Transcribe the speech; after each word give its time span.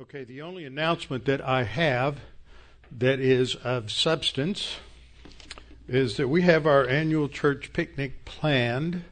Okay, 0.00 0.22
the 0.22 0.42
only 0.42 0.64
announcement 0.64 1.24
that 1.24 1.40
I 1.40 1.64
have 1.64 2.20
that 2.96 3.18
is 3.18 3.56
of 3.56 3.90
substance 3.90 4.76
is 5.88 6.16
that 6.18 6.28
we 6.28 6.42
have 6.42 6.68
our 6.68 6.86
annual 6.86 7.28
church 7.28 7.72
picnic 7.72 8.24
planned 8.24 9.02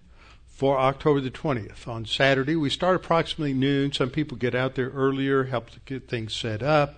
for 0.46 0.78
October 0.78 1.20
the 1.20 1.32
20th. 1.32 1.88
On 1.88 2.06
Saturday, 2.06 2.54
we 2.54 2.70
start 2.70 2.94
approximately 2.94 3.52
noon. 3.52 3.92
Some 3.92 4.10
people 4.10 4.36
get 4.36 4.54
out 4.54 4.76
there 4.76 4.90
earlier, 4.90 5.44
help 5.44 5.70
to 5.70 5.80
get 5.86 6.08
things 6.08 6.32
set 6.32 6.62
up 6.62 6.96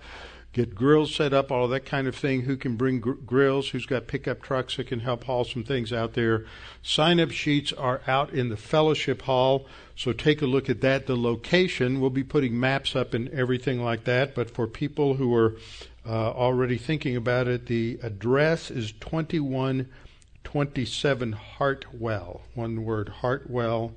get 0.51 0.73
grills 0.73 1.13
set 1.13 1.31
up, 1.33 1.51
all 1.51 1.67
that 1.67 1.85
kind 1.85 2.07
of 2.07 2.15
thing. 2.15 2.41
Who 2.41 2.57
can 2.57 2.75
bring 2.75 2.99
gr- 2.99 3.11
grills? 3.13 3.69
Who's 3.69 3.85
got 3.85 4.07
pickup 4.07 4.41
trucks 4.41 4.77
that 4.77 4.87
can 4.87 5.01
help 5.01 5.25
haul 5.25 5.43
some 5.43 5.63
things 5.63 5.93
out 5.93 6.13
there? 6.13 6.45
Sign 6.81 7.19
up 7.19 7.29
sheets 7.31 7.71
are 7.73 8.01
out 8.07 8.31
in 8.31 8.49
the 8.49 8.57
fellowship 8.57 9.21
hall, 9.23 9.67
so 9.95 10.11
take 10.11 10.41
a 10.41 10.47
look 10.47 10.67
at 10.69 10.81
that. 10.81 11.05
The 11.05 11.15
location, 11.15 12.01
we'll 12.01 12.09
be 12.09 12.23
putting 12.23 12.59
maps 12.59 12.95
up 12.95 13.13
and 13.13 13.29
everything 13.29 13.83
like 13.83 14.05
that, 14.05 14.33
but 14.33 14.49
for 14.49 14.65
people 14.65 15.13
who 15.15 15.35
are 15.35 15.55
uh, 16.05 16.31
already 16.31 16.77
thinking 16.77 17.15
about 17.15 17.47
it, 17.47 17.67
the 17.67 17.99
address 18.01 18.71
is 18.71 18.91
2127 18.93 21.33
Hartwell, 21.33 22.41
one 22.55 22.83
word, 22.83 23.09
Hartwell 23.09 23.93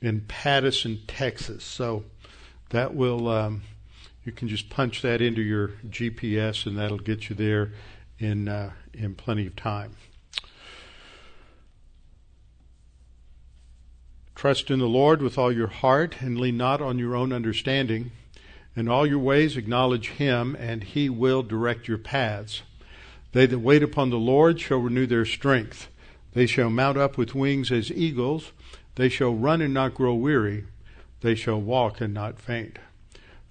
in 0.00 0.20
Pattison, 0.20 1.00
Texas. 1.08 1.64
So 1.64 2.04
that 2.70 2.94
will. 2.94 3.28
Um, 3.28 3.62
you 4.24 4.32
can 4.32 4.48
just 4.48 4.70
punch 4.70 5.02
that 5.02 5.20
into 5.20 5.42
your 5.42 5.68
GPS 5.88 6.66
and 6.66 6.78
that'll 6.78 6.98
get 6.98 7.28
you 7.28 7.36
there 7.36 7.72
in 8.18 8.48
uh, 8.48 8.70
in 8.94 9.14
plenty 9.14 9.46
of 9.46 9.56
time. 9.56 9.96
Trust 14.34 14.70
in 14.70 14.78
the 14.78 14.86
Lord 14.86 15.22
with 15.22 15.38
all 15.38 15.52
your 15.52 15.68
heart 15.68 16.16
and 16.20 16.38
lean 16.38 16.56
not 16.56 16.80
on 16.80 16.98
your 16.98 17.14
own 17.14 17.32
understanding. 17.32 18.10
In 18.74 18.88
all 18.88 19.06
your 19.06 19.18
ways 19.18 19.56
acknowledge 19.56 20.08
him 20.10 20.56
and 20.58 20.82
he 20.82 21.08
will 21.08 21.42
direct 21.42 21.86
your 21.86 21.98
paths. 21.98 22.62
They 23.32 23.46
that 23.46 23.58
wait 23.58 23.82
upon 23.82 24.10
the 24.10 24.16
Lord 24.16 24.60
shall 24.60 24.78
renew 24.78 25.06
their 25.06 25.24
strength. 25.24 25.88
They 26.32 26.46
shall 26.46 26.70
mount 26.70 26.96
up 26.96 27.18
with 27.18 27.34
wings 27.34 27.70
as 27.70 27.92
eagles. 27.92 28.52
They 28.94 29.08
shall 29.08 29.34
run 29.34 29.60
and 29.60 29.74
not 29.74 29.94
grow 29.94 30.14
weary. 30.14 30.64
They 31.20 31.34
shall 31.34 31.60
walk 31.60 32.00
and 32.00 32.12
not 32.12 32.40
faint. 32.40 32.78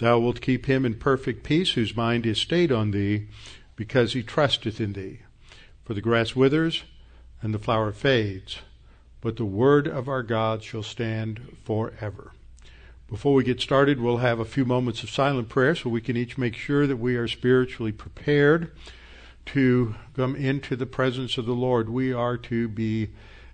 Thou 0.00 0.18
wilt 0.18 0.40
keep 0.40 0.64
him 0.64 0.86
in 0.86 0.94
perfect 0.94 1.44
peace 1.44 1.72
whose 1.72 1.94
mind 1.94 2.24
is 2.24 2.38
stayed 2.38 2.72
on 2.72 2.90
thee, 2.90 3.28
because 3.76 4.14
he 4.14 4.22
trusteth 4.22 4.80
in 4.80 4.94
thee. 4.94 5.20
For 5.84 5.92
the 5.92 6.00
grass 6.00 6.34
withers 6.34 6.84
and 7.42 7.52
the 7.52 7.58
flower 7.58 7.92
fades, 7.92 8.60
but 9.20 9.36
the 9.36 9.44
word 9.44 9.86
of 9.86 10.08
our 10.08 10.22
God 10.22 10.62
shall 10.64 10.82
stand 10.82 11.58
forever. 11.64 12.32
Before 13.08 13.34
we 13.34 13.44
get 13.44 13.60
started, 13.60 14.00
we'll 14.00 14.18
have 14.18 14.38
a 14.38 14.46
few 14.46 14.64
moments 14.64 15.02
of 15.02 15.10
silent 15.10 15.50
prayer 15.50 15.74
so 15.74 15.90
we 15.90 16.00
can 16.00 16.16
each 16.16 16.38
make 16.38 16.56
sure 16.56 16.86
that 16.86 16.96
we 16.96 17.16
are 17.16 17.28
spiritually 17.28 17.92
prepared 17.92 18.72
to 19.46 19.96
come 20.16 20.34
into 20.34 20.76
the 20.76 20.86
presence 20.86 21.36
of 21.36 21.44
the 21.44 21.52
Lord. 21.52 21.90
We 21.90 22.12
are 22.12 22.38
to 22.38 22.68
be 22.68 23.10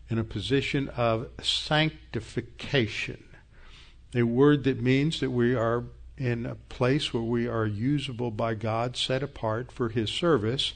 in 0.09 0.19
a 0.19 0.25
position 0.25 0.91
of 0.91 1.29
sanctification, 1.43 3.25
a 4.15 4.23
word 4.23 4.63
that 4.65 4.81
means 4.81 5.19
that 5.19 5.31
we 5.31 5.53
are 5.53 5.85
in 6.19 6.47
a 6.47 6.55
place 6.55 7.13
where 7.13 7.23
we 7.23 7.47
are 7.47 7.67
usable 7.67 8.31
by 8.31 8.55
God, 8.55 8.97
set 8.97 9.23
apart 9.23 9.71
for 9.71 9.89
His 9.91 10.11
service. 10.11 10.75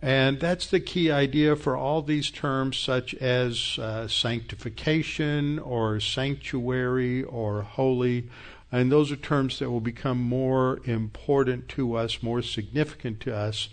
And 0.00 0.40
that's 0.40 0.66
the 0.66 0.80
key 0.80 1.10
idea 1.12 1.54
for 1.54 1.76
all 1.76 2.02
these 2.02 2.30
terms, 2.30 2.76
such 2.76 3.14
as 3.14 3.78
uh, 3.78 4.08
sanctification 4.08 5.60
or 5.60 6.00
sanctuary 6.00 7.22
or 7.22 7.62
holy. 7.62 8.28
And 8.72 8.90
those 8.90 9.12
are 9.12 9.16
terms 9.16 9.58
that 9.58 9.70
will 9.70 9.80
become 9.80 10.18
more 10.18 10.80
important 10.84 11.68
to 11.70 11.94
us, 11.94 12.22
more 12.22 12.42
significant 12.42 13.20
to 13.20 13.36
us 13.36 13.68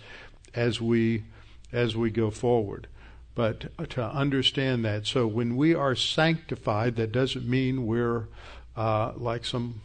as 0.53 0.79
we 0.79 1.23
as 1.71 1.95
we 1.95 2.09
go 2.09 2.29
forward. 2.29 2.87
But 3.35 3.89
to 3.91 4.03
understand 4.03 4.83
that, 4.85 5.07
so 5.07 5.25
when 5.25 5.55
we 5.55 5.73
are 5.73 5.95
sanctified, 5.95 6.95
that 6.97 7.11
doesn't 7.11 7.47
mean 7.47 7.85
we're 7.85 8.27
uh, 8.75 9.13
like 9.15 9.45
some 9.45 9.81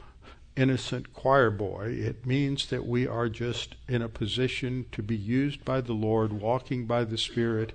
innocent 0.56 1.12
choir 1.12 1.50
boy. 1.50 1.97
It 1.98 2.26
means 2.26 2.66
that 2.66 2.87
we 2.87 3.06
are 3.06 3.28
just 3.28 3.75
in 3.88 4.03
a 4.03 4.09
position 4.09 4.87
to 4.92 5.03
be 5.03 5.16
used 5.16 5.65
by 5.65 5.81
the 5.81 5.92
Lord, 5.92 6.32
walking 6.32 6.87
by 6.87 7.04
the 7.04 7.19
Spirit, 7.19 7.72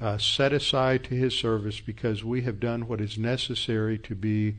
uh, 0.00 0.18
set 0.18 0.52
aside 0.52 1.04
to 1.04 1.14
His 1.14 1.36
service 1.36 1.80
because 1.80 2.24
we 2.24 2.42
have 2.42 2.60
done 2.60 2.88
what 2.88 3.00
is 3.00 3.18
necessary 3.18 3.98
to 3.98 4.14
be 4.14 4.56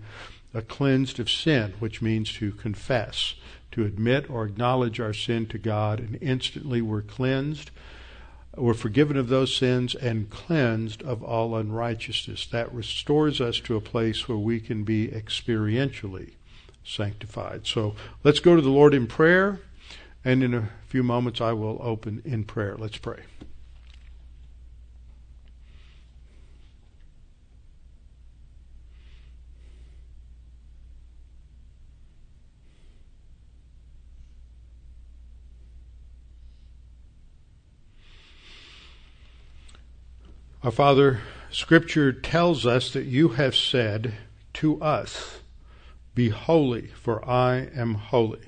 cleansed 0.61 1.19
of 1.19 1.29
sin, 1.29 1.73
which 1.79 2.01
means 2.01 2.31
to 2.33 2.51
confess, 2.51 3.35
to 3.71 3.85
admit 3.85 4.29
or 4.29 4.45
acknowledge 4.45 4.99
our 4.99 5.13
sin 5.13 5.47
to 5.47 5.57
God, 5.57 5.99
and 5.99 6.17
instantly 6.21 6.81
we're 6.81 7.01
cleansed. 7.01 7.71
We're 8.55 8.75
forgiven 8.75 9.17
of 9.17 9.29
those 9.29 9.55
sins 9.55 9.95
and 9.95 10.29
cleansed 10.29 11.01
of 11.01 11.23
all 11.23 11.55
unrighteousness. 11.55 12.45
That 12.45 12.71
restores 12.71 13.41
us 13.41 13.59
to 13.61 13.75
a 13.75 13.81
place 13.81 14.27
where 14.27 14.37
we 14.37 14.59
can 14.59 14.83
be 14.83 15.07
experientially 15.07 16.33
sanctified. 16.83 17.65
So 17.65 17.95
let's 18.23 18.39
go 18.39 18.55
to 18.55 18.61
the 18.61 18.69
Lord 18.69 18.93
in 18.93 19.07
prayer, 19.07 19.59
and 20.23 20.43
in 20.43 20.53
a 20.53 20.69
few 20.87 21.03
moments 21.03 21.41
I 21.41 21.53
will 21.53 21.79
open 21.81 22.21
in 22.25 22.43
prayer. 22.43 22.75
Let's 22.77 22.97
pray. 22.97 23.21
Our 40.63 40.71
Father, 40.71 41.19
Scripture 41.51 42.13
tells 42.13 42.65
us 42.65 42.93
that 42.93 43.03
you 43.03 43.29
have 43.29 43.53
said 43.53 44.13
to 44.53 44.81
us, 44.81 45.41
be 46.15 46.29
holy, 46.29 46.87
for 46.87 47.27
I 47.27 47.69
am 47.75 47.95
holy. 47.95 48.41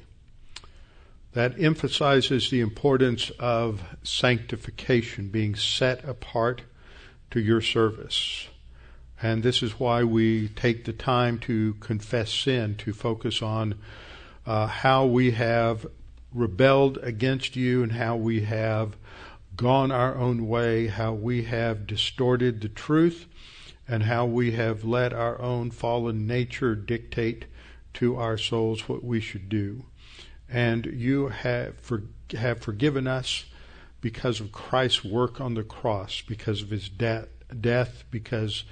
That 1.33 1.59
emphasizes 1.59 2.49
the 2.49 2.61
importance 2.61 3.29
of 3.39 3.83
sanctification, 4.03 5.29
being 5.29 5.55
set 5.55 6.03
apart 6.05 6.61
to 7.31 7.39
your 7.39 7.61
service. 7.61 8.47
And 9.21 9.43
this 9.43 9.63
is 9.63 9.79
why 9.79 10.03
we 10.03 10.49
take 10.49 10.85
the 10.85 10.93
time 10.93 11.39
to 11.39 11.73
confess 11.75 12.31
sin, 12.31 12.75
to 12.77 12.93
focus 12.93 13.41
on 13.41 13.75
uh, 14.45 14.67
how 14.67 15.05
we 15.05 15.31
have 15.31 15.85
rebelled 16.33 16.97
against 16.99 17.55
you 17.55 17.81
and 17.81 17.93
how 17.93 18.15
we 18.15 18.41
have 18.41 18.95
gone 19.55 19.91
our 19.91 20.15
own 20.15 20.47
way, 20.47 20.87
how 20.87 21.13
we 21.13 21.43
have 21.43 21.87
distorted 21.87 22.61
the 22.61 22.69
truth, 22.69 23.25
and 23.88 24.03
how 24.03 24.25
we 24.25 24.51
have 24.53 24.84
let 24.84 25.13
our 25.13 25.40
own 25.41 25.72
fallen 25.72 26.25
nature 26.25 26.75
dictate 26.75 27.46
to 27.94 28.16
our 28.16 28.38
souls 28.38 28.90
what 28.90 29.03
we 29.03 29.19
should 29.19 29.50
do. 29.50 29.85
And 30.50 30.85
you 30.85 31.29
have, 31.29 31.78
for, 31.79 32.03
have 32.31 32.59
forgiven 32.59 33.07
us 33.07 33.45
because 34.01 34.40
of 34.40 34.51
Christ's 34.51 35.04
work 35.04 35.39
on 35.42 35.54
the 35.54 35.63
cross, 35.63 36.21
because 36.21 36.62
of 36.62 36.69
his 36.69 36.89
de- 36.89 37.27
death, 37.59 38.04
because 38.12 38.63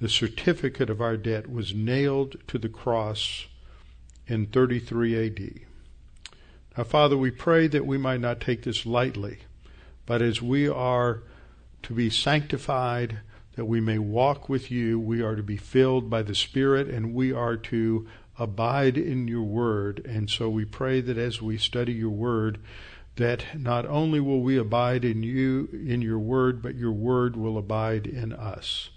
the 0.00 0.08
certificate 0.08 0.90
of 0.90 1.00
our 1.00 1.16
debt 1.16 1.50
was 1.50 1.74
nailed 1.74 2.36
to 2.48 2.58
the 2.58 2.68
cross 2.68 3.46
in 4.26 4.46
33 4.46 5.26
AD. 5.26 5.60
Now, 6.76 6.84
Father, 6.84 7.16
we 7.16 7.30
pray 7.30 7.66
that 7.66 7.86
we 7.86 7.98
might 7.98 8.20
not 8.20 8.40
take 8.40 8.62
this 8.62 8.86
lightly, 8.86 9.38
but 10.06 10.22
as 10.22 10.40
we 10.40 10.68
are 10.68 11.22
to 11.82 11.92
be 11.92 12.08
sanctified, 12.08 13.18
that 13.58 13.64
we 13.64 13.80
may 13.80 13.98
walk 13.98 14.48
with 14.48 14.70
you, 14.70 15.00
we 15.00 15.20
are 15.20 15.34
to 15.34 15.42
be 15.42 15.56
filled 15.56 16.08
by 16.08 16.22
the 16.22 16.32
Spirit, 16.32 16.86
and 16.86 17.12
we 17.12 17.32
are 17.32 17.56
to 17.56 18.06
abide 18.38 18.96
in 18.96 19.26
your 19.26 19.42
word. 19.42 20.00
And 20.06 20.30
so 20.30 20.48
we 20.48 20.64
pray 20.64 21.00
that 21.00 21.18
as 21.18 21.42
we 21.42 21.58
study 21.58 21.92
your 21.92 22.10
word, 22.10 22.60
that 23.16 23.46
not 23.56 23.84
only 23.84 24.20
will 24.20 24.42
we 24.42 24.56
abide 24.56 25.04
in 25.04 25.24
you, 25.24 25.68
in 25.72 26.02
your 26.02 26.20
word, 26.20 26.62
but 26.62 26.76
your 26.76 26.92
word 26.92 27.34
will 27.34 27.58
abide 27.58 28.06
in 28.06 28.32
us. 28.32 28.90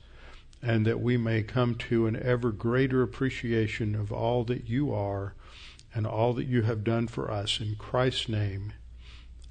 And 0.62 0.86
that 0.86 1.02
we 1.02 1.18
may 1.18 1.42
come 1.42 1.74
to 1.90 2.06
an 2.06 2.22
ever 2.22 2.52
greater 2.52 3.02
appreciation 3.02 3.96
of 3.96 4.12
all 4.12 4.44
that 4.44 4.70
you 4.70 4.94
are 4.94 5.34
and 5.92 6.06
all 6.06 6.34
that 6.34 6.46
you 6.46 6.62
have 6.62 6.84
done 6.84 7.08
for 7.08 7.32
us. 7.32 7.60
In 7.60 7.78
Christ's 7.78 8.30
name, 8.30 8.74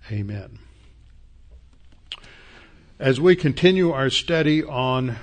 amen. 0.09 0.70
As 3.01 3.19
we 3.19 3.35
continue 3.35 3.93
our 3.93 4.11
study 4.11 4.63
on 4.63 5.17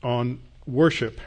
on 0.00 0.38
worship, 0.64 1.20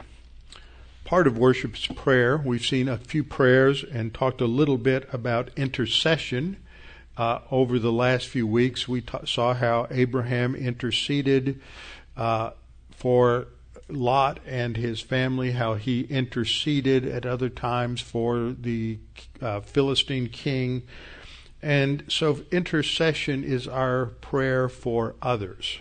part 1.04 1.26
of 1.26 1.36
worship 1.36 1.74
is 1.74 1.86
prayer. 1.88 2.38
We've 2.38 2.64
seen 2.64 2.88
a 2.88 2.96
few 2.96 3.22
prayers 3.22 3.84
and 3.84 4.14
talked 4.14 4.40
a 4.40 4.46
little 4.46 4.78
bit 4.78 5.06
about 5.12 5.50
intercession. 5.56 6.56
Uh, 7.18 7.40
over 7.50 7.78
the 7.78 7.92
last 7.92 8.28
few 8.28 8.46
weeks, 8.46 8.88
we 8.88 9.02
ta- 9.02 9.26
saw 9.26 9.52
how 9.52 9.86
Abraham 9.90 10.54
interceded 10.54 11.60
uh, 12.16 12.52
for 12.90 13.48
Lot 13.90 14.40
and 14.46 14.78
his 14.78 15.02
family, 15.02 15.50
how 15.50 15.74
he 15.74 16.04
interceded 16.04 17.04
at 17.04 17.26
other 17.26 17.50
times 17.50 18.00
for 18.00 18.54
the 18.58 19.00
uh, 19.42 19.60
Philistine 19.60 20.30
king 20.30 20.84
and 21.62 22.04
so 22.08 22.40
intercession 22.50 23.44
is 23.44 23.68
our 23.68 24.06
prayer 24.06 24.68
for 24.68 25.14
others. 25.20 25.78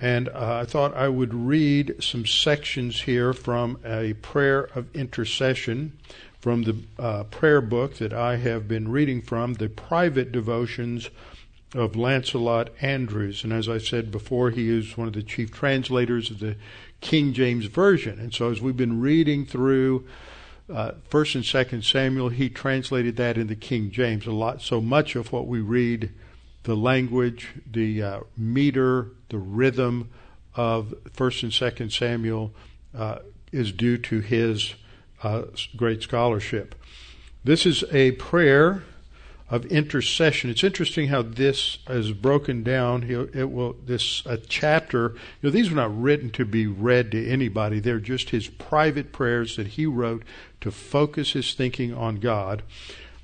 And 0.00 0.28
uh, 0.28 0.60
I 0.62 0.64
thought 0.64 0.94
I 0.94 1.08
would 1.08 1.32
read 1.32 2.02
some 2.02 2.26
sections 2.26 3.02
here 3.02 3.32
from 3.32 3.78
a 3.84 4.14
prayer 4.14 4.68
of 4.74 4.94
intercession 4.94 5.98
from 6.40 6.64
the 6.64 6.76
uh, 6.98 7.24
prayer 7.24 7.62
book 7.62 7.94
that 7.94 8.12
I 8.12 8.36
have 8.36 8.68
been 8.68 8.90
reading 8.90 9.22
from, 9.22 9.54
the 9.54 9.70
private 9.70 10.30
devotions 10.30 11.08
of 11.74 11.96
Lancelot 11.96 12.68
Andrewes. 12.82 13.44
And 13.44 13.52
as 13.52 13.68
I 13.68 13.78
said 13.78 14.10
before, 14.10 14.50
he 14.50 14.68
is 14.68 14.96
one 14.96 15.08
of 15.08 15.14
the 15.14 15.22
chief 15.22 15.50
translators 15.50 16.30
of 16.30 16.40
the 16.40 16.56
King 17.00 17.32
James 17.32 17.64
Version. 17.64 18.20
And 18.20 18.34
so 18.34 18.50
as 18.50 18.60
we've 18.60 18.76
been 18.76 19.00
reading 19.00 19.46
through 19.46 20.06
uh, 20.72 20.92
First 21.08 21.34
and 21.34 21.44
Second 21.44 21.84
Samuel, 21.84 22.30
he 22.30 22.48
translated 22.48 23.16
that 23.16 23.36
into 23.36 23.54
King 23.54 23.90
James. 23.90 24.26
A 24.26 24.32
lot, 24.32 24.62
so 24.62 24.80
much 24.80 25.16
of 25.16 25.32
what 25.32 25.46
we 25.46 25.60
read, 25.60 26.10
the 26.62 26.74
language, 26.74 27.54
the 27.70 28.02
uh, 28.02 28.20
meter, 28.36 29.10
the 29.28 29.38
rhythm 29.38 30.10
of 30.54 30.94
First 31.12 31.42
and 31.42 31.52
Second 31.52 31.92
Samuel, 31.92 32.52
uh, 32.96 33.18
is 33.52 33.72
due 33.72 33.98
to 33.98 34.20
his 34.20 34.74
uh, 35.22 35.42
great 35.76 36.02
scholarship. 36.02 36.74
This 37.44 37.66
is 37.66 37.84
a 37.92 38.12
prayer 38.12 38.84
of 39.54 39.64
intercession. 39.66 40.50
It's 40.50 40.64
interesting 40.64 41.08
how 41.08 41.22
this 41.22 41.78
is 41.88 42.10
broken 42.10 42.64
down. 42.64 43.04
It 43.04 43.52
will 43.52 43.74
this 43.84 44.26
a 44.26 44.36
chapter. 44.36 45.12
You 45.40 45.48
know, 45.48 45.50
these 45.50 45.70
were 45.70 45.76
not 45.76 45.96
written 45.96 46.30
to 46.30 46.44
be 46.44 46.66
read 46.66 47.12
to 47.12 47.30
anybody. 47.30 47.78
They're 47.78 48.00
just 48.00 48.30
his 48.30 48.48
private 48.48 49.12
prayers 49.12 49.54
that 49.54 49.68
he 49.68 49.86
wrote 49.86 50.24
to 50.60 50.72
focus 50.72 51.34
his 51.34 51.54
thinking 51.54 51.94
on 51.94 52.16
God. 52.16 52.64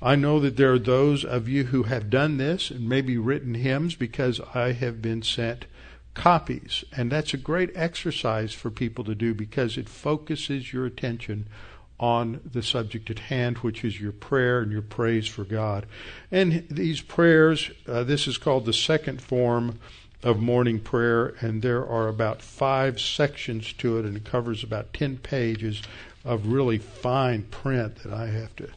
I 0.01 0.15
know 0.15 0.39
that 0.39 0.55
there 0.55 0.71
are 0.71 0.79
those 0.79 1.25
of 1.25 1.49
you 1.49 1.65
who 1.65 1.83
have 1.83 2.09
done 2.09 2.37
this 2.37 2.71
and 2.71 2.87
maybe 2.87 3.17
written 3.17 3.55
hymns 3.55 3.95
because 3.95 4.39
I 4.55 4.71
have 4.71 5.01
been 5.01 5.23
sent 5.23 5.65
copies. 6.13 6.85
And 6.95 7.11
that's 7.11 7.33
a 7.33 7.37
great 7.37 7.71
exercise 7.75 8.53
for 8.53 8.71
people 8.71 9.03
to 9.03 9.15
do 9.15 9.33
because 9.33 9.77
it 9.77 9.89
focuses 9.89 10.71
your 10.71 10.85
attention 10.85 11.47
on 12.01 12.41
the 12.43 12.63
subject 12.63 13.11
at 13.11 13.19
hand, 13.19 13.59
which 13.59 13.85
is 13.85 14.01
your 14.01 14.11
prayer 14.11 14.59
and 14.59 14.71
your 14.71 14.81
praise 14.81 15.27
for 15.27 15.43
God. 15.43 15.85
And 16.31 16.67
these 16.67 16.99
prayers, 16.99 17.69
uh, 17.87 18.03
this 18.03 18.27
is 18.27 18.39
called 18.39 18.65
the 18.65 18.73
second 18.73 19.21
form 19.21 19.79
of 20.23 20.41
morning 20.41 20.79
prayer, 20.79 21.35
and 21.39 21.61
there 21.61 21.87
are 21.87 22.07
about 22.07 22.41
five 22.41 22.99
sections 22.99 23.71
to 23.73 23.99
it, 23.99 24.05
and 24.05 24.17
it 24.17 24.25
covers 24.25 24.63
about 24.63 24.93
10 24.93 25.17
pages 25.17 25.83
of 26.25 26.47
really 26.47 26.79
fine 26.79 27.43
print 27.43 27.97
that 27.97 28.13
I 28.13 28.27
have 28.27 28.55
to 28.57 28.69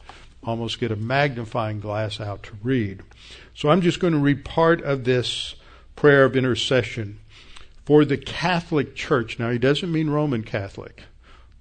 almost 0.42 0.78
get 0.78 0.92
a 0.92 0.96
magnifying 0.96 1.80
glass 1.80 2.20
out 2.20 2.42
to 2.44 2.52
read. 2.62 3.02
So 3.54 3.70
I'm 3.70 3.80
just 3.80 4.00
going 4.00 4.12
to 4.12 4.18
read 4.18 4.44
part 4.44 4.82
of 4.82 5.04
this 5.04 5.54
prayer 5.96 6.24
of 6.24 6.36
intercession 6.36 7.20
for 7.86 8.04
the 8.04 8.18
Catholic 8.18 8.94
Church. 8.94 9.38
Now, 9.38 9.50
he 9.50 9.58
doesn't 9.58 9.92
mean 9.92 10.10
Roman 10.10 10.42
Catholic. 10.42 11.04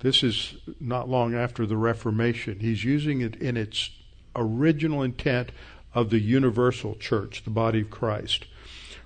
This 0.03 0.21
is 0.21 0.57
not 0.79 1.09
long 1.09 1.33
after 1.33 1.65
the 1.65 1.77
Reformation. 1.77 2.59
He's 2.59 2.83
using 2.83 3.21
it 3.21 3.35
in 3.38 3.57
its 3.57 3.89
original 4.35 5.01
intent 5.01 5.51
of 5.95 6.11
the 6.11 6.19
universal 6.19 6.95
church, 6.95 7.44
the 7.44 7.50
body 7.50 7.81
of 7.81 7.89
Christ. 7.89 8.45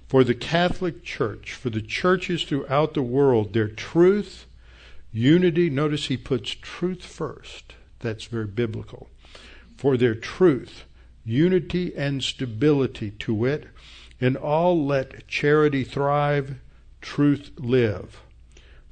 For 0.09 0.25
the 0.25 0.35
Catholic 0.35 1.03
Church, 1.03 1.53
for 1.53 1.69
the 1.69 1.81
churches 1.81 2.43
throughout 2.43 2.93
the 2.93 3.01
world, 3.01 3.53
their 3.53 3.69
truth 3.69 4.47
Unity, 5.17 5.69
notice 5.69 6.07
he 6.07 6.17
puts 6.17 6.51
truth 6.51 7.03
first. 7.03 7.73
That's 7.99 8.25
very 8.25 8.45
biblical. 8.45 9.09
For 9.75 9.97
their 9.97 10.15
truth, 10.15 10.83
unity 11.25 11.95
and 11.95 12.23
stability 12.23 13.11
to 13.11 13.33
wit, 13.33 13.67
and 14.21 14.37
all 14.37 14.85
let 14.85 15.27
charity 15.27 15.83
thrive, 15.83 16.59
truth 17.01 17.51
live. 17.57 18.21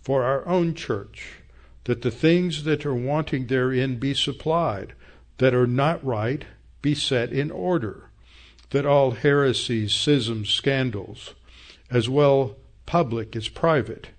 For 0.02 0.24
our 0.24 0.48
own 0.48 0.74
church, 0.74 1.42
that 1.86 2.02
the 2.02 2.12
things 2.12 2.64
that 2.64 2.86
are 2.86 2.96
wanting 2.96 3.48
therein 3.48 3.98
be 3.98 4.14
supplied, 4.14 4.94
that 5.38 5.54
are 5.54 5.68
not 5.68 6.04
right 6.06 6.46
be 6.82 6.94
set 6.94 7.32
in 7.32 7.50
order, 7.50 8.10
that 8.72 8.86
all 8.86 9.12
heresies, 9.12 9.94
schisms, 9.94 10.50
scandals, 10.50 11.34
as 11.90 12.10
well 12.10 12.58
public 12.86 13.36
as 13.36 13.48
private, 13.48 14.10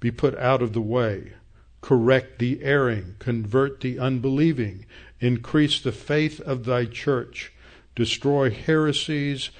be 0.00 0.10
put 0.10 0.36
out 0.36 0.62
of 0.62 0.72
the 0.72 0.80
way 0.80 1.32
correct 1.80 2.38
the 2.38 2.62
erring, 2.62 3.16
convert 3.18 3.80
the 3.80 3.98
unbelieving, 3.98 4.84
increase 5.18 5.80
the 5.80 5.92
faith 5.92 6.40
of 6.40 6.64
thy 6.64 6.84
church, 6.84 7.52
destroy 7.94 8.50
heresies, 8.50 9.50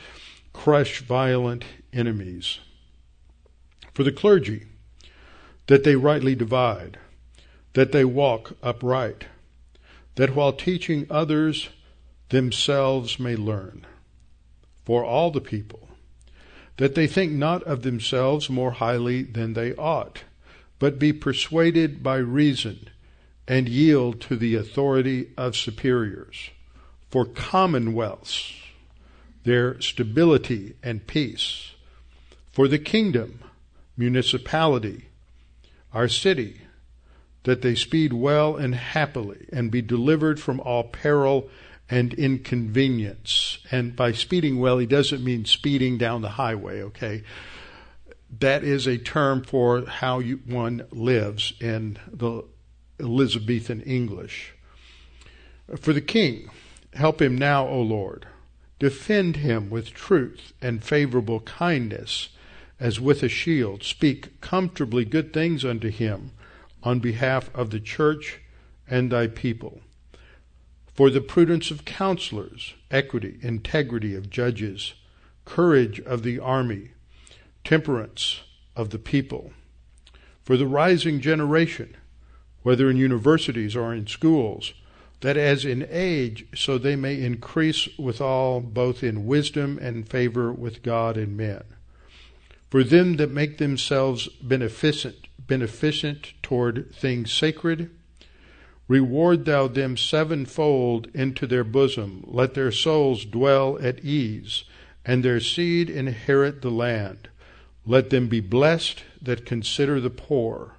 crush 0.53 1.01
violent 1.01 1.65
enemies. 1.93 2.59
For 3.95 4.05
the 4.05 4.13
clergy, 4.13 4.67
that 5.67 5.85
they 5.85 5.97
rightly 5.97 6.35
divide, 6.35 6.99
that 7.75 7.93
they 7.93 8.05
walk 8.05 8.57
upright, 8.63 9.27
that 10.17 10.35
while 10.35 10.53
teaching 10.53 11.07
others, 11.11 11.69
themselves 12.31 13.19
may 13.19 13.37
learn. 13.37 13.87
For 14.85 15.05
all 15.05 15.31
the 15.31 15.41
people, 15.41 15.89
that 16.79 16.95
they 16.95 17.07
think 17.07 17.33
not 17.33 17.63
of 17.65 17.83
themselves 17.83 18.51
more 18.51 18.73
highly 18.73 19.23
than 19.23 19.53
they 19.53 19.75
ought 19.75 20.25
but 20.81 20.99
be 20.99 21.13
persuaded 21.13 22.03
by 22.03 22.17
reason 22.17 22.89
and 23.47 23.69
yield 23.69 24.21
to 24.21 24.35
the 24.35 24.57
authority 24.57 25.29
of 25.37 25.55
superiors. 25.55 26.51
For 27.11 27.25
commonwealths, 27.25 28.55
their 29.45 29.81
stability 29.81 30.75
and 30.83 31.07
peace. 31.07 31.75
For 32.51 32.67
the 32.67 32.79
kingdom, 32.79 33.41
municipality, 33.97 35.09
our 35.93 36.09
city, 36.09 36.63
that 37.45 37.63
they 37.63 37.75
speed 37.75 38.13
well 38.13 38.57
and 38.57 38.75
happily 38.75 39.47
and 39.53 39.71
be 39.71 39.83
delivered 39.83 40.39
from 40.39 40.61
all 40.61 40.85
peril 40.85 41.49
and 41.89 42.15
inconvenience. 42.15 43.59
And 43.71 43.97
by 43.97 44.13
speeding 44.13 44.61
well, 44.61 44.79
he 44.79 44.87
doesn't 44.87 45.25
mean 45.25 45.45
speeding 45.45 45.99
down 45.99 46.23
the 46.23 46.31
highway, 46.31 46.83
okay? 46.83 47.23
that 48.39 48.63
is 48.63 48.87
a 48.87 48.99
term 48.99 49.43
for 49.43 49.85
how 49.85 50.21
you, 50.21 50.41
one 50.47 50.87
lives 50.91 51.53
in 51.61 51.99
the 52.13 52.45
Elizabethan 53.01 53.81
English. 53.83 54.55
For 55.77 55.93
the 55.93 56.01
king, 56.01 56.51
help 56.95 57.21
him 57.21 57.37
now, 57.37 57.67
O 57.67 57.81
Lord. 57.81 58.27
Defend 58.79 59.37
him 59.37 59.69
with 59.69 59.93
truth 59.93 60.53
and 60.63 60.83
favorable 60.83 61.41
kindness, 61.41 62.31
as 62.79 63.01
with 63.01 63.23
a 63.23 63.29
shield. 63.29 63.83
Speak 63.83 64.41
comfortably 64.41 65.05
good 65.05 65.33
things 65.33 65.65
unto 65.65 65.91
him 65.91 66.31
on 66.83 66.99
behalf 66.99 67.51
of 67.55 67.71
the 67.71 67.81
church 67.81 68.41
and 68.89 69.11
thy 69.11 69.27
people. 69.27 69.81
For 70.95 71.11
the 71.11 71.21
prudence 71.21 71.71
of 71.71 71.85
counselors, 71.85 72.75
equity, 72.91 73.39
integrity 73.43 74.15
of 74.15 74.31
judges, 74.31 74.95
courage 75.45 76.01
of 76.01 76.23
the 76.23 76.39
army, 76.39 76.91
temperance 77.65 78.41
of 78.77 78.91
the 78.91 78.99
people. 78.99 79.53
For 80.43 80.57
the 80.57 80.67
rising 80.67 81.21
generation, 81.21 81.97
whether 82.63 82.91
in 82.91 82.97
universities 82.97 83.77
or 83.77 83.95
in 83.95 84.07
schools, 84.07 84.75
that 85.21 85.37
as 85.37 85.65
in 85.65 85.87
age, 85.91 86.47
so 86.55 86.79
they 86.79 86.97
may 86.97 87.21
increase 87.21 87.89
withal 87.99 88.61
both 88.61 89.03
in 89.03 89.27
wisdom 89.27 89.79
and 89.81 90.09
favor 90.09 90.53
with 90.53 90.83
God 90.83 91.17
and 91.17 91.37
men. 91.37 91.63
For 92.71 92.85
them 92.85 93.17
that 93.17 93.31
make 93.31 93.59
themselves 93.59 94.29
beneficent, 94.29 95.27
beneficent 95.51 96.33
toward 96.45 96.95
things 96.95 97.33
sacred, 97.33 97.91
reward 98.87 99.45
thou 99.47 99.67
them 99.67 99.97
sevenfold 99.97 101.09
into 101.13 101.45
their 101.45 101.65
bosom. 101.65 102.25
Let 102.29 102.55
their 102.55 102.71
souls 102.71 103.25
dwell 103.25 103.77
at 103.83 104.05
ease, 104.05 104.63
and 105.05 105.25
their 105.25 105.41
seed 105.41 105.91
inherit 105.91 106.63
the 106.63 106.71
land. 106.71 107.29
Let 107.85 108.11
them 108.11 108.29
be 108.29 108.39
blessed 108.39 109.03
that 109.21 109.45
consider 109.45 110.01
the 110.01 110.09
poor, 110.09 110.77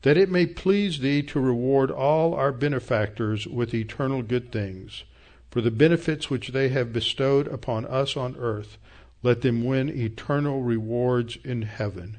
that 0.00 0.16
it 0.16 0.30
may 0.30 0.46
please 0.46 1.00
thee 1.00 1.22
to 1.24 1.38
reward 1.38 1.90
all 1.90 2.32
our 2.32 2.52
benefactors 2.52 3.46
with 3.46 3.74
eternal 3.74 4.22
good 4.22 4.50
things, 4.50 5.04
for 5.50 5.60
the 5.60 5.70
benefits 5.70 6.30
which 6.30 6.48
they 6.48 6.70
have 6.70 6.90
bestowed 6.90 7.46
upon 7.48 7.84
us 7.84 8.16
on 8.16 8.34
earth. 8.38 8.78
let 9.22 9.42
them 9.42 9.62
win 9.64 9.90
eternal 9.90 10.62
rewards 10.62 11.36
in 11.44 11.62
heaven. 11.62 12.18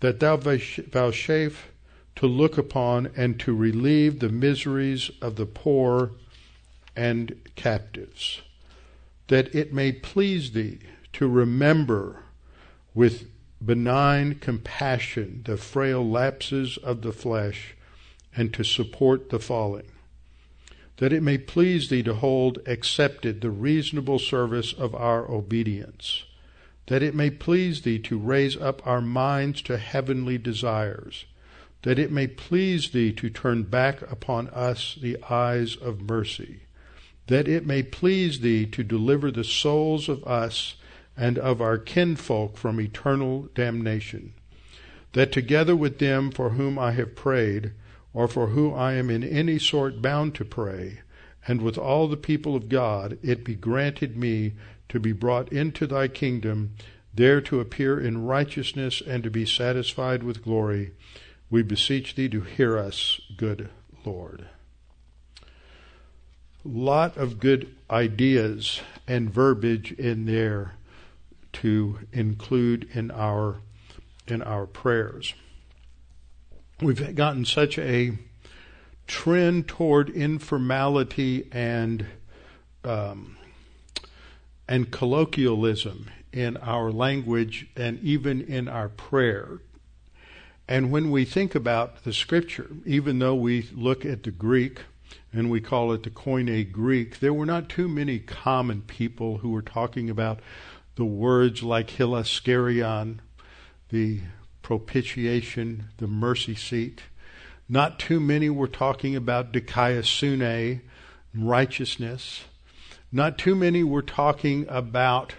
That 0.00 0.20
thou 0.20 0.36
vouchsafe 0.36 1.68
to 2.16 2.26
look 2.26 2.58
upon 2.58 3.10
and 3.16 3.38
to 3.40 3.54
relieve 3.54 4.18
the 4.18 4.28
miseries 4.28 5.10
of 5.20 5.36
the 5.36 5.46
poor 5.46 6.12
and 6.96 7.36
captives, 7.54 8.42
that 9.28 9.54
it 9.54 9.72
may 9.72 9.92
please 9.92 10.52
thee 10.52 10.78
to 11.14 11.28
remember 11.28 12.24
with 12.94 13.28
benign 13.64 14.36
compassion 14.36 15.42
the 15.44 15.56
frail 15.56 16.08
lapses 16.08 16.76
of 16.78 17.02
the 17.02 17.12
flesh 17.12 17.74
and 18.36 18.54
to 18.54 18.64
support 18.64 19.30
the 19.30 19.38
falling 19.38 19.90
that 20.98 21.12
it 21.12 21.22
may 21.22 21.38
please 21.38 21.88
thee 21.88 22.02
to 22.02 22.14
hold 22.14 22.58
accepted 22.66 23.40
the 23.40 23.50
reasonable 23.50 24.18
service 24.18 24.72
of 24.72 24.94
our 24.94 25.30
obedience, 25.30 26.24
that 26.88 27.02
it 27.02 27.14
may 27.14 27.30
please 27.30 27.82
thee 27.82 27.98
to 27.98 28.18
raise 28.18 28.56
up 28.56 28.84
our 28.86 29.00
minds 29.00 29.60
to 29.60 29.76
heavenly 29.76 30.38
desires, 30.38 31.26
that 31.82 31.98
it 31.98 32.10
may 32.10 32.26
please 32.26 32.90
thee 32.90 33.12
to 33.12 33.28
turn 33.28 33.62
back 33.62 34.00
upon 34.10 34.48
us 34.48 34.98
the 35.00 35.16
eyes 35.30 35.76
of 35.76 36.00
mercy, 36.00 36.60
that 37.26 37.46
it 37.46 37.66
may 37.66 37.82
please 37.82 38.40
thee 38.40 38.64
to 38.64 38.82
deliver 38.82 39.30
the 39.30 39.44
souls 39.44 40.08
of 40.08 40.24
us 40.24 40.76
and 41.14 41.38
of 41.38 41.60
our 41.60 41.76
kinfolk 41.76 42.56
from 42.56 42.80
eternal 42.80 43.48
damnation, 43.54 44.32
that 45.12 45.30
together 45.30 45.76
with 45.76 45.98
them 45.98 46.30
for 46.30 46.50
whom 46.50 46.78
I 46.78 46.92
have 46.92 47.14
prayed, 47.14 47.72
or 48.14 48.26
for 48.28 48.48
whom 48.48 48.72
I 48.72 48.94
am 48.94 49.10
in 49.10 49.22
any 49.22 49.58
sort 49.58 50.00
bound 50.00 50.34
to 50.36 50.44
pray, 50.44 51.00
and 51.46 51.60
with 51.60 51.76
all 51.76 52.08
the 52.08 52.16
people 52.16 52.56
of 52.56 52.70
God, 52.70 53.18
it 53.22 53.44
be 53.44 53.54
granted 53.54 54.16
me 54.16 54.54
to 54.88 55.00
be 55.00 55.12
brought 55.12 55.52
into 55.52 55.86
thy 55.86 56.08
kingdom, 56.08 56.74
there 57.14 57.40
to 57.40 57.60
appear 57.60 57.98
in 57.98 58.24
righteousness 58.24 59.02
and 59.06 59.22
to 59.22 59.30
be 59.30 59.44
satisfied 59.44 60.22
with 60.22 60.42
glory. 60.42 60.92
We 61.50 61.62
beseech 61.62 62.14
thee 62.14 62.28
to 62.28 62.42
hear 62.42 62.78
us, 62.78 63.20
good 63.36 63.70
Lord. 64.04 64.48
Lot 66.64 67.16
of 67.16 67.40
good 67.40 67.74
ideas 67.90 68.80
and 69.06 69.30
verbiage 69.30 69.92
in 69.92 70.26
there 70.26 70.74
to 71.54 72.00
include 72.12 72.88
in 72.92 73.10
our 73.10 73.62
in 74.26 74.42
our 74.42 74.66
prayers 74.66 75.34
we've 76.80 77.14
gotten 77.14 77.44
such 77.44 77.78
a 77.78 78.12
trend 79.06 79.66
toward 79.66 80.10
informality 80.10 81.48
and 81.50 82.06
um, 82.84 83.36
and 84.68 84.90
colloquialism 84.90 86.10
in 86.32 86.56
our 86.58 86.92
language 86.92 87.68
and 87.74 87.98
even 88.00 88.40
in 88.42 88.68
our 88.68 88.88
prayer. 88.88 89.60
And 90.68 90.92
when 90.92 91.10
we 91.10 91.24
think 91.24 91.54
about 91.54 92.04
the 92.04 92.12
scripture, 92.12 92.68
even 92.84 93.18
though 93.18 93.34
we 93.34 93.70
look 93.74 94.04
at 94.04 94.24
the 94.24 94.30
Greek 94.30 94.82
and 95.32 95.50
we 95.50 95.62
call 95.62 95.92
it 95.92 96.02
the 96.02 96.10
Koine 96.10 96.70
Greek, 96.70 97.20
there 97.20 97.32
were 97.32 97.46
not 97.46 97.70
too 97.70 97.88
many 97.88 98.18
common 98.18 98.82
people 98.82 99.38
who 99.38 99.50
were 99.50 99.62
talking 99.62 100.10
about 100.10 100.40
the 100.96 101.06
words 101.06 101.62
like 101.62 101.88
hilasterion, 101.88 103.20
the 103.88 104.20
propitiation, 104.60 105.88
the 105.96 106.06
mercy 106.06 106.54
seat. 106.54 107.02
Not 107.68 107.98
too 107.98 108.20
many 108.20 108.50
were 108.50 108.68
talking 108.68 109.16
about 109.16 109.52
dikaiosune, 109.52 110.80
righteousness. 111.34 112.44
Not 113.10 113.38
too 113.38 113.54
many 113.54 113.82
were 113.82 114.02
talking 114.02 114.66
about 114.68 115.34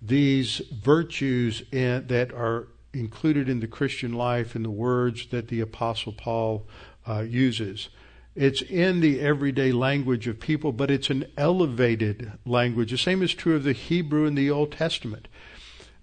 these 0.00 0.60
virtues 0.72 1.62
in, 1.72 2.06
that 2.08 2.32
are 2.32 2.68
included 2.92 3.48
in 3.48 3.60
the 3.60 3.66
Christian 3.66 4.12
life 4.12 4.54
in 4.54 4.62
the 4.62 4.70
words 4.70 5.28
that 5.28 5.48
the 5.48 5.60
Apostle 5.60 6.12
Paul 6.12 6.66
uh, 7.08 7.20
uses. 7.20 7.88
It's 8.34 8.62
in 8.62 9.00
the 9.00 9.20
everyday 9.20 9.72
language 9.72 10.26
of 10.26 10.40
people, 10.40 10.72
but 10.72 10.90
it's 10.90 11.10
an 11.10 11.26
elevated 11.36 12.32
language. 12.44 12.90
The 12.90 12.98
same 12.98 13.22
is 13.22 13.34
true 13.34 13.56
of 13.56 13.64
the 13.64 13.72
Hebrew 13.72 14.26
in 14.26 14.34
the 14.34 14.50
Old 14.50 14.72
Testament. 14.72 15.28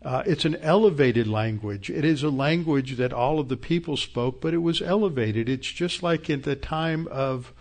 Uh, 0.03 0.23
it's 0.25 0.45
an 0.45 0.55
elevated 0.57 1.27
language. 1.27 1.89
It 1.89 2.05
is 2.05 2.23
a 2.23 2.29
language 2.29 2.97
that 2.97 3.11
all 3.11 3.39
of 3.39 3.49
the 3.49 3.57
people 3.57 3.97
spoke, 3.97 4.39
but 4.41 4.53
it 4.53 4.59
was 4.59 4.81
elevated. 4.81 5.49
It's 5.49 5.67
just 5.67 6.01
like 6.01 6.29
in 6.29 6.41
the 6.41 6.55
time 6.55 7.07
of 7.09 7.51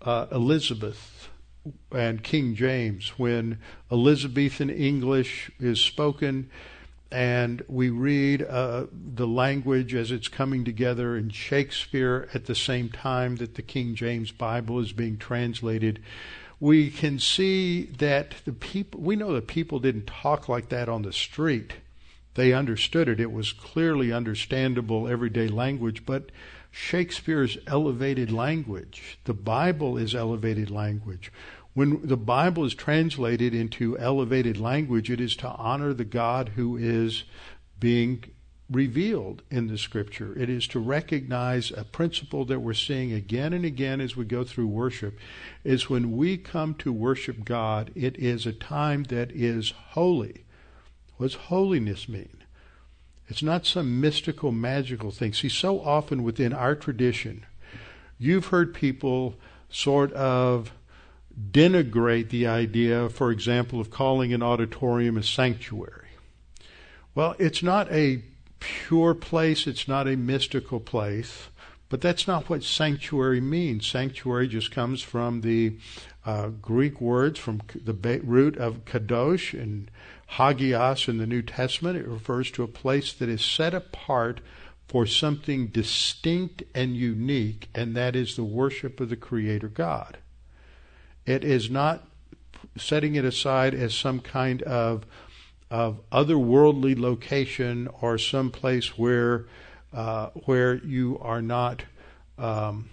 uh, 0.00 0.26
Elizabeth 0.32 1.28
and 1.90 2.22
King 2.22 2.54
James, 2.54 3.10
when 3.18 3.58
Elizabethan 3.90 4.70
English 4.70 5.50
is 5.60 5.80
spoken 5.80 6.50
and 7.10 7.62
we 7.68 7.90
read 7.90 8.42
uh, 8.42 8.86
the 8.92 9.26
language 9.26 9.94
as 9.94 10.10
it's 10.10 10.28
coming 10.28 10.64
together 10.64 11.16
in 11.16 11.28
Shakespeare 11.28 12.28
at 12.32 12.46
the 12.46 12.54
same 12.54 12.88
time 12.88 13.36
that 13.36 13.54
the 13.54 13.62
King 13.62 13.94
James 13.94 14.32
Bible 14.32 14.80
is 14.80 14.92
being 14.92 15.18
translated 15.18 16.00
we 16.62 16.90
can 16.90 17.18
see 17.18 17.86
that 17.98 18.36
the 18.44 18.52
people, 18.52 19.00
we 19.00 19.16
know 19.16 19.32
that 19.32 19.48
people 19.48 19.80
didn't 19.80 20.06
talk 20.06 20.48
like 20.48 20.68
that 20.68 20.88
on 20.88 21.02
the 21.02 21.12
street. 21.12 21.72
They 22.34 22.52
understood 22.52 23.08
it. 23.08 23.18
It 23.18 23.32
was 23.32 23.52
clearly 23.52 24.12
understandable 24.12 25.08
everyday 25.08 25.48
language, 25.48 26.06
but 26.06 26.30
Shakespeare's 26.74 27.58
elevated 27.66 28.32
language, 28.32 29.18
the 29.24 29.34
Bible 29.34 29.98
is 29.98 30.14
elevated 30.14 30.70
language. 30.70 31.30
When 31.74 32.06
the 32.06 32.16
Bible 32.16 32.64
is 32.64 32.74
translated 32.74 33.54
into 33.54 33.98
elevated 33.98 34.58
language, 34.58 35.10
it 35.10 35.20
is 35.20 35.36
to 35.36 35.48
honor 35.48 35.92
the 35.92 36.06
God 36.06 36.50
who 36.50 36.76
is 36.78 37.24
being 37.78 38.24
revealed 38.70 39.42
in 39.50 39.66
the 39.66 39.76
scripture. 39.76 40.36
It 40.38 40.48
is 40.48 40.66
to 40.68 40.80
recognize 40.80 41.70
a 41.70 41.84
principle 41.84 42.46
that 42.46 42.60
we're 42.60 42.72
seeing 42.72 43.12
again 43.12 43.52
and 43.52 43.66
again 43.66 44.00
as 44.00 44.16
we 44.16 44.24
go 44.24 44.42
through 44.42 44.68
worship 44.68 45.18
is 45.64 45.90
when 45.90 46.16
we 46.16 46.38
come 46.38 46.74
to 46.76 46.92
worship 46.92 47.44
God, 47.44 47.92
it 47.94 48.16
is 48.16 48.46
a 48.46 48.52
time 48.52 49.04
that 49.04 49.30
is 49.32 49.74
holy. 49.90 50.44
What 51.16 51.26
does 51.26 51.34
holiness 51.34 52.08
mean? 52.08 52.41
It's 53.32 53.42
not 53.42 53.64
some 53.64 53.98
mystical, 53.98 54.52
magical 54.52 55.10
thing. 55.10 55.32
See, 55.32 55.48
so 55.48 55.80
often 55.80 56.22
within 56.22 56.52
our 56.52 56.74
tradition, 56.74 57.46
you've 58.18 58.48
heard 58.48 58.74
people 58.74 59.36
sort 59.70 60.12
of 60.12 60.70
denigrate 61.50 62.28
the 62.28 62.46
idea, 62.46 63.08
for 63.08 63.30
example, 63.30 63.80
of 63.80 63.90
calling 63.90 64.34
an 64.34 64.42
auditorium 64.42 65.16
a 65.16 65.22
sanctuary. 65.22 66.08
Well, 67.14 67.34
it's 67.38 67.62
not 67.62 67.90
a 67.90 68.22
pure 68.60 69.14
place, 69.14 69.66
it's 69.66 69.88
not 69.88 70.06
a 70.06 70.14
mystical 70.14 70.78
place. 70.78 71.48
But 71.88 72.02
that's 72.02 72.26
not 72.26 72.50
what 72.50 72.62
sanctuary 72.62 73.40
means. 73.40 73.86
Sanctuary 73.86 74.48
just 74.48 74.70
comes 74.70 75.00
from 75.00 75.40
the 75.40 75.78
uh, 76.26 76.48
Greek 76.48 77.00
words, 77.00 77.38
from 77.38 77.62
the 77.74 77.94
root 78.22 78.58
of 78.58 78.84
kadosh 78.84 79.58
and 79.58 79.90
hagios 80.36 81.08
in 81.08 81.18
the 81.18 81.26
New 81.26 81.42
Testament. 81.42 81.96
It 81.96 82.06
refers 82.06 82.50
to 82.52 82.62
a 82.62 82.68
place 82.68 83.12
that 83.12 83.28
is 83.28 83.44
set 83.44 83.74
apart 83.74 84.40
for 84.88 85.06
something 85.06 85.68
distinct 85.68 86.62
and 86.74 86.96
unique, 86.96 87.68
and 87.74 87.96
that 87.96 88.14
is 88.16 88.36
the 88.36 88.44
worship 88.44 89.00
of 89.00 89.08
the 89.08 89.16
Creator 89.16 89.68
God. 89.68 90.18
It 91.24 91.44
is 91.44 91.70
not 91.70 92.06
setting 92.76 93.14
it 93.14 93.24
aside 93.24 93.74
as 93.74 93.94
some 93.94 94.20
kind 94.20 94.62
of 94.62 95.04
of 95.70 96.00
otherworldly 96.10 96.98
location 96.98 97.88
or 98.02 98.18
some 98.18 98.50
place 98.50 98.98
where 98.98 99.46
uh, 99.92 100.28
where 100.44 100.74
you 100.74 101.18
are 101.20 101.40
not 101.40 101.84
um, 102.38 102.90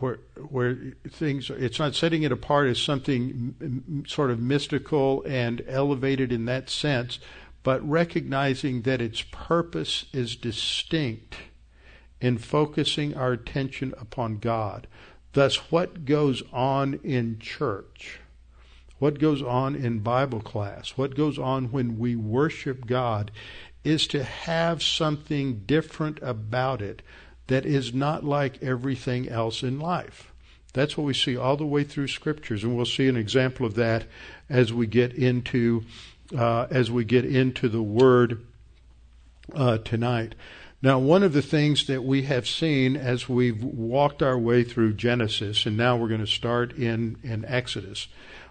where 0.00 0.18
where 0.48 0.76
things 1.08 1.50
it's 1.50 1.78
not 1.78 1.94
setting 1.94 2.22
it 2.22 2.32
apart 2.32 2.68
as 2.68 2.80
something 2.80 4.04
sort 4.06 4.30
of 4.30 4.40
mystical 4.40 5.22
and 5.26 5.62
elevated 5.66 6.32
in 6.32 6.44
that 6.46 6.70
sense, 6.70 7.18
but 7.62 7.86
recognizing 7.88 8.82
that 8.82 9.00
its 9.00 9.22
purpose 9.22 10.06
is 10.12 10.36
distinct 10.36 11.36
in 12.20 12.38
focusing 12.38 13.16
our 13.16 13.32
attention 13.32 13.94
upon 13.98 14.38
God. 14.38 14.86
Thus, 15.32 15.56
what 15.70 16.04
goes 16.04 16.42
on 16.52 17.00
in 17.02 17.38
church 17.38 18.20
what 18.98 19.18
goes 19.18 19.42
on 19.42 19.74
in 19.74 19.98
Bible 19.98 20.40
class, 20.40 20.96
what 20.96 21.14
goes 21.14 21.38
on 21.38 21.66
when 21.66 21.98
we 21.98 22.16
worship 22.16 22.86
God, 22.86 23.30
is 23.84 24.06
to 24.08 24.24
have 24.24 24.82
something 24.82 25.60
different 25.66 26.18
about 26.22 26.80
it 26.80 27.02
that 27.46 27.64
is 27.64 27.94
not 27.94 28.24
like 28.24 28.62
everything 28.62 29.28
else 29.28 29.62
in 29.62 29.78
life. 29.78 30.32
That's 30.72 30.96
what 30.96 31.04
we 31.04 31.14
see 31.14 31.36
all 31.36 31.56
the 31.56 31.64
way 31.64 31.84
through 31.84 32.08
scriptures, 32.08 32.62
and 32.62 32.76
we'll 32.76 32.84
see 32.84 33.08
an 33.08 33.16
example 33.16 33.64
of 33.64 33.76
that 33.76 34.04
as 34.50 34.72
we 34.72 34.86
get 34.86 35.14
into 35.14 35.84
uh, 36.36 36.66
as 36.70 36.90
we 36.90 37.04
get 37.04 37.24
into 37.24 37.68
the 37.68 37.82
Word 37.82 38.44
uh, 39.54 39.78
tonight. 39.78 40.34
Now, 40.82 40.98
one 40.98 41.22
of 41.22 41.32
the 41.32 41.40
things 41.40 41.86
that 41.86 42.04
we 42.04 42.22
have 42.24 42.46
seen 42.46 42.96
as 42.96 43.28
we've 43.28 43.62
walked 43.62 44.22
our 44.22 44.38
way 44.38 44.64
through 44.64 44.94
Genesis, 44.94 45.64
and 45.64 45.76
now 45.76 45.96
we're 45.96 46.08
going 46.08 46.20
to 46.20 46.26
start 46.26 46.72
in 46.76 47.16
in 47.22 47.44
Exodus, 47.46 48.08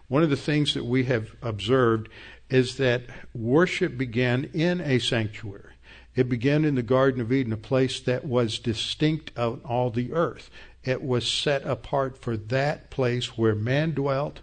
one 0.08 0.24
of 0.24 0.32
the 0.32 0.36
things 0.36 0.74
that 0.74 0.86
we 0.86 1.04
have 1.04 1.36
observed 1.44 2.10
is 2.50 2.78
that 2.78 3.04
worship 3.34 3.98
began 3.98 4.46
in 4.54 4.82
a 4.82 4.98
sanctuary. 4.98 5.75
It 6.16 6.30
began 6.30 6.64
in 6.64 6.76
the 6.76 6.84
Garden 6.84 7.20
of 7.22 7.32
Eden, 7.32 7.52
a 7.52 7.58
place 7.58 8.00
that 8.00 8.26
was 8.26 8.60
distinct 8.60 9.38
on 9.38 9.62
all 9.66 9.90
the 9.90 10.14
earth. 10.14 10.50
It 10.84 11.02
was 11.02 11.30
set 11.30 11.64
apart 11.64 12.18
for 12.18 12.38
that 12.38 12.90
place 12.90 13.38
where 13.38 13.56
man 13.56 13.92
dwelt 13.92 14.40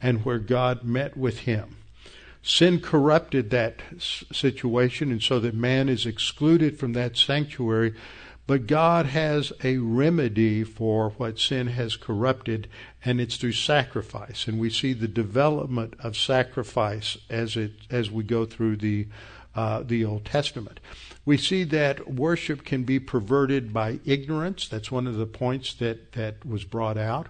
and 0.00 0.24
where 0.24 0.38
God 0.38 0.82
met 0.82 1.16
with 1.16 1.40
him. 1.40 1.76
Sin 2.42 2.80
corrupted 2.80 3.50
that 3.50 3.82
situation, 4.00 5.12
and 5.12 5.22
so 5.22 5.38
that 5.38 5.54
man 5.54 5.88
is 5.88 6.06
excluded 6.06 6.76
from 6.76 6.92
that 6.94 7.16
sanctuary. 7.16 7.94
But 8.48 8.66
God 8.66 9.06
has 9.06 9.52
a 9.62 9.76
remedy 9.78 10.64
for 10.64 11.10
what 11.10 11.38
sin 11.38 11.68
has 11.68 11.94
corrupted, 11.94 12.66
and 13.04 13.20
it's 13.20 13.36
through 13.36 13.52
sacrifice. 13.52 14.48
And 14.48 14.58
we 14.58 14.70
see 14.70 14.92
the 14.92 15.06
development 15.06 15.94
of 16.00 16.16
sacrifice 16.16 17.16
as 17.30 17.56
it 17.56 17.72
as 17.88 18.10
we 18.10 18.24
go 18.24 18.44
through 18.44 18.78
the 18.78 19.06
uh, 19.54 19.84
the 19.84 20.04
Old 20.04 20.24
Testament. 20.24 20.80
We 21.24 21.36
see 21.36 21.62
that 21.64 22.12
worship 22.12 22.64
can 22.64 22.82
be 22.82 22.98
perverted 22.98 23.72
by 23.72 24.00
ignorance. 24.04 24.66
That's 24.66 24.90
one 24.90 25.06
of 25.06 25.16
the 25.16 25.26
points 25.26 25.74
that, 25.74 26.12
that 26.12 26.44
was 26.44 26.64
brought 26.64 26.98
out. 26.98 27.28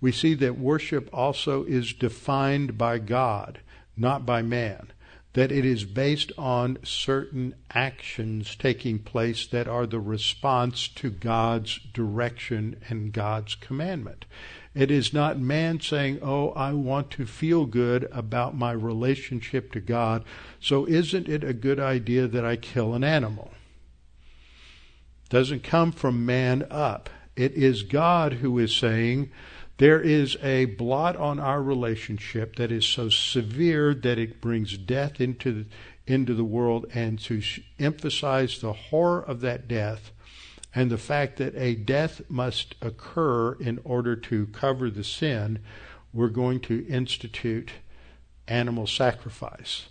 We 0.00 0.12
see 0.12 0.34
that 0.34 0.58
worship 0.58 1.08
also 1.12 1.64
is 1.64 1.92
defined 1.92 2.78
by 2.78 2.98
God, 2.98 3.60
not 3.96 4.24
by 4.24 4.42
man. 4.42 4.92
That 5.32 5.50
it 5.50 5.64
is 5.64 5.84
based 5.84 6.30
on 6.38 6.78
certain 6.84 7.54
actions 7.72 8.54
taking 8.54 9.00
place 9.00 9.48
that 9.48 9.66
are 9.66 9.86
the 9.86 9.98
response 9.98 10.86
to 10.88 11.10
God's 11.10 11.80
direction 11.92 12.76
and 12.88 13.12
God's 13.12 13.56
commandment. 13.56 14.26
It 14.74 14.90
is 14.90 15.12
not 15.12 15.38
man 15.38 15.80
saying, 15.80 16.18
Oh, 16.22 16.50
I 16.50 16.72
want 16.72 17.10
to 17.12 17.26
feel 17.26 17.64
good 17.64 18.08
about 18.10 18.56
my 18.56 18.72
relationship 18.72 19.72
to 19.72 19.80
God, 19.80 20.24
so 20.60 20.86
isn't 20.86 21.28
it 21.28 21.44
a 21.44 21.52
good 21.52 21.78
idea 21.78 22.26
that 22.26 22.44
I 22.44 22.56
kill 22.56 22.94
an 22.94 23.04
animal? 23.04 23.52
Doesn't 25.28 25.62
come 25.62 25.92
from 25.92 26.26
man 26.26 26.66
up. 26.70 27.08
It 27.36 27.52
is 27.52 27.82
God 27.82 28.34
who 28.34 28.58
is 28.58 28.74
saying, 28.74 29.30
there 29.78 30.00
is 30.00 30.36
a 30.40 30.66
blot 30.66 31.16
on 31.16 31.40
our 31.40 31.60
relationship 31.60 32.56
that 32.56 32.70
is 32.70 32.86
so 32.86 33.08
severe 33.08 33.92
that 33.92 34.18
it 34.18 34.40
brings 34.40 34.78
death 34.78 35.20
into 35.20 35.66
into 36.06 36.34
the 36.34 36.44
world 36.44 36.86
and 36.92 37.18
to 37.18 37.42
emphasize 37.78 38.60
the 38.60 38.74
horror 38.74 39.22
of 39.22 39.40
that 39.40 39.66
death 39.66 40.12
and 40.74 40.90
the 40.90 40.98
fact 40.98 41.36
that 41.36 41.54
a 41.56 41.74
death 41.74 42.22
must 42.28 42.74
occur 42.82 43.52
in 43.54 43.80
order 43.84 44.16
to 44.16 44.46
cover 44.46 44.90
the 44.90 45.04
sin, 45.04 45.60
we're 46.12 46.28
going 46.28 46.60
to 46.60 46.86
institute 46.88 47.72
animal 48.48 48.86
sacrifice. 48.86 49.86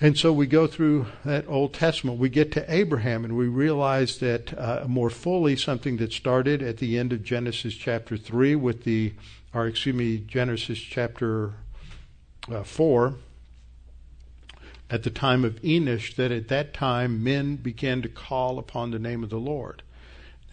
And 0.00 0.18
so 0.18 0.32
we 0.32 0.46
go 0.46 0.66
through 0.66 1.06
that 1.24 1.46
Old 1.48 1.72
Testament. 1.72 2.18
We 2.18 2.28
get 2.28 2.52
to 2.52 2.72
Abraham 2.72 3.24
and 3.24 3.36
we 3.36 3.46
realize 3.46 4.18
that 4.18 4.56
uh, 4.58 4.84
more 4.86 5.08
fully 5.08 5.56
something 5.56 5.96
that 5.98 6.12
started 6.12 6.62
at 6.62 6.78
the 6.78 6.98
end 6.98 7.12
of 7.12 7.22
Genesis 7.22 7.74
chapter 7.74 8.16
3 8.18 8.56
with 8.56 8.84
the, 8.84 9.14
or 9.54 9.66
excuse 9.66 9.94
me, 9.94 10.18
Genesis 10.18 10.78
chapter 10.78 11.54
uh, 12.52 12.62
4 12.62 13.14
at 14.90 15.02
the 15.02 15.10
time 15.10 15.44
of 15.44 15.60
Enosh 15.62 16.14
that 16.16 16.30
at 16.30 16.48
that 16.48 16.72
time 16.72 17.22
men 17.22 17.56
began 17.56 18.02
to 18.02 18.08
call 18.08 18.58
upon 18.58 18.90
the 18.90 18.98
name 18.98 19.22
of 19.22 19.30
the 19.30 19.38
Lord. 19.38 19.82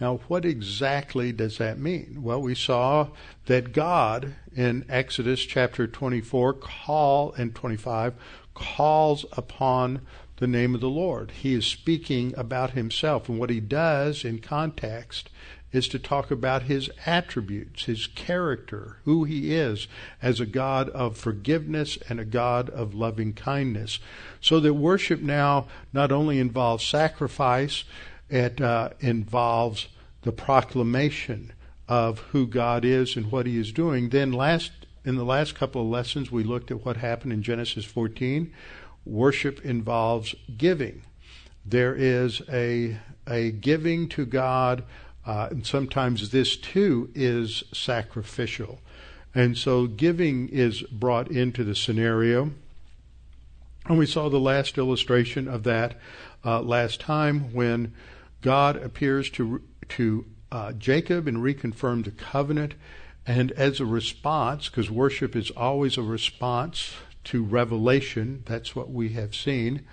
Now, 0.00 0.20
what 0.26 0.44
exactly 0.44 1.30
does 1.30 1.58
that 1.58 1.78
mean? 1.78 2.18
Well, 2.22 2.42
we 2.42 2.54
saw 2.54 3.08
that 3.46 3.72
God 3.72 4.34
in 4.54 4.84
Exodus 4.88 5.40
chapter 5.44 5.86
24 5.86 6.54
call 6.54 7.32
and 7.34 7.54
25 7.54 8.14
calls 8.54 9.24
upon 9.32 10.00
the 10.38 10.46
name 10.48 10.74
of 10.74 10.80
the 10.80 10.88
Lord. 10.88 11.30
He 11.30 11.54
is 11.54 11.64
speaking 11.64 12.34
about 12.36 12.72
himself 12.72 13.28
and 13.28 13.38
what 13.38 13.50
he 13.50 13.60
does 13.60 14.24
in 14.24 14.40
context 14.40 15.30
is 15.74 15.88
to 15.88 15.98
talk 15.98 16.30
about 16.30 16.62
his 16.62 16.88
attributes, 17.04 17.86
his 17.86 18.06
character, 18.06 18.98
who 19.04 19.24
he 19.24 19.52
is 19.52 19.88
as 20.22 20.38
a 20.38 20.46
God 20.46 20.88
of 20.90 21.16
forgiveness 21.16 21.98
and 22.08 22.20
a 22.20 22.24
God 22.24 22.70
of 22.70 22.94
loving 22.94 23.32
kindness. 23.32 23.98
So 24.40 24.60
that 24.60 24.74
worship 24.74 25.20
now 25.20 25.66
not 25.92 26.12
only 26.12 26.38
involves 26.38 26.86
sacrifice, 26.86 27.82
it 28.30 28.60
uh, 28.60 28.90
involves 29.00 29.88
the 30.22 30.32
proclamation 30.32 31.52
of 31.88 32.20
who 32.30 32.46
God 32.46 32.84
is 32.84 33.16
and 33.16 33.32
what 33.32 33.46
he 33.46 33.58
is 33.58 33.72
doing. 33.72 34.10
Then 34.10 34.32
last 34.32 34.70
in 35.04 35.16
the 35.16 35.24
last 35.24 35.54
couple 35.54 35.82
of 35.82 35.88
lessons 35.88 36.30
we 36.30 36.44
looked 36.44 36.70
at 36.70 36.84
what 36.84 36.98
happened 36.98 37.32
in 37.32 37.42
Genesis 37.42 37.84
14. 37.84 38.52
Worship 39.04 39.62
involves 39.64 40.34
giving. 40.56 41.02
There 41.66 41.94
is 41.94 42.42
a 42.48 42.98
a 43.26 43.50
giving 43.50 44.08
to 44.10 44.24
God 44.24 44.84
uh, 45.26 45.48
and 45.50 45.66
sometimes 45.66 46.30
this 46.30 46.56
too 46.56 47.10
is 47.14 47.64
sacrificial. 47.72 48.80
And 49.34 49.58
so 49.58 49.86
giving 49.86 50.48
is 50.48 50.82
brought 50.82 51.30
into 51.30 51.64
the 51.64 51.74
scenario. 51.74 52.52
And 53.86 53.98
we 53.98 54.06
saw 54.06 54.28
the 54.28 54.38
last 54.38 54.78
illustration 54.78 55.48
of 55.48 55.64
that 55.64 55.98
uh, 56.44 56.60
last 56.62 57.00
time 57.00 57.52
when 57.52 57.94
God 58.42 58.76
appears 58.76 59.30
to, 59.30 59.62
to 59.90 60.26
uh, 60.52 60.72
Jacob 60.72 61.26
and 61.26 61.38
reconfirm 61.38 62.04
the 62.04 62.10
covenant. 62.10 62.74
And 63.26 63.50
as 63.52 63.80
a 63.80 63.86
response, 63.86 64.68
because 64.68 64.90
worship 64.90 65.34
is 65.34 65.50
always 65.50 65.96
a 65.96 66.02
response 66.02 66.94
to 67.24 67.42
revelation, 67.42 68.42
that's 68.46 68.76
what 68.76 68.90
we 68.90 69.10
have 69.10 69.34
seen, 69.34 69.86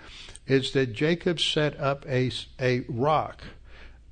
is 0.48 0.74
that 0.74 0.94
Jacob 0.94 1.40
set 1.40 1.80
up 1.80 2.06
a, 2.08 2.32
a 2.60 2.82
rock 2.90 3.44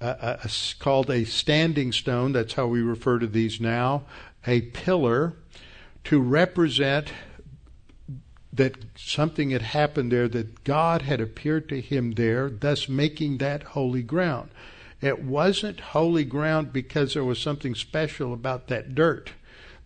a, 0.01 0.49
called 0.79 1.09
a 1.09 1.25
standing 1.25 1.91
stone. 1.91 2.31
That's 2.31 2.53
how 2.53 2.67
we 2.67 2.81
refer 2.81 3.19
to 3.19 3.27
these 3.27 3.59
now. 3.59 4.03
A 4.47 4.61
pillar 4.61 5.33
to 6.05 6.19
represent 6.21 7.11
that 8.51 8.77
something 8.95 9.51
had 9.51 9.61
happened 9.61 10.11
there, 10.11 10.27
that 10.27 10.63
God 10.63 11.03
had 11.03 11.21
appeared 11.21 11.69
to 11.69 11.81
him 11.81 12.13
there, 12.13 12.49
thus 12.49 12.89
making 12.89 13.37
that 13.37 13.63
holy 13.63 14.01
ground. 14.01 14.49
It 15.01 15.23
wasn't 15.23 15.79
holy 15.79 16.25
ground 16.25 16.73
because 16.73 17.13
there 17.13 17.23
was 17.23 17.39
something 17.39 17.75
special 17.75 18.33
about 18.33 18.67
that 18.67 18.95
dirt. 18.95 19.31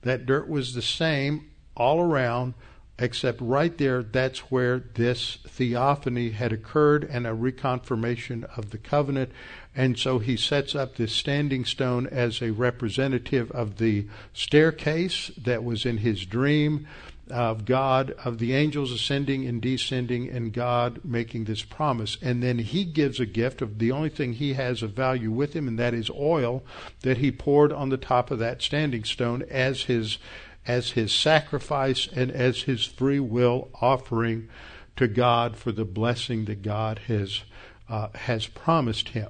That 0.01 0.25
dirt 0.25 0.47
was 0.47 0.73
the 0.73 0.81
same 0.81 1.49
all 1.75 1.99
around, 1.99 2.53
except 2.99 3.41
right 3.41 3.77
there, 3.77 4.03
that's 4.03 4.51
where 4.51 4.79
this 4.79 5.39
theophany 5.47 6.31
had 6.31 6.53
occurred 6.53 7.03
and 7.03 7.25
a 7.25 7.31
reconfirmation 7.31 8.45
of 8.57 8.69
the 8.69 8.77
covenant. 8.77 9.31
And 9.75 9.97
so 9.97 10.19
he 10.19 10.37
sets 10.37 10.75
up 10.75 10.95
this 10.95 11.11
standing 11.11 11.65
stone 11.65 12.05
as 12.07 12.41
a 12.41 12.51
representative 12.51 13.51
of 13.51 13.77
the 13.77 14.07
staircase 14.33 15.31
that 15.37 15.63
was 15.63 15.85
in 15.85 15.97
his 15.97 16.25
dream 16.25 16.87
of 17.29 17.65
God, 17.65 18.11
of 18.23 18.37
the 18.37 18.53
angels 18.53 18.91
ascending 18.91 19.47
and 19.47 19.61
descending, 19.61 20.29
and 20.29 20.53
God 20.53 20.99
making 21.03 21.45
this 21.45 21.63
promise. 21.63 22.17
And 22.21 22.43
then 22.43 22.59
he 22.59 22.83
gives 22.83 23.19
a 23.19 23.25
gift 23.25 23.61
of 23.61 23.79
the 23.79 23.91
only 23.91 24.09
thing 24.09 24.33
he 24.33 24.53
has 24.53 24.83
of 24.83 24.91
value 24.91 25.31
with 25.31 25.55
him, 25.55 25.67
and 25.67 25.79
that 25.79 25.93
is 25.93 26.09
oil 26.11 26.63
that 27.01 27.17
he 27.17 27.31
poured 27.31 27.71
on 27.71 27.89
the 27.89 27.97
top 27.97 28.29
of 28.29 28.39
that 28.39 28.61
standing 28.61 29.03
stone 29.03 29.43
as 29.49 29.83
his 29.83 30.17
as 30.67 30.91
his 30.91 31.11
sacrifice 31.11 32.07
and 32.07 32.31
as 32.31 32.63
his 32.63 32.85
free 32.85 33.19
will 33.19 33.69
offering 33.81 34.49
to 34.95 35.07
God 35.07 35.57
for 35.57 35.71
the 35.71 35.85
blessing 35.85 36.45
that 36.45 36.61
God 36.61 36.99
has 37.07 37.43
uh, 37.89 38.07
has 38.15 38.47
promised 38.47 39.09
him. 39.09 39.29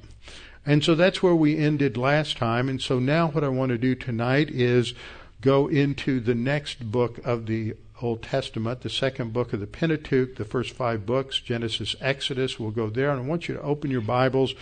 And 0.66 0.84
so 0.84 0.96
that's 0.96 1.22
where 1.22 1.36
we 1.36 1.58
ended 1.58 1.98
last 1.98 2.38
time. 2.38 2.70
And 2.70 2.82
so 2.82 3.00
now 3.00 3.30
what 3.30 3.44
I 3.44 3.50
want 3.50 3.70
to 3.70 3.78
do 3.78 3.96
tonight 3.96 4.50
is 4.50 4.94
go 5.42 5.68
into 5.68 6.20
the 6.20 6.36
next 6.36 6.92
book 6.92 7.20
of 7.26 7.48
the 7.48 7.76
Old 8.02 8.22
Testament, 8.22 8.82
the 8.82 8.90
second 8.90 9.34
book 9.34 9.54
of 9.54 9.60
the 9.60 9.68
Pentateuch, 9.68 10.36
the 10.36 10.46
first 10.46 10.72
five 10.72 11.06
books, 11.06 11.40
Genesis, 11.40 11.96
Exodus. 12.00 12.60
We'll 12.60 12.72
go 12.72 12.90
there. 12.90 13.12
And 13.12 13.20
I 13.20 13.24
want 13.24 13.48
you 13.48 13.56
to 13.56 13.62
open 13.62 13.92
your 13.92 14.02
Bibles 14.02 14.54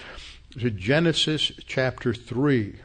to 0.60 0.70
Genesis 0.70 1.52
chapter 1.68 2.14
3. 2.14 2.76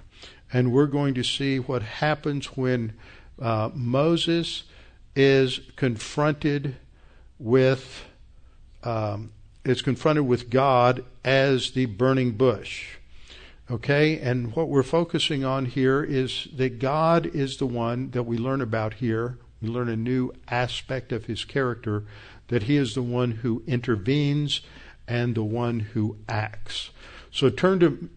And 0.52 0.72
we're 0.72 0.86
going 0.86 1.14
to 1.14 1.24
see 1.24 1.58
what 1.58 1.82
happens 1.82 2.56
when 2.56 2.92
uh, 3.40 3.70
Moses 3.74 4.64
is 5.14 5.60
confronted 5.76 6.76
with 7.38 8.04
um, 8.82 9.32
is 9.64 9.82
confronted 9.82 10.26
with 10.26 10.48
God 10.48 11.04
as 11.24 11.72
the 11.72 11.86
burning 11.86 12.32
bush. 12.32 12.96
Okay, 13.68 14.20
and 14.20 14.54
what 14.54 14.68
we're 14.68 14.84
focusing 14.84 15.44
on 15.44 15.66
here 15.66 16.04
is 16.04 16.46
that 16.54 16.78
God 16.78 17.26
is 17.26 17.56
the 17.56 17.66
one 17.66 18.10
that 18.10 18.22
we 18.22 18.38
learn 18.38 18.60
about 18.60 18.94
here. 18.94 19.38
We 19.60 19.68
learn 19.68 19.88
a 19.88 19.96
new 19.96 20.32
aspect 20.48 21.10
of 21.10 21.24
his 21.24 21.44
character, 21.44 22.04
that 22.46 22.64
he 22.64 22.76
is 22.76 22.94
the 22.94 23.02
one 23.02 23.32
who 23.32 23.64
intervenes 23.66 24.60
and 25.08 25.34
the 25.34 25.42
one 25.42 25.80
who 25.80 26.18
acts. 26.28 26.90
So 27.36 27.50
turn 27.50 27.80
to 27.80 28.08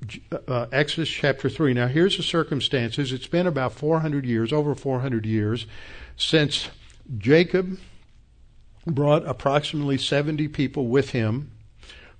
uh, 0.47 0.67
Exodus 0.71 1.09
chapter 1.09 1.49
3. 1.49 1.73
Now, 1.73 1.87
here's 1.87 2.15
the 2.15 2.23
circumstances. 2.23 3.11
It's 3.11 3.27
been 3.27 3.47
about 3.47 3.73
400 3.73 4.25
years, 4.25 4.53
over 4.53 4.73
400 4.73 5.25
years, 5.25 5.67
since 6.15 6.69
Jacob 7.17 7.77
brought 8.85 9.27
approximately 9.27 9.97
70 9.97 10.47
people 10.47 10.87
with 10.87 11.09
him 11.09 11.51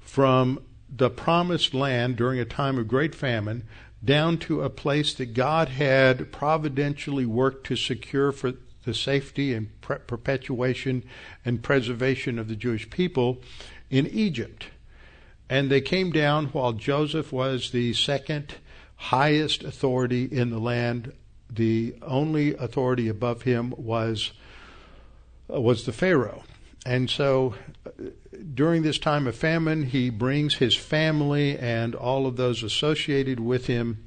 from 0.02 0.62
the 0.94 1.10
promised 1.10 1.74
land 1.74 2.18
during 2.18 2.38
a 2.38 2.44
time 2.44 2.78
of 2.78 2.90
great 2.90 3.16
famine 3.16 3.64
down 4.04 4.38
to 4.40 4.62
a 4.62 4.70
place 4.70 5.14
that 5.14 5.34
God 5.34 5.70
had 5.70 6.34
providentially 6.34 7.26
worked 7.26 7.66
to 7.68 7.78
secure 7.78 8.34
for 8.34 8.56
the 8.84 8.94
safety 8.94 9.54
and 9.54 9.70
perpetuation 9.80 11.06
and 11.46 11.64
preservation 11.64 12.38
of 12.38 12.50
the 12.50 12.58
Jewish 12.58 12.90
people 12.90 13.42
in 13.90 14.06
Egypt. 14.06 14.66
And 15.50 15.70
they 15.70 15.82
came 15.82 16.12
down 16.12 16.48
while 16.48 16.74
Joseph 16.74 17.32
was 17.32 17.72
the 17.72 17.94
second 17.94 18.56
highest 18.96 19.64
authority 19.64 20.26
in 20.26 20.50
the 20.50 20.60
land. 20.60 21.14
The 21.50 21.96
only 22.02 22.56
authority 22.56 23.08
above 23.08 23.44
him 23.44 23.74
was 23.78 24.32
was 25.48 25.86
the 25.86 25.92
Pharaoh. 25.92 26.44
And 26.86 27.10
so 27.10 27.56
during 28.54 28.84
this 28.84 29.00
time 29.00 29.28
of 29.28 29.36
famine, 29.36 29.84
he 29.84 30.10
brings 30.10 30.56
his 30.56 30.76
family 30.76 31.58
and 31.58 31.96
all 31.96 32.28
of 32.28 32.38
those 32.38 32.64
associated 32.64 33.40
with 33.40 33.68
him 33.68 34.04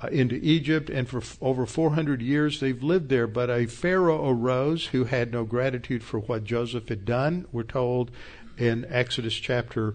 uh, 0.00 0.08
into 0.08 0.36
Egypt, 0.42 0.90
and 0.90 1.08
for 1.08 1.18
f- 1.18 1.38
over 1.40 1.66
400 1.66 2.20
years 2.20 2.60
they've 2.60 2.82
lived 2.82 3.08
there. 3.08 3.26
But 3.26 3.50
a 3.50 3.66
Pharaoh 3.66 4.28
arose 4.28 4.86
who 4.86 5.04
had 5.04 5.32
no 5.32 5.44
gratitude 5.44 6.02
for 6.02 6.20
what 6.20 6.44
Joseph 6.44 6.88
had 6.88 7.04
done, 7.04 7.46
we're 7.52 7.62
told 7.62 8.10
in 8.58 8.86
Exodus 8.88 9.34
chapter 9.34 9.94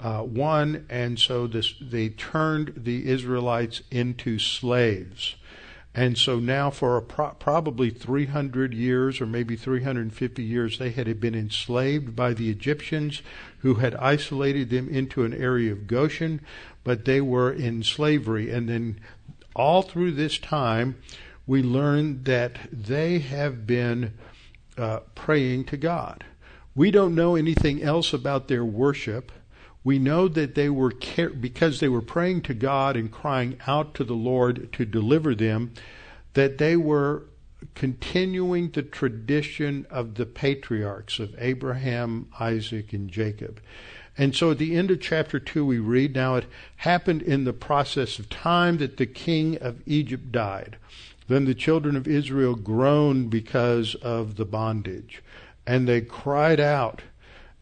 uh, 0.00 0.22
1, 0.22 0.86
and 0.88 1.18
so 1.18 1.46
this, 1.46 1.74
they 1.80 2.08
turned 2.08 2.72
the 2.76 3.08
Israelites 3.08 3.82
into 3.90 4.38
slaves. 4.38 5.36
And 5.94 6.16
so 6.16 6.38
now, 6.38 6.70
for 6.70 7.00
pro- 7.00 7.30
probably 7.30 7.90
300 7.90 8.72
years 8.72 9.20
or 9.20 9.26
maybe 9.26 9.56
350 9.56 10.42
years, 10.42 10.78
they 10.78 10.90
had 10.90 11.20
been 11.20 11.34
enslaved 11.34 12.14
by 12.14 12.32
the 12.32 12.48
Egyptians 12.48 13.22
who 13.58 13.74
had 13.74 13.96
isolated 13.96 14.70
them 14.70 14.88
into 14.88 15.24
an 15.24 15.34
area 15.34 15.72
of 15.72 15.88
Goshen, 15.88 16.40
but 16.84 17.04
they 17.04 17.20
were 17.20 17.52
in 17.52 17.82
slavery. 17.82 18.50
And 18.50 18.68
then, 18.68 19.00
all 19.56 19.82
through 19.82 20.12
this 20.12 20.38
time, 20.38 20.96
we 21.44 21.60
learn 21.60 22.22
that 22.22 22.56
they 22.72 23.18
have 23.18 23.66
been 23.66 24.14
uh, 24.78 25.00
praying 25.16 25.64
to 25.64 25.76
God. 25.76 26.24
We 26.74 26.90
don't 26.90 27.14
know 27.14 27.36
anything 27.36 27.82
else 27.82 28.12
about 28.12 28.48
their 28.48 28.64
worship 28.64 29.32
we 29.82 29.98
know 29.98 30.28
that 30.28 30.54
they 30.54 30.68
were 30.68 30.92
because 31.40 31.80
they 31.80 31.88
were 31.88 32.02
praying 32.02 32.42
to 32.42 32.54
God 32.54 32.96
and 32.96 33.10
crying 33.10 33.58
out 33.66 33.94
to 33.94 34.04
the 34.04 34.14
Lord 34.14 34.72
to 34.74 34.84
deliver 34.84 35.34
them 35.34 35.72
that 36.34 36.58
they 36.58 36.76
were 36.76 37.24
continuing 37.74 38.70
the 38.70 38.82
tradition 38.82 39.86
of 39.90 40.14
the 40.14 40.26
patriarchs 40.26 41.18
of 41.18 41.34
Abraham, 41.38 42.28
Isaac 42.38 42.92
and 42.92 43.10
Jacob. 43.10 43.60
And 44.18 44.34
so 44.34 44.50
at 44.50 44.58
the 44.58 44.76
end 44.76 44.90
of 44.90 45.00
chapter 45.00 45.40
2 45.40 45.64
we 45.64 45.78
read 45.78 46.14
now 46.14 46.36
it 46.36 46.46
happened 46.76 47.22
in 47.22 47.44
the 47.44 47.52
process 47.54 48.18
of 48.18 48.28
time 48.28 48.78
that 48.78 48.98
the 48.98 49.06
king 49.06 49.56
of 49.58 49.82
Egypt 49.86 50.30
died. 50.30 50.76
Then 51.26 51.46
the 51.46 51.54
children 51.54 51.96
of 51.96 52.08
Israel 52.08 52.54
groaned 52.54 53.30
because 53.30 53.94
of 53.96 54.36
the 54.36 54.44
bondage 54.44 55.22
and 55.70 55.86
they 55.86 56.00
cried 56.00 56.58
out 56.58 57.02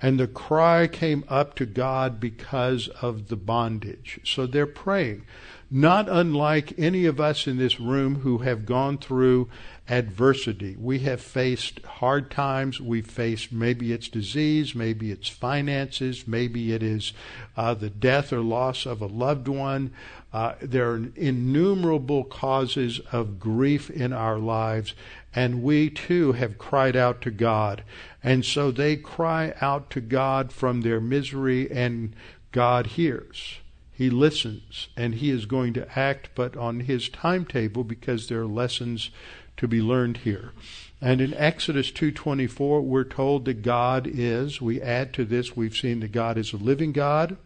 and 0.00 0.18
the 0.18 0.26
cry 0.26 0.86
came 0.86 1.24
up 1.28 1.54
to 1.54 1.66
God 1.66 2.18
because 2.18 2.88
of 3.02 3.28
the 3.28 3.36
bondage. 3.36 4.18
So 4.24 4.46
they're 4.46 4.66
praying. 4.66 5.26
Not 5.70 6.08
unlike 6.08 6.72
any 6.78 7.04
of 7.04 7.20
us 7.20 7.46
in 7.46 7.58
this 7.58 7.78
room 7.78 8.20
who 8.20 8.38
have 8.38 8.64
gone 8.64 8.96
through 8.96 9.50
adversity. 9.86 10.76
We 10.78 11.00
have 11.00 11.20
faced 11.20 11.84
hard 11.84 12.30
times. 12.30 12.80
We've 12.80 13.06
faced 13.06 13.52
maybe 13.52 13.92
it's 13.92 14.08
disease, 14.08 14.74
maybe 14.74 15.10
it's 15.10 15.28
finances, 15.28 16.26
maybe 16.26 16.72
it 16.72 16.82
is 16.82 17.12
uh, 17.54 17.74
the 17.74 17.90
death 17.90 18.32
or 18.32 18.40
loss 18.40 18.86
of 18.86 19.02
a 19.02 19.06
loved 19.06 19.46
one. 19.46 19.92
Uh, 20.32 20.54
there 20.62 20.90
are 20.90 21.10
innumerable 21.16 22.24
causes 22.24 23.00
of 23.12 23.38
grief 23.38 23.90
in 23.90 24.14
our 24.14 24.38
lives, 24.38 24.94
and 25.34 25.62
we 25.62 25.90
too 25.90 26.32
have 26.32 26.56
cried 26.56 26.96
out 26.96 27.20
to 27.22 27.30
God. 27.30 27.82
And 28.22 28.42
so 28.42 28.70
they 28.70 28.96
cry 28.96 29.52
out 29.60 29.90
to 29.90 30.00
God 30.00 30.50
from 30.50 30.80
their 30.80 31.00
misery, 31.00 31.70
and 31.70 32.14
God 32.52 32.88
hears. 32.88 33.58
He 33.98 34.10
listens, 34.10 34.86
and 34.96 35.16
He 35.16 35.28
is 35.28 35.44
going 35.44 35.72
to 35.72 35.98
act, 35.98 36.28
but 36.36 36.56
on 36.56 36.78
His 36.78 37.08
timetable 37.08 37.82
because 37.82 38.28
there 38.28 38.42
are 38.42 38.46
lessons 38.46 39.10
to 39.56 39.66
be 39.66 39.82
learned 39.82 40.18
here. 40.18 40.52
And 41.00 41.20
in 41.20 41.34
Exodus 41.34 41.90
2:24 41.90 42.80
we're 42.84 43.02
told 43.02 43.44
that 43.46 43.62
God 43.62 44.06
is, 44.06 44.62
we 44.62 44.80
add 44.80 45.12
to 45.14 45.24
this 45.24 45.56
we've 45.56 45.76
seen 45.76 45.98
that 45.98 46.12
God 46.12 46.38
is 46.38 46.52
a 46.52 46.58
living 46.58 46.92
God. 46.92 47.38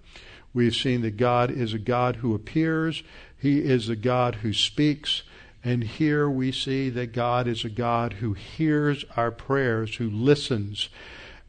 We've 0.53 0.77
seen 0.77 1.01
that 1.01 1.17
God 1.17 1.51
is 1.51 1.73
a 1.73 1.79
God 1.79 2.17
who 2.17 2.35
appears, 2.35 3.03
he 3.39 3.61
is 3.61 3.89
a 3.89 3.97
God 3.97 4.35
who 4.43 4.53
speaks, 4.53 5.23
and 5.65 5.83
here 5.83 6.29
we 6.29 6.53
see 6.53 6.91
that 6.91 7.15
God 7.15 7.49
is 7.49 7.65
a 7.65 7.71
God 7.71 8.15
who 8.21 8.35
hears 8.35 9.07
our 9.17 9.31
prayers, 9.31 9.97
who 9.97 10.11
listens. 10.11 10.91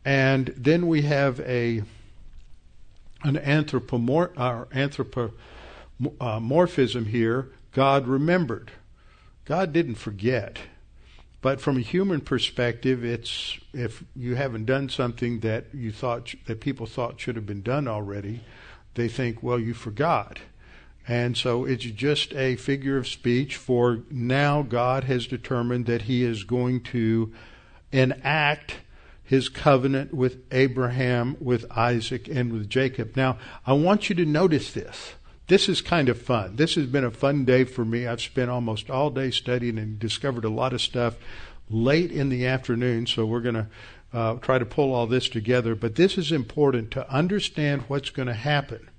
And 0.06 0.54
then 0.56 0.88
we 0.88 1.02
have 1.02 1.42
a 1.42 1.84
an 3.24 3.36
anthropomor- 3.38 4.38
uh, 4.38 4.66
anthropomorphism 6.00 7.06
here. 7.06 7.50
God 7.72 8.08
remembered. 8.08 8.72
God 9.46 9.74
didn't 9.74 9.96
forget. 9.96 10.60
But 11.42 11.60
from 11.60 11.78
a 11.78 11.82
human 11.82 12.22
perspective, 12.22 13.04
it's 13.04 13.60
if 13.74 14.04
you 14.16 14.36
haven't 14.36 14.66
done 14.66 14.88
something 14.88 15.42
that 15.42 15.66
you 15.74 15.92
thought 15.92 16.34
that 16.46 16.62
people 16.62 16.86
thought 16.86 17.20
should 17.20 17.36
have 17.36 17.46
been 17.46 17.62
done 17.62 17.88
already, 17.88 18.42
they 18.94 19.10
think, 19.10 19.44
well, 19.44 19.60
you 19.60 19.74
forgot. 19.74 20.40
And 21.06 21.36
so 21.36 21.66
it's 21.66 21.84
just 21.84 22.34
a 22.34 22.56
figure 22.56 22.96
of 22.98 23.10
speech 23.10 23.58
for 23.58 24.04
now 24.10 24.62
God 24.62 25.04
has 25.04 25.28
determined 25.28 25.86
that 25.88 26.04
he 26.04 26.24
is 26.24 26.46
going 26.46 26.82
to 26.84 27.34
enact 27.92 28.76
his 29.24 29.50
covenant 29.50 30.14
with 30.14 30.44
Abraham, 30.52 31.38
with 31.40 31.66
Isaac, 31.72 32.28
and 32.28 32.52
with 32.52 32.70
Jacob. 32.70 33.16
Now, 33.16 33.38
I 33.66 33.74
want 33.74 34.10
you 34.10 34.16
to 34.16 34.26
notice 34.26 34.74
this. 34.74 35.14
This 35.48 35.68
is 35.68 35.82
kind 35.82 36.10
of 36.10 36.22
fun. 36.22 36.56
This 36.56 36.76
has 36.76 36.86
been 36.86 37.04
a 37.04 37.12
fun 37.12 37.46
day 37.46 37.64
for 37.64 37.84
me. 37.84 38.08
I've 38.08 38.22
spent 38.22 38.50
almost 38.50 38.90
all 38.90 39.10
day 39.10 39.32
studying 39.32 39.78
and 39.78 40.00
discovered 40.00 40.46
a 40.46 40.50
lot 40.50 40.74
of 40.74 40.82
stuff 40.82 41.16
late 41.70 42.12
in 42.12 42.30
the 42.30 42.46
afternoon, 42.46 43.08
so 43.08 43.26
we're 43.26 43.42
going 43.42 43.56
to 43.56 43.68
uh, 44.14 44.36
try 44.36 44.60
to 44.60 44.66
pull 44.66 44.94
all 44.94 45.08
this 45.08 45.28
together. 45.28 45.76
But 45.76 45.96
this 45.96 46.18
is 46.18 46.32
important 46.32 46.92
to 46.92 47.10
understand 47.10 47.84
what's 47.88 48.10
going 48.10 48.28
to 48.28 48.34
happen 48.34 48.90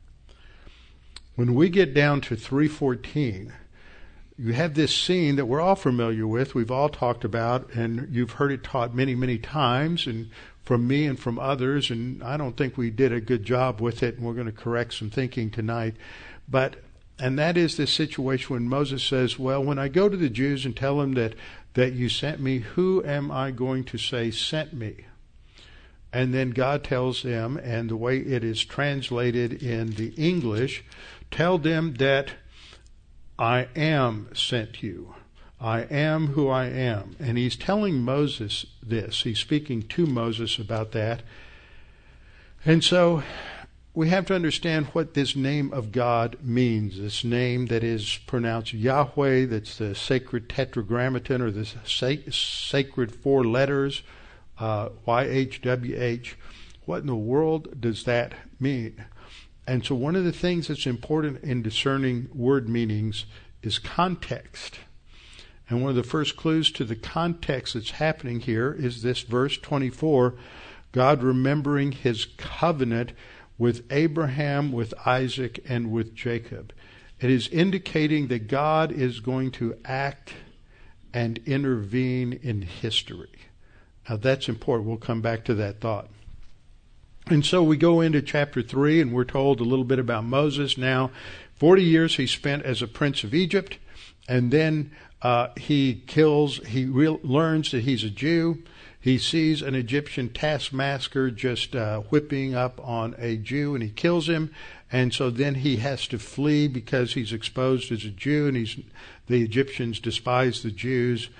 when 1.34 1.54
we 1.54 1.68
get 1.68 1.94
down 1.94 2.20
to 2.22 2.36
314, 2.36 3.52
you 4.36 4.52
have 4.52 4.74
this 4.74 4.94
scene 4.94 5.36
that 5.36 5.46
we're 5.46 5.60
all 5.60 5.76
familiar 5.76 6.26
with, 6.26 6.54
we've 6.54 6.70
all 6.70 6.88
talked 6.88 7.24
about, 7.24 7.70
and 7.74 8.08
you've 8.10 8.32
heard 8.32 8.50
it 8.50 8.64
taught 8.64 8.94
many, 8.94 9.14
many 9.14 9.38
times, 9.38 10.06
and 10.06 10.30
from 10.64 10.88
me 10.88 11.06
and 11.06 11.18
from 11.18 11.38
others, 11.38 11.90
and 11.90 12.22
I 12.22 12.36
don't 12.36 12.56
think 12.56 12.76
we 12.76 12.90
did 12.90 13.12
a 13.12 13.20
good 13.20 13.44
job 13.44 13.80
with 13.80 14.02
it, 14.02 14.16
and 14.16 14.26
we're 14.26 14.34
going 14.34 14.46
to 14.46 14.52
correct 14.52 14.94
some 14.94 15.10
thinking 15.10 15.50
tonight. 15.50 15.94
But 16.48 16.76
and 17.16 17.38
that 17.38 17.56
is 17.56 17.76
the 17.76 17.86
situation 17.86 18.54
when 18.54 18.68
Moses 18.68 19.04
says, 19.04 19.38
"Well, 19.38 19.62
when 19.62 19.78
I 19.78 19.86
go 19.88 20.08
to 20.08 20.16
the 20.16 20.30
Jews 20.30 20.64
and 20.64 20.76
tell 20.76 20.98
them 20.98 21.12
that 21.14 21.34
that 21.74 21.92
you 21.92 22.08
sent 22.08 22.40
me, 22.40 22.58
who 22.58 23.04
am 23.04 23.30
I 23.30 23.50
going 23.52 23.84
to 23.84 23.98
say 23.98 24.30
sent 24.30 24.72
me?" 24.72 25.04
And 26.12 26.32
then 26.32 26.50
God 26.50 26.82
tells 26.82 27.22
them, 27.22 27.56
and 27.56 27.88
the 27.88 27.96
way 27.96 28.18
it 28.18 28.42
is 28.42 28.64
translated 28.64 29.62
in 29.62 29.90
the 29.90 30.12
English 30.16 30.84
Tell 31.34 31.58
them 31.58 31.94
that 31.94 32.34
I 33.38 33.68
am 33.74 34.28
sent 34.34 34.82
you. 34.82 35.14
I 35.60 35.80
am 35.82 36.28
who 36.28 36.48
I 36.48 36.66
am. 36.66 37.16
And 37.18 37.38
he's 37.38 37.56
telling 37.56 38.02
Moses 38.02 38.66
this. 38.82 39.22
He's 39.22 39.38
speaking 39.38 39.82
to 39.82 40.06
Moses 40.06 40.58
about 40.58 40.92
that. 40.92 41.22
And 42.64 42.84
so 42.84 43.22
we 43.94 44.08
have 44.08 44.26
to 44.26 44.34
understand 44.34 44.86
what 44.86 45.14
this 45.14 45.36
name 45.36 45.72
of 45.72 45.92
God 45.92 46.36
means. 46.42 46.98
This 46.98 47.24
name 47.24 47.66
that 47.66 47.84
is 47.84 48.18
pronounced 48.26 48.74
Yahweh, 48.74 49.46
that's 49.46 49.78
the 49.78 49.94
sacred 49.94 50.48
tetragrammaton 50.48 51.40
or 51.40 51.50
the 51.50 51.64
sacred 52.30 53.14
four 53.14 53.44
letters, 53.44 54.02
uh, 54.58 54.90
YHWH. 55.06 56.34
What 56.86 57.00
in 57.00 57.06
the 57.06 57.16
world 57.16 57.80
does 57.80 58.04
that 58.04 58.34
mean? 58.60 59.04
And 59.66 59.84
so, 59.84 59.94
one 59.94 60.16
of 60.16 60.24
the 60.24 60.32
things 60.32 60.68
that's 60.68 60.86
important 60.86 61.42
in 61.42 61.62
discerning 61.62 62.28
word 62.34 62.68
meanings 62.68 63.24
is 63.62 63.78
context. 63.78 64.80
And 65.68 65.80
one 65.80 65.90
of 65.90 65.96
the 65.96 66.02
first 66.02 66.36
clues 66.36 66.70
to 66.72 66.84
the 66.84 66.96
context 66.96 67.74
that's 67.74 67.92
happening 67.92 68.40
here 68.40 68.72
is 68.72 69.02
this 69.02 69.22
verse 69.22 69.56
24 69.56 70.34
God 70.92 71.22
remembering 71.22 71.92
his 71.92 72.26
covenant 72.36 73.12
with 73.58 73.84
Abraham, 73.90 74.70
with 74.70 74.94
Isaac, 75.06 75.64
and 75.68 75.90
with 75.90 76.14
Jacob. 76.14 76.72
It 77.20 77.30
is 77.30 77.48
indicating 77.48 78.28
that 78.28 78.48
God 78.48 78.92
is 78.92 79.20
going 79.20 79.50
to 79.52 79.76
act 79.84 80.34
and 81.12 81.40
intervene 81.46 82.32
in 82.32 82.62
history. 82.62 83.30
Now 84.08 84.16
that's 84.16 84.48
important. 84.48 84.88
We'll 84.88 84.98
come 84.98 85.22
back 85.22 85.44
to 85.46 85.54
that 85.54 85.80
thought. 85.80 86.10
And 87.26 87.44
so 87.44 87.62
we 87.62 87.78
go 87.78 88.02
into 88.02 88.20
chapter 88.20 88.60
3 88.60 89.00
and 89.00 89.12
we're 89.12 89.24
told 89.24 89.60
a 89.60 89.64
little 89.64 89.84
bit 89.84 89.98
about 89.98 90.24
Moses. 90.24 90.76
Now, 90.76 91.10
40 91.54 91.82
years 91.82 92.16
he 92.16 92.26
spent 92.26 92.64
as 92.64 92.82
a 92.82 92.86
prince 92.86 93.24
of 93.24 93.32
Egypt 93.32 93.78
and 94.28 94.50
then 94.50 94.90
uh, 95.22 95.48
he 95.56 96.02
kills, 96.06 96.58
he 96.66 96.84
re- 96.84 97.18
learns 97.22 97.70
that 97.70 97.84
he's 97.84 98.04
a 98.04 98.10
Jew. 98.10 98.62
He 99.00 99.16
sees 99.16 99.62
an 99.62 99.74
Egyptian 99.74 100.28
taskmaster 100.28 101.30
just 101.30 101.74
uh, 101.74 102.00
whipping 102.00 102.54
up 102.54 102.78
on 102.86 103.14
a 103.18 103.38
Jew 103.38 103.74
and 103.74 103.82
he 103.82 103.90
kills 103.90 104.28
him. 104.28 104.54
And 104.92 105.14
so 105.14 105.30
then 105.30 105.56
he 105.56 105.76
has 105.76 106.06
to 106.08 106.18
flee 106.18 106.68
because 106.68 107.14
he's 107.14 107.32
exposed 107.32 107.90
as 107.90 108.04
a 108.04 108.10
Jew 108.10 108.48
and 108.48 108.56
he's, 108.56 108.78
the 109.28 109.42
Egyptians 109.42 109.98
despise 109.98 110.62
the 110.62 110.70
Jews. 110.70 111.30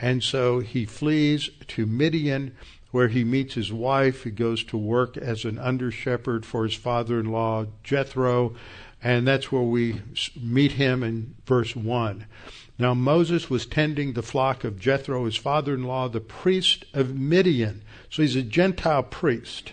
And 0.00 0.22
so 0.22 0.58
he 0.60 0.84
flees 0.84 1.50
to 1.68 1.86
Midian 1.86 2.56
where 2.90 3.08
he 3.08 3.24
meets 3.24 3.54
his 3.54 3.72
wife. 3.72 4.24
He 4.24 4.30
goes 4.30 4.64
to 4.64 4.76
work 4.76 5.16
as 5.16 5.44
an 5.44 5.58
under 5.58 5.90
shepherd 5.90 6.46
for 6.46 6.64
his 6.64 6.74
father 6.74 7.20
in 7.20 7.30
law, 7.30 7.66
Jethro. 7.82 8.54
And 9.02 9.26
that's 9.26 9.52
where 9.52 9.62
we 9.62 10.00
meet 10.40 10.72
him 10.72 11.02
in 11.02 11.34
verse 11.46 11.76
1. 11.76 12.26
Now 12.78 12.94
Moses 12.94 13.50
was 13.50 13.66
tending 13.66 14.12
the 14.12 14.22
flock 14.22 14.64
of 14.64 14.78
Jethro, 14.78 15.24
his 15.24 15.36
father 15.36 15.74
in 15.74 15.84
law, 15.84 16.08
the 16.08 16.20
priest 16.20 16.84
of 16.94 17.14
Midian. 17.14 17.82
So 18.10 18.22
he's 18.22 18.36
a 18.36 18.42
Gentile 18.42 19.02
priest. 19.02 19.72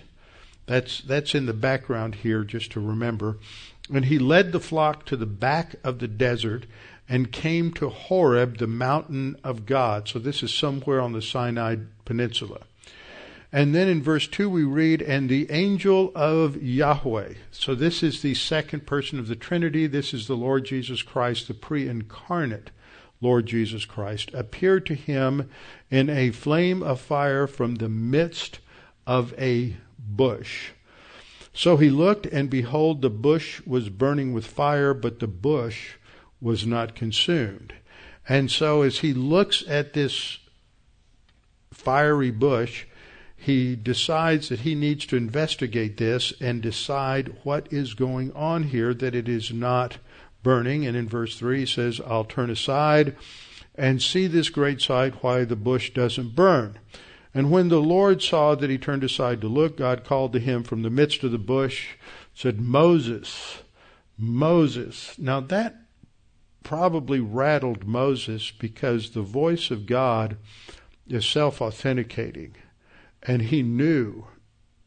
That's, 0.66 1.02
that's 1.02 1.36
in 1.36 1.46
the 1.46 1.54
background 1.54 2.16
here, 2.16 2.44
just 2.44 2.72
to 2.72 2.80
remember. 2.80 3.38
And 3.94 4.06
he 4.06 4.18
led 4.18 4.52
the 4.52 4.60
flock 4.60 5.06
to 5.06 5.16
the 5.16 5.28
back 5.28 5.76
of 5.84 6.00
the 6.00 6.08
desert 6.08 6.66
and 7.08 7.32
came 7.32 7.72
to 7.74 7.90
Horeb, 7.90 8.58
the 8.58 8.68
mountain 8.68 9.38
of 9.44 9.68
God. 9.68 10.08
So 10.08 10.18
this 10.18 10.42
is 10.42 10.52
somewhere 10.52 11.00
on 11.00 11.14
the 11.14 11.22
Sinai 11.22 11.78
Peninsula. 12.04 12.62
And 13.56 13.74
then 13.74 13.88
in 13.88 14.04
verse 14.04 14.28
2 14.28 14.50
we 14.50 14.66
read, 14.66 15.02
and 15.02 15.30
the 15.30 15.50
angel 15.50 16.12
of 16.14 16.62
Yahweh. 16.62 17.36
So 17.52 17.74
this 17.74 18.04
is 18.04 18.22
the 18.22 18.34
second 18.34 18.86
person 18.86 19.18
of 19.18 19.30
the 19.30 19.36
Trinity. 19.38 19.88
This 19.88 20.14
is 20.14 20.28
the 20.28 20.36
Lord 20.36 20.66
Jesus 20.66 21.02
Christ, 21.02 21.48
the 21.48 21.54
pre 21.54 21.88
incarnate 21.88 22.72
Lord 23.22 23.46
Jesus 23.46 23.86
Christ, 23.86 24.30
appeared 24.34 24.86
to 24.88 24.94
him 24.94 25.50
in 25.90 26.10
a 26.10 26.32
flame 26.32 26.84
of 26.84 27.00
fire 27.00 27.48
from 27.48 27.76
the 27.76 27.88
midst 27.88 28.60
of 29.08 29.34
a 29.40 29.78
bush. 29.98 30.72
So 31.54 31.78
he 31.78 31.90
looked, 31.90 32.26
and 32.26 32.50
behold, 32.50 33.02
the 33.02 33.10
bush 33.10 33.62
was 33.66 33.88
burning 33.88 34.34
with 34.34 34.46
fire, 34.46 34.94
but 34.94 35.20
the 35.20 35.28
bush 35.28 35.94
was 36.42 36.68
not 36.68 36.94
consumed. 36.94 37.74
And 38.28 38.52
so 38.52 38.82
as 38.82 39.00
he 39.00 39.14
looks 39.14 39.64
at 39.66 39.94
this 39.94 40.40
fiery 41.72 42.32
bush, 42.32 42.84
he 43.46 43.76
decides 43.76 44.50
that 44.50 44.62
he 44.62 44.74
needs 44.74 45.06
to 45.06 45.16
investigate 45.16 45.98
this 45.98 46.34
and 46.42 46.64
decide 46.64 47.36
what 47.44 47.72
is 47.72 47.94
going 47.94 48.32
on 48.34 48.64
here, 48.64 48.92
that 48.92 49.14
it 49.14 49.30
is 49.30 49.54
not 49.54 50.00
burning. 50.42 50.84
And 50.84 50.98
in 50.98 51.08
verse 51.08 51.38
3 51.38 51.60
he 51.60 51.66
says, 51.68 52.02
I'll 52.08 52.24
turn 52.24 52.50
aside 52.50 53.16
and 53.76 54.02
see 54.02 54.26
this 54.26 54.50
great 54.50 54.82
sight, 54.82 55.22
why 55.22 55.44
the 55.44 55.56
bush 55.56 55.92
doesn't 55.94 56.34
burn. 56.34 56.80
And 57.36 57.52
when 57.52 57.70
the 57.70 57.82
Lord 57.82 58.24
saw 58.24 58.56
that 58.56 58.72
he 58.72 58.80
turned 58.80 59.04
aside 59.04 59.42
to 59.42 59.48
look, 59.48 59.78
God 59.78 60.04
called 60.04 60.34
to 60.34 60.40
him 60.40 60.64
from 60.64 60.82
the 60.82 60.90
midst 60.90 61.24
of 61.24 61.32
the 61.32 61.38
bush, 61.38 61.98
said, 62.34 62.60
Moses, 62.60 63.62
Moses. 64.18 65.20
Now 65.20 65.40
that 65.40 65.76
probably 66.64 67.20
rattled 67.20 67.86
Moses 67.86 68.50
because 68.50 69.12
the 69.12 69.22
voice 69.22 69.70
of 69.70 69.86
God 69.86 70.38
is 71.08 71.28
self 71.28 71.62
authenticating. 71.62 72.56
And 73.28 73.44
he 73.44 73.64
knew 73.64 74.26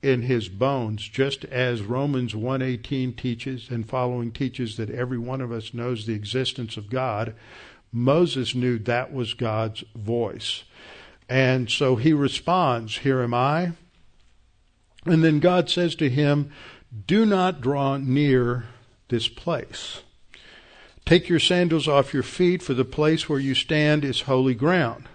in 0.02 0.22
his 0.22 0.48
bones, 0.48 1.08
just 1.08 1.44
as 1.46 1.82
Romans 1.82 2.34
1:18 2.34 3.12
teaches 3.14 3.68
and 3.68 3.88
following 3.88 4.30
teaches 4.30 4.76
that 4.76 4.90
every 4.90 5.18
one 5.18 5.40
of 5.40 5.50
us 5.50 5.74
knows 5.74 6.06
the 6.06 6.14
existence 6.14 6.76
of 6.76 6.88
God. 6.88 7.34
Moses 7.90 8.54
knew 8.54 8.78
that 8.78 9.12
was 9.12 9.34
God's 9.34 9.82
voice. 9.96 10.64
And 11.28 11.70
so 11.70 11.96
he 11.96 12.12
responds, 12.12 12.98
Here 12.98 13.20
am 13.22 13.34
I. 13.34 13.72
And 15.04 15.24
then 15.24 15.40
God 15.40 15.68
says 15.68 15.94
to 15.96 16.08
him, 16.08 16.50
Do 17.06 17.26
not 17.26 17.60
draw 17.60 17.96
near 17.96 18.66
this 19.08 19.28
place. 19.28 20.02
Take 21.04 21.28
your 21.28 21.40
sandals 21.40 21.88
off 21.88 22.12
your 22.12 22.22
feet, 22.22 22.62
for 22.62 22.74
the 22.74 22.84
place 22.84 23.28
where 23.28 23.40
you 23.40 23.54
stand 23.54 24.04
is 24.04 24.22
holy 24.22 24.54
ground. 24.54 25.08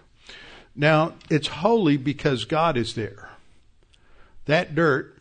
Now, 0.75 1.13
it's 1.29 1.47
holy 1.47 1.97
because 1.97 2.45
God 2.45 2.77
is 2.77 2.95
there. 2.95 3.29
That 4.45 4.75
dirt 4.75 5.17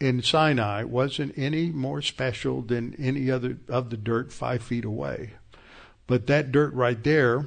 in 0.00 0.22
Sinai 0.22 0.84
wasn't 0.84 1.36
any 1.36 1.70
more 1.70 2.00
special 2.00 2.62
than 2.62 2.94
any 2.98 3.30
other 3.30 3.58
of 3.68 3.90
the 3.90 3.96
dirt 3.96 4.32
five 4.32 4.62
feet 4.62 4.84
away. 4.84 5.32
But 6.06 6.26
that 6.26 6.50
dirt 6.50 6.72
right 6.72 7.02
there 7.02 7.46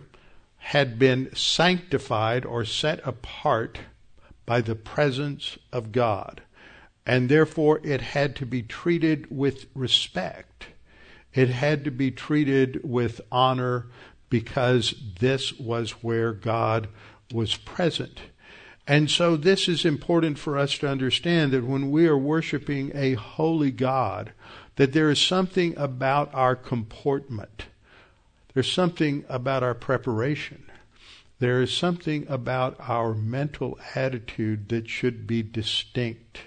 had 0.58 0.98
been 0.98 1.36
sanctified 1.36 2.46
or 2.46 2.64
set 2.64 3.06
apart 3.06 3.80
by 4.46 4.62
the 4.62 4.76
presence 4.76 5.58
of 5.72 5.92
God. 5.92 6.42
And 7.06 7.28
therefore 7.28 7.82
it 7.84 8.00
had 8.00 8.36
to 8.38 8.46
be 8.46 8.62
treated 8.62 9.28
with 9.30 9.66
respect. 9.76 10.68
It 11.34 11.50
had 11.50 11.84
to 11.84 11.92
be 11.92 12.12
treated 12.12 12.80
with 12.84 13.20
honor 13.32 13.88
because 14.34 14.96
this 15.20 15.54
was 15.60 15.92
where 16.04 16.34
God 16.34 16.88
was 17.32 17.56
present. 17.56 18.20
And 18.88 19.12
so 19.12 19.38
this 19.38 19.68
is 19.68 19.86
important 19.86 20.40
for 20.40 20.58
us 20.58 20.76
to 20.80 20.90
understand 20.90 21.52
that 21.52 21.64
when 21.64 21.92
we 21.92 22.08
are 22.08 22.18
worshiping 22.18 22.92
a 22.96 23.14
holy 23.14 23.70
God, 23.70 24.34
that 24.78 24.92
there 24.92 25.12
is 25.12 25.22
something 25.22 25.78
about 25.78 26.34
our 26.34 26.56
comportment 26.56 27.66
there's 28.54 28.72
something 28.72 29.26
about 29.30 29.64
our 29.64 29.74
preparation. 29.74 30.66
There 31.40 31.62
is 31.62 31.74
something 31.74 32.28
about 32.30 32.76
our 32.80 33.16
mental 33.16 33.80
attitude 33.96 34.70
that 34.70 34.90
should 34.90 35.26
be 35.26 35.42
distinct. 35.42 36.42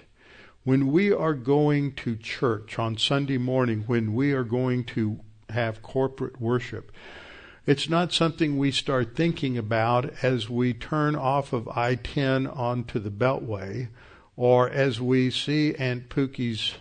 When 0.63 0.91
we 0.91 1.11
are 1.11 1.33
going 1.33 1.93
to 1.95 2.15
church 2.15 2.79
on 2.79 2.97
Sunday 2.97 3.37
morning, 3.37 3.83
when 3.87 4.13
we 4.13 4.31
are 4.31 4.45
going 4.45 4.85
to 4.85 5.19
have 5.49 5.81
corporate 5.81 6.39
worship, 6.39 6.91
it's 7.67 7.89
not 7.89 8.13
something 8.13 8.57
we 8.57 8.71
start 8.71 9.15
thinking 9.15 9.57
about 9.57 10.11
as 10.23 10.49
we 10.49 10.73
turn 10.73 11.15
off 11.15 11.53
of 11.53 11.67
I 11.67 11.95
10 11.95 12.47
onto 12.47 12.97
the 12.97 13.11
Beltway 13.11 13.89
or 14.35 14.69
as 14.69 14.99
we 14.99 15.29
see 15.29 15.75
Aunt 15.75 16.09
Pookie's 16.09 16.75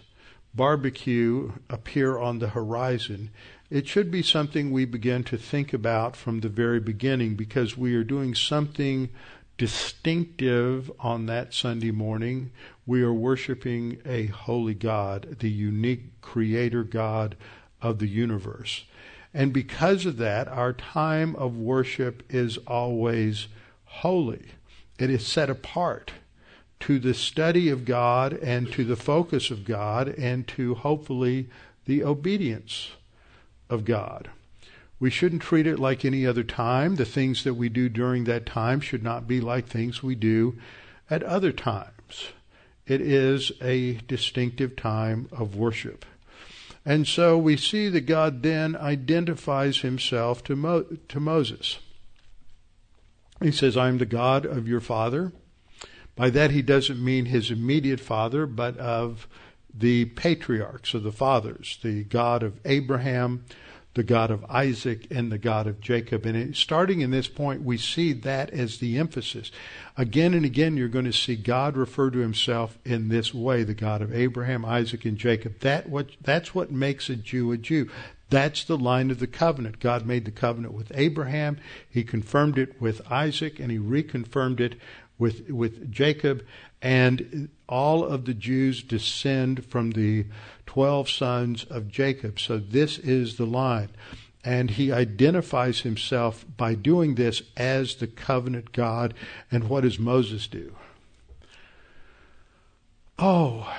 barbecue 0.54 1.52
appear 1.68 2.16
on 2.16 2.38
the 2.38 2.48
horizon 2.48 3.30
it 3.68 3.88
should 3.88 4.12
be 4.12 4.22
something 4.22 4.70
we 4.70 4.84
begin 4.84 5.24
to 5.24 5.36
think 5.36 5.72
about 5.72 6.14
from 6.14 6.40
the 6.40 6.48
very 6.48 6.78
beginning 6.78 7.34
because 7.34 7.76
we 7.76 7.96
are 7.96 8.04
doing 8.04 8.34
something 8.34 9.10
distinctive 9.58 10.90
on 11.00 11.26
that 11.26 11.52
Sunday 11.52 11.90
morning. 11.90 12.52
We 12.84 13.02
are 13.02 13.12
worshiping 13.12 13.98
a 14.04 14.26
holy 14.26 14.74
God, 14.74 15.38
the 15.40 15.50
unique 15.50 16.20
creator 16.20 16.84
God 16.84 17.36
of 17.82 17.98
the 17.98 18.06
universe. 18.06 18.84
And 19.36 19.52
because 19.52 20.06
of 20.06 20.16
that, 20.16 20.48
our 20.48 20.72
time 20.72 21.36
of 21.36 21.58
worship 21.58 22.22
is 22.30 22.56
always 22.66 23.48
holy. 23.84 24.46
It 24.98 25.10
is 25.10 25.26
set 25.26 25.50
apart 25.50 26.12
to 26.80 26.98
the 26.98 27.12
study 27.12 27.68
of 27.68 27.84
God 27.84 28.32
and 28.32 28.72
to 28.72 28.82
the 28.82 28.96
focus 28.96 29.50
of 29.50 29.66
God 29.66 30.08
and 30.08 30.48
to 30.48 30.76
hopefully 30.76 31.50
the 31.84 32.02
obedience 32.02 32.92
of 33.68 33.84
God. 33.84 34.30
We 34.98 35.10
shouldn't 35.10 35.42
treat 35.42 35.66
it 35.66 35.78
like 35.78 36.06
any 36.06 36.26
other 36.26 36.42
time. 36.42 36.96
The 36.96 37.04
things 37.04 37.44
that 37.44 37.54
we 37.54 37.68
do 37.68 37.90
during 37.90 38.24
that 38.24 38.46
time 38.46 38.80
should 38.80 39.02
not 39.02 39.28
be 39.28 39.42
like 39.42 39.66
things 39.66 40.02
we 40.02 40.14
do 40.14 40.56
at 41.10 41.22
other 41.22 41.52
times. 41.52 42.28
It 42.86 43.02
is 43.02 43.52
a 43.60 43.96
distinctive 44.08 44.76
time 44.76 45.28
of 45.30 45.56
worship. 45.56 46.06
And 46.86 47.04
so 47.06 47.36
we 47.36 47.56
see 47.56 47.88
that 47.88 48.02
God 48.02 48.44
then 48.44 48.76
identifies 48.76 49.78
himself 49.78 50.44
to, 50.44 50.54
Mo- 50.54 50.86
to 51.08 51.18
Moses. 51.18 51.80
He 53.42 53.50
says, 53.50 53.76
I'm 53.76 53.98
the 53.98 54.06
God 54.06 54.46
of 54.46 54.68
your 54.68 54.80
father. 54.80 55.32
By 56.14 56.30
that, 56.30 56.52
he 56.52 56.62
doesn't 56.62 57.04
mean 57.04 57.26
his 57.26 57.50
immediate 57.50 57.98
father, 57.98 58.46
but 58.46 58.78
of 58.78 59.26
the 59.74 60.06
patriarchs 60.06 60.94
of 60.94 61.02
the 61.02 61.12
fathers, 61.12 61.78
the 61.82 62.04
God 62.04 62.44
of 62.44 62.60
Abraham, 62.64 63.44
the 63.96 64.02
God 64.02 64.30
of 64.30 64.44
Isaac, 64.50 65.06
and 65.10 65.32
the 65.32 65.38
God 65.38 65.66
of 65.66 65.80
Jacob. 65.80 66.26
And 66.26 66.54
starting 66.54 67.00
in 67.00 67.10
this 67.10 67.28
point, 67.28 67.62
we 67.62 67.78
see 67.78 68.12
that 68.12 68.50
as 68.50 68.76
the 68.76 68.98
emphasis. 68.98 69.50
Again 69.96 70.34
and 70.34 70.44
again, 70.44 70.76
you're 70.76 70.88
going 70.88 71.06
to 71.06 71.14
see 71.14 71.34
God 71.34 71.78
refer 71.78 72.10
to 72.10 72.18
himself 72.18 72.78
in 72.84 73.08
this 73.08 73.32
way, 73.32 73.64
the 73.64 73.72
God 73.72 74.02
of 74.02 74.14
Abraham, 74.14 74.66
Isaac, 74.66 75.06
and 75.06 75.16
Jacob. 75.16 75.60
That 75.60 75.88
what, 75.88 76.10
that's 76.20 76.54
what 76.54 76.70
makes 76.70 77.08
a 77.08 77.16
Jew 77.16 77.52
a 77.52 77.56
Jew. 77.56 77.88
That's 78.28 78.64
the 78.64 78.76
line 78.76 79.10
of 79.10 79.18
the 79.18 79.26
covenant. 79.26 79.80
God 79.80 80.04
made 80.04 80.26
the 80.26 80.30
covenant 80.30 80.74
with 80.74 80.92
Abraham. 80.94 81.56
He 81.88 82.04
confirmed 82.04 82.58
it 82.58 82.78
with 82.78 83.00
Isaac, 83.10 83.58
and 83.58 83.70
he 83.70 83.78
reconfirmed 83.78 84.60
it 84.60 84.74
with 85.18 85.48
with 85.48 85.90
Jacob, 85.90 86.44
and 86.82 87.48
all 87.66 88.04
of 88.04 88.26
the 88.26 88.34
Jews 88.34 88.82
descend 88.82 89.64
from 89.64 89.92
the 89.92 90.26
twelve 90.76 91.08
sons 91.08 91.64
of 91.70 91.88
Jacob. 91.88 92.38
So 92.38 92.58
this 92.58 92.98
is 92.98 93.38
the 93.38 93.46
line. 93.46 93.88
And 94.44 94.72
he 94.72 94.92
identifies 94.92 95.80
himself 95.80 96.44
by 96.54 96.74
doing 96.74 97.14
this 97.14 97.40
as 97.56 97.94
the 97.94 98.06
covenant 98.06 98.72
God. 98.72 99.14
And 99.50 99.70
what 99.70 99.84
does 99.84 99.98
Moses 99.98 100.46
do? 100.46 100.76
Oh, 103.18 103.74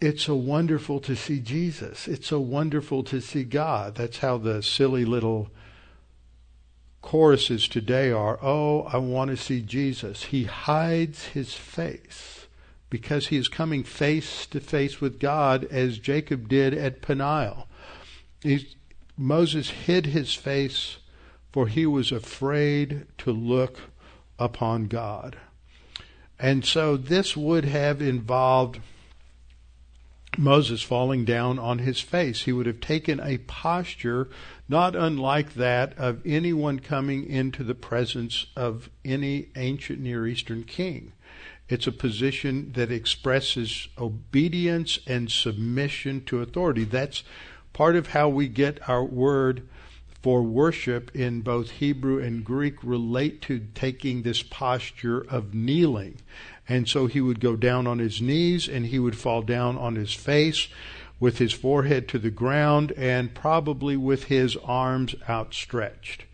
it's 0.00 0.22
so 0.22 0.36
wonderful 0.36 1.00
to 1.00 1.16
see 1.16 1.40
Jesus. 1.40 2.06
It's 2.06 2.28
so 2.28 2.38
wonderful 2.38 3.02
to 3.02 3.20
see 3.20 3.42
God. 3.42 3.96
That's 3.96 4.18
how 4.18 4.38
the 4.38 4.62
silly 4.62 5.04
little 5.04 5.50
choruses 7.02 7.66
today 7.66 8.12
are. 8.12 8.38
Oh, 8.40 8.82
I 8.82 8.98
want 8.98 9.32
to 9.32 9.36
see 9.36 9.62
Jesus. 9.62 10.26
He 10.26 10.44
hides 10.44 11.24
his 11.24 11.54
face 11.54 12.45
because 12.88 13.28
he 13.28 13.36
is 13.36 13.48
coming 13.48 13.82
face 13.82 14.46
to 14.46 14.60
face 14.60 15.00
with 15.00 15.18
God 15.18 15.64
as 15.64 15.98
Jacob 15.98 16.48
did 16.48 16.74
at 16.74 17.02
Peniel. 17.02 17.66
He's, 18.42 18.76
Moses 19.16 19.70
hid 19.70 20.06
his 20.06 20.34
face 20.34 20.98
for 21.56 21.68
he 21.68 21.86
was 21.86 22.12
afraid 22.12 23.06
to 23.16 23.32
look 23.32 23.80
upon 24.38 24.88
God. 24.88 25.38
And 26.38 26.66
so 26.66 26.98
this 26.98 27.34
would 27.34 27.64
have 27.64 28.02
involved 28.02 28.78
Moses 30.36 30.82
falling 30.82 31.24
down 31.24 31.58
on 31.58 31.78
his 31.78 31.98
face. 31.98 32.42
He 32.42 32.52
would 32.52 32.66
have 32.66 32.82
taken 32.82 33.20
a 33.20 33.38
posture 33.38 34.28
not 34.68 34.94
unlike 34.94 35.54
that 35.54 35.96
of 35.96 36.20
anyone 36.26 36.78
coming 36.78 37.24
into 37.24 37.64
the 37.64 37.74
presence 37.74 38.44
of 38.54 38.90
any 39.02 39.48
ancient 39.56 39.98
Near 39.98 40.26
Eastern 40.26 40.62
king. 40.62 41.12
It's 41.68 41.86
a 41.86 41.92
position 41.92 42.72
that 42.72 42.92
expresses 42.92 43.88
obedience 43.98 45.00
and 45.06 45.30
submission 45.30 46.24
to 46.26 46.40
authority. 46.40 46.84
That's 46.84 47.24
part 47.72 47.96
of 47.96 48.08
how 48.08 48.28
we 48.28 48.48
get 48.48 48.88
our 48.88 49.04
word 49.04 49.68
for 50.22 50.42
worship 50.42 51.14
in 51.14 51.40
both 51.40 51.70
Hebrew 51.70 52.22
and 52.22 52.44
Greek 52.44 52.82
relate 52.82 53.42
to 53.42 53.66
taking 53.74 54.22
this 54.22 54.42
posture 54.42 55.20
of 55.20 55.54
kneeling. 55.54 56.20
And 56.68 56.88
so 56.88 57.06
he 57.06 57.20
would 57.20 57.40
go 57.40 57.54
down 57.54 57.86
on 57.86 57.98
his 57.98 58.20
knees 58.20 58.68
and 58.68 58.86
he 58.86 58.98
would 58.98 59.16
fall 59.16 59.42
down 59.42 59.76
on 59.76 59.94
his 59.94 60.12
face 60.12 60.68
with 61.18 61.38
his 61.38 61.52
forehead 61.52 62.08
to 62.08 62.18
the 62.18 62.30
ground 62.30 62.92
and 62.92 63.34
probably 63.34 63.96
with 63.96 64.24
his 64.24 64.56
arms 64.64 65.14
outstretched. 65.28 66.24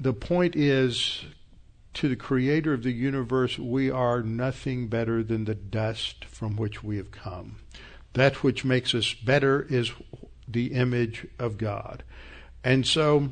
The 0.00 0.12
point 0.12 0.56
is, 0.56 1.24
to 1.94 2.08
the 2.08 2.16
creator 2.16 2.72
of 2.72 2.82
the 2.82 2.92
universe, 2.92 3.58
we 3.58 3.90
are 3.90 4.22
nothing 4.22 4.88
better 4.88 5.22
than 5.22 5.44
the 5.44 5.54
dust 5.54 6.24
from 6.24 6.56
which 6.56 6.82
we 6.82 6.96
have 6.96 7.10
come. 7.10 7.56
That 8.14 8.42
which 8.42 8.64
makes 8.64 8.94
us 8.94 9.14
better 9.14 9.62
is 9.68 9.92
the 10.46 10.72
image 10.72 11.26
of 11.38 11.58
God. 11.58 12.04
And 12.62 12.86
so, 12.86 13.30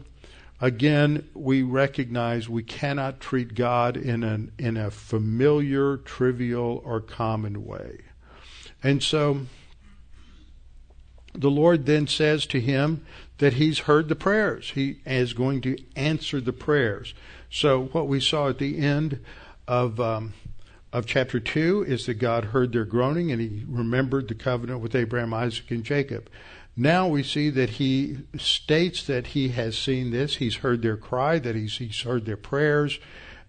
again, 0.61 1.29
we 1.35 1.62
recognize 1.62 2.48
we 2.48 2.62
cannot 2.62 3.20
treat 3.20 3.55
God 3.55 3.96
in 3.96 4.22
an 4.22 4.53
in 4.59 4.77
a 4.77 4.90
familiar, 4.90 5.98
trivial, 5.98 6.83
or 6.85 7.01
common 7.01 7.64
way. 7.64 8.01
And 8.83 9.03
so 9.03 9.42
the 11.35 11.51
Lord 11.51 11.87
then 11.87 12.07
says 12.07 12.46
to 12.46 12.61
him 12.61 13.05
that 13.38 13.55
he's 13.55 13.81
heard 13.81 14.09
the 14.09 14.16
prayers. 14.16 14.70
He 14.70 15.01
is 15.07 15.33
going 15.33 15.61
to 15.62 15.79
answer 15.96 16.40
the 16.40 16.53
prayers. 16.53 17.14
So 17.52 17.84
what 17.92 18.08
we 18.08 18.18
saw 18.18 18.48
at 18.48 18.58
the 18.58 18.78
end 18.78 19.20
of 19.68 20.00
um, 20.00 20.32
of 20.90 21.06
chapter 21.06 21.38
two 21.38 21.84
is 21.86 22.06
that 22.06 22.14
God 22.14 22.46
heard 22.46 22.72
their 22.72 22.86
groaning 22.86 23.30
and 23.30 23.40
He 23.40 23.64
remembered 23.68 24.28
the 24.28 24.34
covenant 24.34 24.80
with 24.80 24.94
Abraham, 24.94 25.34
Isaac, 25.34 25.70
and 25.70 25.84
Jacob. 25.84 26.30
Now 26.74 27.06
we 27.06 27.22
see 27.22 27.50
that 27.50 27.70
he 27.70 28.20
states 28.38 29.06
that 29.06 29.28
he 29.28 29.50
has 29.50 29.76
seen 29.76 30.10
this, 30.10 30.36
he's 30.36 30.56
heard 30.56 30.80
their 30.80 30.96
cry, 30.96 31.38
that 31.38 31.54
he's, 31.54 31.76
he's 31.76 32.00
heard 32.00 32.24
their 32.24 32.38
prayers, 32.38 32.98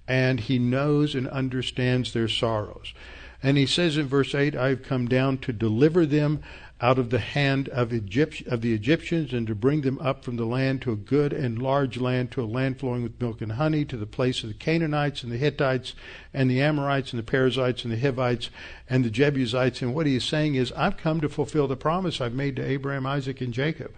and 0.06 0.42
he 0.42 0.60
knows 0.60 1.16
and 1.16 1.30
understands 1.30 2.12
their 2.12 2.28
sorrows. 2.28 2.94
And 3.42 3.58
he 3.58 3.66
says 3.66 3.96
in 3.96 4.08
verse 4.08 4.36
8, 4.36 4.58
I've 4.58 4.84
come 4.84 5.08
down 5.08 5.38
to 5.40 5.54
deliver 5.54 6.06
them 6.06 6.42
out 6.84 7.00
of 7.00 7.12
the 7.12 7.20
hand 7.20 7.70
of, 7.70 7.94
Egypt, 7.94 8.44
of 8.46 8.60
the 8.60 8.74
Egyptians 8.74 9.32
and 9.32 9.48
to 9.48 9.56
bring 9.56 9.82
them 9.82 9.98
up 10.00 10.22
from 10.22 10.36
the 10.36 10.44
land 10.44 10.82
to 10.82 10.92
a 10.92 10.98
good 10.98 11.32
and 11.32 11.62
large 11.62 11.98
land, 11.98 12.30
to 12.30 12.44
a 12.44 12.46
land 12.46 12.78
flowing 12.78 13.02
with 13.02 13.22
milk 13.22 13.40
and 13.42 13.54
honey, 13.54 13.86
to 13.86 13.96
the 13.96 14.06
place 14.06 14.44
of 14.44 14.50
the 14.50 14.54
Canaanites 14.54 15.24
and 15.24 15.32
the 15.32 15.38
Hittites 15.38 15.94
and 16.34 16.52
the 16.52 16.62
Amorites 16.62 17.14
and 17.14 17.20
the 17.20 17.24
Perizzites 17.24 17.86
and 17.86 17.94
the 17.94 17.98
Hivites 17.98 18.50
and 18.90 19.06
the 19.06 19.10
Jebusites. 19.10 19.82
And 19.82 19.96
what 19.96 20.06
he 20.06 20.18
is 20.18 20.26
saying 20.26 20.56
is, 20.56 20.74
I've 20.74 20.98
come 20.98 21.22
to 21.22 21.30
fulfill 21.30 21.70
the 21.70 21.78
promise 21.78 22.20
I've 22.20 22.34
made 22.34 22.58
to 22.58 22.66
Abraham, 22.66 23.06
Isaac, 23.06 23.40
and 23.40 23.54
Jacob. 23.54 23.94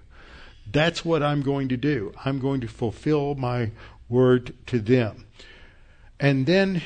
That's 0.72 1.04
what 1.04 1.24
I'm 1.24 1.42
going 1.42 1.70
to 1.70 1.78
do. 1.78 2.14
I'm 2.24 2.38
going 2.38 2.62
to 2.62 2.68
fulfill 2.68 3.34
my 3.34 3.72
word 4.10 4.54
to 4.68 4.80
them. 4.80 5.26
And 6.20 6.46
then 6.46 6.84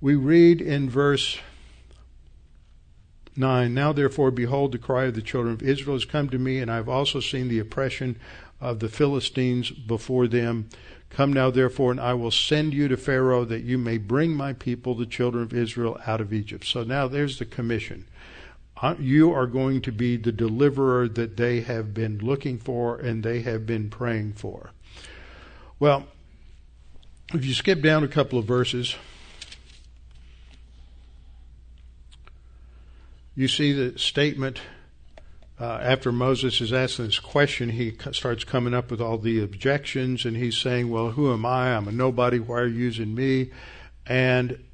we 0.00 0.16
read 0.16 0.60
in 0.60 0.90
verse 0.90 1.38
9 3.40 3.74
Now 3.74 3.92
therefore, 3.92 4.30
behold, 4.30 4.72
the 4.72 4.78
cry 4.78 5.06
of 5.06 5.14
the 5.14 5.22
children 5.22 5.54
of 5.54 5.62
Israel 5.62 5.96
has 5.96 6.04
come 6.04 6.28
to 6.28 6.38
me, 6.38 6.58
and 6.58 6.70
I 6.70 6.76
have 6.76 6.88
also 6.88 7.18
seen 7.18 7.48
the 7.48 7.58
oppression 7.58 8.20
of 8.60 8.78
the 8.78 8.88
Philistines 8.88 9.70
before 9.70 10.28
them. 10.28 10.68
Come 11.08 11.32
now 11.32 11.50
therefore, 11.50 11.90
and 11.90 12.00
I 12.00 12.14
will 12.14 12.30
send 12.30 12.72
you 12.72 12.86
to 12.86 12.96
Pharaoh 12.96 13.44
that 13.44 13.64
you 13.64 13.78
may 13.78 13.98
bring 13.98 14.34
my 14.34 14.52
people, 14.52 14.94
the 14.94 15.06
children 15.06 15.42
of 15.42 15.52
Israel, 15.52 15.98
out 16.06 16.20
of 16.20 16.32
Egypt. 16.32 16.64
So 16.66 16.84
now 16.84 17.08
there's 17.08 17.38
the 17.38 17.46
commission. 17.46 18.06
Uh, 18.80 18.94
you 18.98 19.32
are 19.32 19.46
going 19.46 19.80
to 19.82 19.92
be 19.92 20.16
the 20.16 20.32
deliverer 20.32 21.08
that 21.08 21.36
they 21.36 21.62
have 21.62 21.92
been 21.92 22.18
looking 22.18 22.58
for 22.58 22.96
and 22.96 23.22
they 23.22 23.40
have 23.40 23.66
been 23.66 23.90
praying 23.90 24.34
for. 24.34 24.70
Well, 25.78 26.06
if 27.34 27.44
you 27.44 27.54
skip 27.54 27.82
down 27.82 28.04
a 28.04 28.08
couple 28.08 28.38
of 28.38 28.44
verses, 28.44 28.96
you 33.34 33.48
see 33.48 33.72
the 33.72 33.98
statement 33.98 34.60
uh, 35.60 35.78
after 35.82 36.10
Moses 36.10 36.60
is 36.60 36.72
asking 36.72 37.06
this 37.06 37.18
question, 37.18 37.68
he 37.70 37.94
starts 38.12 38.44
coming 38.44 38.72
up 38.72 38.90
with 38.90 39.00
all 39.00 39.18
the 39.18 39.42
objections, 39.42 40.24
and 40.24 40.36
he's 40.36 40.56
saying, 40.56 40.88
"Well, 40.88 41.10
who 41.10 41.32
am 41.32 41.44
I? 41.44 41.76
I'm 41.76 41.86
a 41.86 41.92
nobody. 41.92 42.38
Why 42.38 42.60
are 42.60 42.66
you 42.66 42.78
using 42.78 43.14
me?" 43.14 43.50
And 44.06 44.64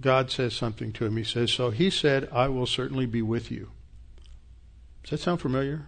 God 0.00 0.30
says 0.30 0.54
something 0.54 0.92
to 0.92 1.06
him. 1.06 1.16
He 1.16 1.24
says, 1.24 1.50
"So 1.50 1.70
he 1.70 1.88
said, 1.88 2.28
I 2.30 2.48
will 2.48 2.66
certainly 2.66 3.06
be 3.06 3.22
with 3.22 3.50
you." 3.50 3.70
Does 5.02 5.10
that 5.12 5.20
sound 5.20 5.40
familiar? 5.40 5.86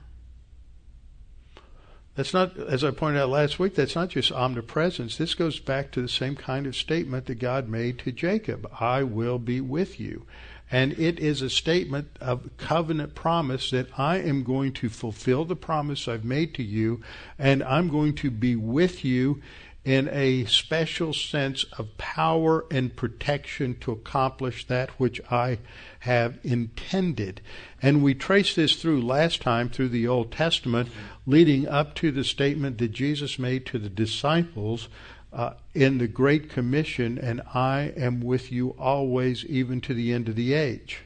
That's 2.15 2.33
not, 2.33 2.57
as 2.57 2.83
I 2.83 2.93
pointed 2.93 3.21
out 3.21 3.29
last 3.29 3.59
week, 3.59 3.75
that's 3.75 3.95
not 3.95 4.09
just 4.09 4.33
omnipresence. 4.33 5.19
This 5.19 5.35
goes 5.35 5.61
back 5.61 5.91
to 5.93 6.01
the 6.01 6.09
same 6.09 6.35
kind 6.35 6.67
of 6.67 6.75
statement 6.75 7.27
that 7.27 7.35
God 7.35 7.69
made 7.69 7.99
to 8.01 8.13
Jacob 8.13 8.67
I 8.81 9.03
will 9.03 9.39
be 9.39 9.61
with 9.61 10.01
you. 10.01 10.25
And 10.71 10.99
it 10.99 11.21
is 11.21 11.43
a 11.43 11.51
statement 11.51 12.09
of 12.21 12.51
covenant 12.57 13.15
promise 13.15 13.71
that 13.71 13.87
I 13.97 14.19
am 14.19 14.43
going 14.43 14.73
to 14.75 14.89
fulfill 14.89 15.45
the 15.45 15.55
promise 15.55 16.09
I've 16.09 16.25
made 16.25 16.55
to 16.55 16.63
you, 16.63 17.03
and 17.39 17.63
I'm 17.63 17.89
going 17.89 18.15
to 18.17 18.31
be 18.31 18.57
with 18.57 19.05
you 19.05 19.41
in 19.85 20.09
a 20.11 20.45
special 20.47 21.13
sense 21.13 21.65
of 21.79 21.97
power 21.97 22.65
and 22.73 22.97
protection 22.97 23.77
to 23.79 23.93
accomplish 23.93 24.67
that 24.67 24.91
which 24.99 25.21
I 25.31 25.59
have 26.01 26.41
intended. 26.43 27.41
And 27.81 28.03
we 28.03 28.13
traced 28.13 28.57
this 28.57 28.75
through 28.83 29.03
last 29.03 29.41
time 29.41 29.69
through 29.69 29.91
the 29.91 30.09
Old 30.09 30.33
Testament, 30.33 30.89
leading 31.25 31.69
up 31.69 31.95
to 31.97 32.11
the 32.11 32.25
statement 32.25 32.79
that 32.79 32.91
Jesus 32.91 33.39
made 33.39 33.65
to 33.67 33.79
the 33.79 33.89
disciples 33.89 34.89
uh, 35.37 35.53
in 35.75 35.99
the 35.99 36.09
Great 36.09 36.49
Commission, 36.49 37.19
and 37.19 37.43
I 37.53 37.93
am 37.95 38.21
with 38.21 38.51
you 38.51 38.71
always, 38.79 39.45
even 39.45 39.83
to 39.83 39.93
the 39.93 40.13
end 40.15 40.31
of 40.31 40.35
the 40.35 40.55
age. 40.55 41.03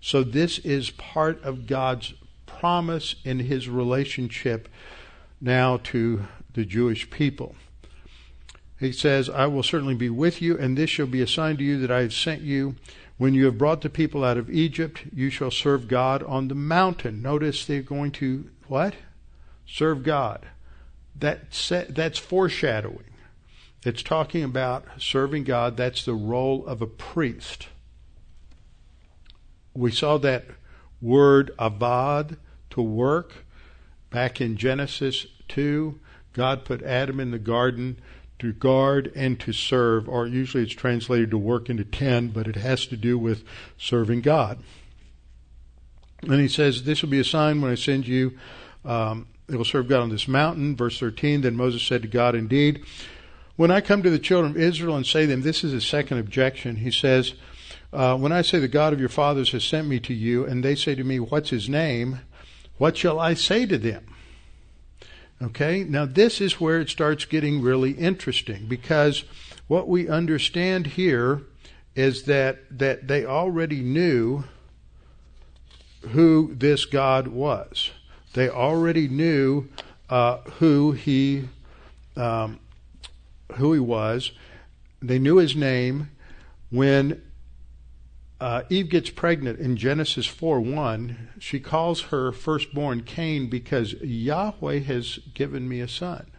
So, 0.00 0.22
this 0.22 0.60
is 0.60 0.90
part 0.90 1.42
of 1.42 1.66
God's 1.66 2.14
promise 2.46 3.16
in 3.24 3.40
his 3.40 3.68
relationship 3.68 4.68
now 5.40 5.78
to 5.84 6.24
the 6.52 6.64
Jewish 6.64 7.10
people. 7.10 7.56
He 8.78 8.92
says, 8.92 9.28
I 9.28 9.46
will 9.46 9.64
certainly 9.64 9.94
be 9.96 10.10
with 10.10 10.40
you, 10.40 10.56
and 10.56 10.78
this 10.78 10.90
shall 10.90 11.06
be 11.06 11.20
a 11.20 11.26
sign 11.26 11.56
to 11.56 11.64
you 11.64 11.78
that 11.80 11.90
I 11.90 12.02
have 12.02 12.14
sent 12.14 12.42
you. 12.42 12.76
When 13.16 13.34
you 13.34 13.46
have 13.46 13.58
brought 13.58 13.80
the 13.80 13.90
people 13.90 14.22
out 14.22 14.36
of 14.36 14.50
Egypt, 14.50 15.02
you 15.12 15.30
shall 15.30 15.50
serve 15.50 15.88
God 15.88 16.22
on 16.22 16.46
the 16.46 16.54
mountain. 16.54 17.22
Notice 17.22 17.64
they're 17.64 17.82
going 17.82 18.12
to 18.12 18.50
what? 18.68 18.94
Serve 19.66 20.04
God. 20.04 20.46
That 21.18 21.50
that's 21.90 22.18
foreshadowing. 22.18 23.04
It's 23.84 24.02
talking 24.02 24.42
about 24.42 24.86
serving 24.98 25.44
God. 25.44 25.76
That's 25.76 26.04
the 26.04 26.14
role 26.14 26.66
of 26.66 26.80
a 26.80 26.86
priest. 26.86 27.68
We 29.74 29.90
saw 29.90 30.18
that 30.18 30.46
word 31.02 31.50
avad, 31.58 32.38
to 32.70 32.82
work, 32.82 33.44
back 34.10 34.40
in 34.40 34.56
Genesis 34.56 35.26
2. 35.48 36.00
God 36.32 36.64
put 36.64 36.82
Adam 36.82 37.20
in 37.20 37.30
the 37.30 37.38
garden 37.38 38.00
to 38.38 38.52
guard 38.52 39.12
and 39.14 39.38
to 39.40 39.52
serve, 39.52 40.08
or 40.08 40.26
usually 40.26 40.64
it's 40.64 40.72
translated 40.72 41.30
to 41.30 41.38
work 41.38 41.68
and 41.68 41.78
to 41.78 41.84
tend, 41.84 42.34
but 42.34 42.48
it 42.48 42.56
has 42.56 42.86
to 42.86 42.96
do 42.96 43.16
with 43.18 43.44
serving 43.76 44.22
God. 44.22 44.58
And 46.22 46.40
he 46.40 46.48
says, 46.48 46.84
This 46.84 47.02
will 47.02 47.10
be 47.10 47.20
a 47.20 47.24
sign 47.24 47.60
when 47.60 47.70
I 47.70 47.76
send 47.76 48.08
you. 48.08 48.36
Um, 48.84 49.28
it 49.48 49.56
will 49.56 49.64
serve 49.64 49.88
God 49.88 50.02
on 50.02 50.08
this 50.08 50.26
mountain. 50.26 50.74
Verse 50.74 50.98
13 50.98 51.42
Then 51.42 51.56
Moses 51.56 51.82
said 51.82 52.02
to 52.02 52.08
God, 52.08 52.34
Indeed, 52.34 52.84
when 53.56 53.70
I 53.70 53.80
come 53.80 54.02
to 54.02 54.10
the 54.10 54.18
children 54.18 54.52
of 54.52 54.58
Israel 54.58 54.96
and 54.96 55.06
say 55.06 55.22
to 55.22 55.26
them, 55.26 55.42
this 55.42 55.62
is 55.62 55.72
his 55.72 55.86
second 55.86 56.18
objection. 56.18 56.76
He 56.76 56.90
says, 56.90 57.34
uh, 57.92 58.16
When 58.16 58.32
I 58.32 58.42
say 58.42 58.58
the 58.58 58.68
God 58.68 58.92
of 58.92 59.00
your 59.00 59.08
fathers 59.08 59.52
has 59.52 59.64
sent 59.64 59.86
me 59.86 60.00
to 60.00 60.14
you, 60.14 60.44
and 60.44 60.64
they 60.64 60.74
say 60.74 60.94
to 60.94 61.04
me, 61.04 61.20
What's 61.20 61.50
his 61.50 61.68
name? 61.68 62.20
What 62.78 62.96
shall 62.96 63.20
I 63.20 63.34
say 63.34 63.66
to 63.66 63.78
them? 63.78 64.06
Okay, 65.42 65.84
now 65.84 66.06
this 66.06 66.40
is 66.40 66.60
where 66.60 66.80
it 66.80 66.88
starts 66.88 67.24
getting 67.24 67.60
really 67.60 67.92
interesting 67.92 68.66
because 68.66 69.24
what 69.66 69.88
we 69.88 70.08
understand 70.08 70.86
here 70.86 71.42
is 71.94 72.24
that, 72.24 72.58
that 72.70 73.08
they 73.08 73.24
already 73.24 73.80
knew 73.80 74.44
who 76.10 76.54
this 76.54 76.84
God 76.84 77.28
was. 77.28 77.90
They 78.32 78.48
already 78.48 79.08
knew 79.08 79.68
uh, 80.08 80.38
who 80.58 80.92
he 80.92 81.48
um, 82.16 82.60
who 83.52 83.72
he 83.72 83.80
was. 83.80 84.32
They 85.00 85.18
knew 85.18 85.36
his 85.36 85.54
name. 85.54 86.10
When 86.70 87.22
uh, 88.40 88.62
Eve 88.68 88.88
gets 88.88 89.10
pregnant 89.10 89.58
in 89.60 89.76
Genesis 89.76 90.26
4 90.26 90.60
1, 90.60 91.30
she 91.38 91.60
calls 91.60 92.02
her 92.02 92.32
firstborn 92.32 93.02
Cain 93.02 93.48
because 93.48 93.94
Yahweh 93.94 94.80
has 94.80 95.18
given 95.34 95.68
me 95.68 95.80
a 95.80 95.88
son. 95.88 96.30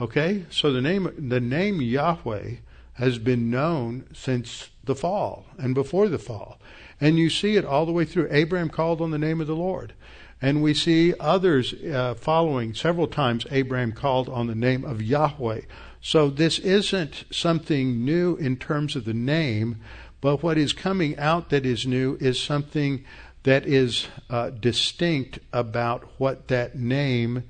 Okay? 0.00 0.44
So 0.50 0.72
the 0.72 0.82
name, 0.82 1.12
the 1.18 1.40
name 1.40 1.80
Yahweh 1.80 2.56
has 2.94 3.18
been 3.18 3.50
known 3.50 4.06
since 4.12 4.70
the 4.84 4.94
fall 4.94 5.46
and 5.56 5.74
before 5.74 6.08
the 6.08 6.18
fall. 6.18 6.60
And 7.00 7.16
you 7.16 7.30
see 7.30 7.56
it 7.56 7.64
all 7.64 7.86
the 7.86 7.92
way 7.92 8.04
through. 8.04 8.28
Abraham 8.30 8.70
called 8.70 9.00
on 9.00 9.12
the 9.12 9.18
name 9.18 9.40
of 9.40 9.46
the 9.46 9.56
Lord. 9.56 9.94
And 10.40 10.62
we 10.62 10.72
see 10.74 11.14
others 11.18 11.74
uh, 11.74 12.14
following 12.14 12.74
several 12.74 13.08
times 13.08 13.46
Abraham 13.50 13.92
called 13.92 14.28
on 14.28 14.46
the 14.46 14.54
name 14.54 14.84
of 14.84 15.02
Yahweh. 15.02 15.62
So 16.00 16.30
this 16.30 16.58
isn't 16.60 17.24
something 17.30 18.04
new 18.04 18.36
in 18.36 18.56
terms 18.56 18.94
of 18.94 19.04
the 19.04 19.14
name, 19.14 19.80
but 20.20 20.42
what 20.42 20.56
is 20.58 20.72
coming 20.72 21.18
out 21.18 21.50
that 21.50 21.66
is 21.66 21.86
new 21.86 22.16
is 22.20 22.40
something 22.40 23.04
that 23.42 23.66
is 23.66 24.08
uh, 24.30 24.50
distinct 24.50 25.38
about 25.52 26.04
what 26.18 26.48
that 26.48 26.76
name 26.76 27.44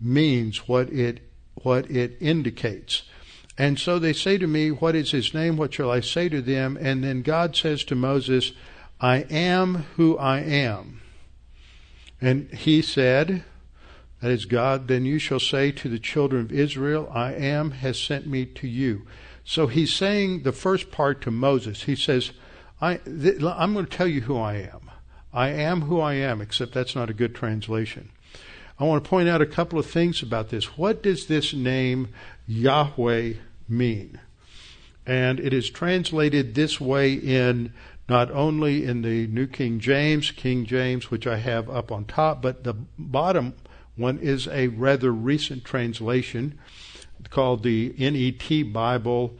means, 0.00 0.68
what 0.68 0.90
it 0.90 1.20
what 1.54 1.90
it 1.90 2.16
indicates. 2.20 3.02
And 3.58 3.78
so 3.78 3.98
they 3.98 4.14
say 4.14 4.38
to 4.38 4.46
me, 4.46 4.70
What 4.70 4.96
is 4.96 5.10
his 5.10 5.34
name? 5.34 5.56
What 5.56 5.74
shall 5.74 5.90
I 5.90 6.00
say 6.00 6.28
to 6.28 6.40
them? 6.40 6.78
And 6.80 7.04
then 7.04 7.22
God 7.22 7.54
says 7.54 7.84
to 7.84 7.94
Moses, 7.94 8.52
I 9.00 9.18
am 9.30 9.86
who 9.96 10.16
I 10.16 10.40
am. 10.40 11.01
And 12.22 12.48
he 12.52 12.80
said, 12.80 13.44
that 14.20 14.30
is 14.30 14.44
God, 14.44 14.86
then 14.86 15.04
you 15.04 15.18
shall 15.18 15.40
say 15.40 15.72
to 15.72 15.88
the 15.88 15.98
children 15.98 16.42
of 16.42 16.52
Israel, 16.52 17.10
I 17.12 17.34
am 17.34 17.72
has 17.72 17.98
sent 17.98 18.28
me 18.28 18.46
to 18.46 18.68
you. 18.68 19.04
So 19.44 19.66
he's 19.66 19.92
saying 19.92 20.44
the 20.44 20.52
first 20.52 20.92
part 20.92 21.20
to 21.22 21.32
Moses. 21.32 21.82
He 21.82 21.96
says, 21.96 22.30
I, 22.80 22.98
th- 22.98 23.42
I'm 23.42 23.74
going 23.74 23.86
to 23.86 23.96
tell 23.96 24.06
you 24.06 24.20
who 24.20 24.38
I 24.38 24.54
am. 24.54 24.92
I 25.32 25.48
am 25.48 25.82
who 25.82 25.98
I 25.98 26.14
am, 26.14 26.40
except 26.40 26.72
that's 26.72 26.94
not 26.94 27.10
a 27.10 27.14
good 27.14 27.34
translation. 27.34 28.10
I 28.78 28.84
want 28.84 29.02
to 29.02 29.10
point 29.10 29.28
out 29.28 29.42
a 29.42 29.46
couple 29.46 29.78
of 29.78 29.86
things 29.86 30.22
about 30.22 30.50
this. 30.50 30.78
What 30.78 31.02
does 31.02 31.26
this 31.26 31.52
name 31.52 32.10
Yahweh 32.46 33.34
mean? 33.68 34.20
And 35.04 35.40
it 35.40 35.52
is 35.52 35.70
translated 35.70 36.54
this 36.54 36.80
way 36.80 37.14
in 37.14 37.72
not 38.12 38.30
only 38.30 38.84
in 38.84 39.00
the 39.00 39.26
New 39.28 39.46
King 39.46 39.80
James, 39.80 40.32
King 40.32 40.66
James, 40.66 41.10
which 41.10 41.26
I 41.26 41.38
have 41.38 41.70
up 41.70 41.90
on 41.90 42.04
top, 42.04 42.42
but 42.42 42.62
the 42.62 42.74
bottom 42.98 43.54
one 43.96 44.18
is 44.18 44.46
a 44.48 44.68
rather 44.68 45.10
recent 45.10 45.64
translation 45.64 46.58
called 47.30 47.62
the 47.62 47.94
NET 47.96 48.70
Bible, 48.70 49.38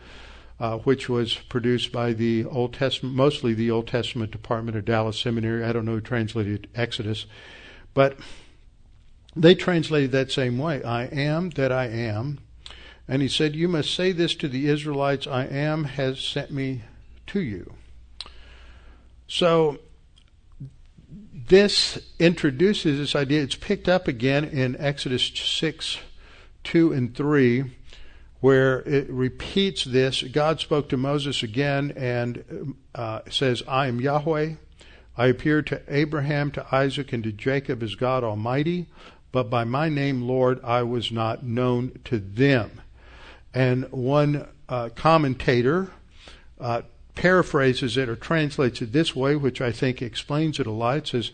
uh, 0.59 0.79
which 0.79 1.07
was 1.07 1.35
produced 1.35 1.93
by 1.93 2.15
the 2.15 2.47
Old 2.47 2.73
Testament, 2.73 3.15
mostly 3.15 3.53
the 3.53 3.71
Old 3.71 3.89
Testament 3.89 4.31
Department 4.31 4.75
of 4.75 4.87
Dallas 4.87 5.21
Seminary. 5.21 5.63
I 5.63 5.75
don't 5.75 5.85
know 5.85 5.97
who 5.97 6.01
translated 6.01 6.67
Exodus, 6.75 7.27
but 7.93 8.17
they 9.37 9.55
translated 9.55 10.13
that 10.13 10.33
same 10.33 10.57
way 10.57 10.83
I 10.83 11.05
am 11.09 11.51
that 11.51 11.73
I 11.73 11.89
am. 11.89 12.39
And 13.07 13.21
he 13.21 13.29
said, 13.29 13.55
You 13.55 13.69
must 13.69 13.95
say 13.95 14.13
this 14.13 14.35
to 14.37 14.49
the 14.49 14.71
Israelites 14.71 15.27
I 15.27 15.45
am 15.45 15.85
has 15.85 16.21
sent 16.21 16.51
me 16.51 16.85
to 17.27 17.41
you. 17.43 17.75
So 19.35 19.79
this 21.49 21.99
introduces 22.19 22.99
this 22.99 23.17
idea. 23.17 23.43
It's 23.43 23.55
picked 23.55 23.89
up 23.89 24.07
again 24.07 24.45
in 24.45 24.77
Exodus 24.79 25.25
6, 25.35 26.01
2 26.65 26.93
and 26.93 27.17
3, 27.17 27.65
where 28.41 28.81
it 28.81 29.09
repeats 29.09 29.85
this. 29.85 30.23
God 30.23 30.61
spoke 30.61 30.91
to 30.91 30.99
Moses 30.99 31.43
again 31.43 31.95
and 31.97 32.75
uh, 32.95 33.21
says, 33.31 33.63
I 33.67 33.87
am 33.87 34.03
Yahweh. 34.03 34.57
I 35.17 35.27
appeared 35.29 35.67
to 35.69 35.81
Abraham, 35.89 36.51
to 36.51 36.67
Isaac, 36.71 37.15
and 37.15 37.25
to 37.25 37.33
Jacob 37.33 37.83
as 37.83 37.95
God 37.95 38.23
Almighty, 38.23 38.87
but 39.33 39.49
by 39.49 39.65
my 39.65 39.89
name, 39.89 40.21
Lord, 40.21 40.63
I 40.63 40.83
was 40.83 41.11
not 41.11 41.43
known 41.43 41.99
to 42.05 42.19
them. 42.19 42.83
And 43.55 43.91
one 43.93 44.47
uh, 44.69 44.91
commentator 44.95 45.91
uh, 46.61 46.83
paraphrases 47.15 47.97
it 47.97 48.09
or 48.09 48.17
translates 48.17 48.81
it 48.83 48.93
this 48.93 49.15
way, 49.15 49.37
which 49.37 49.61
I 49.61 49.73
think 49.73 50.01
explains 50.01 50.59
it 50.59 50.67
a 50.67 50.71
lot. 50.71 50.99
It 50.99 51.07
says, 51.09 51.31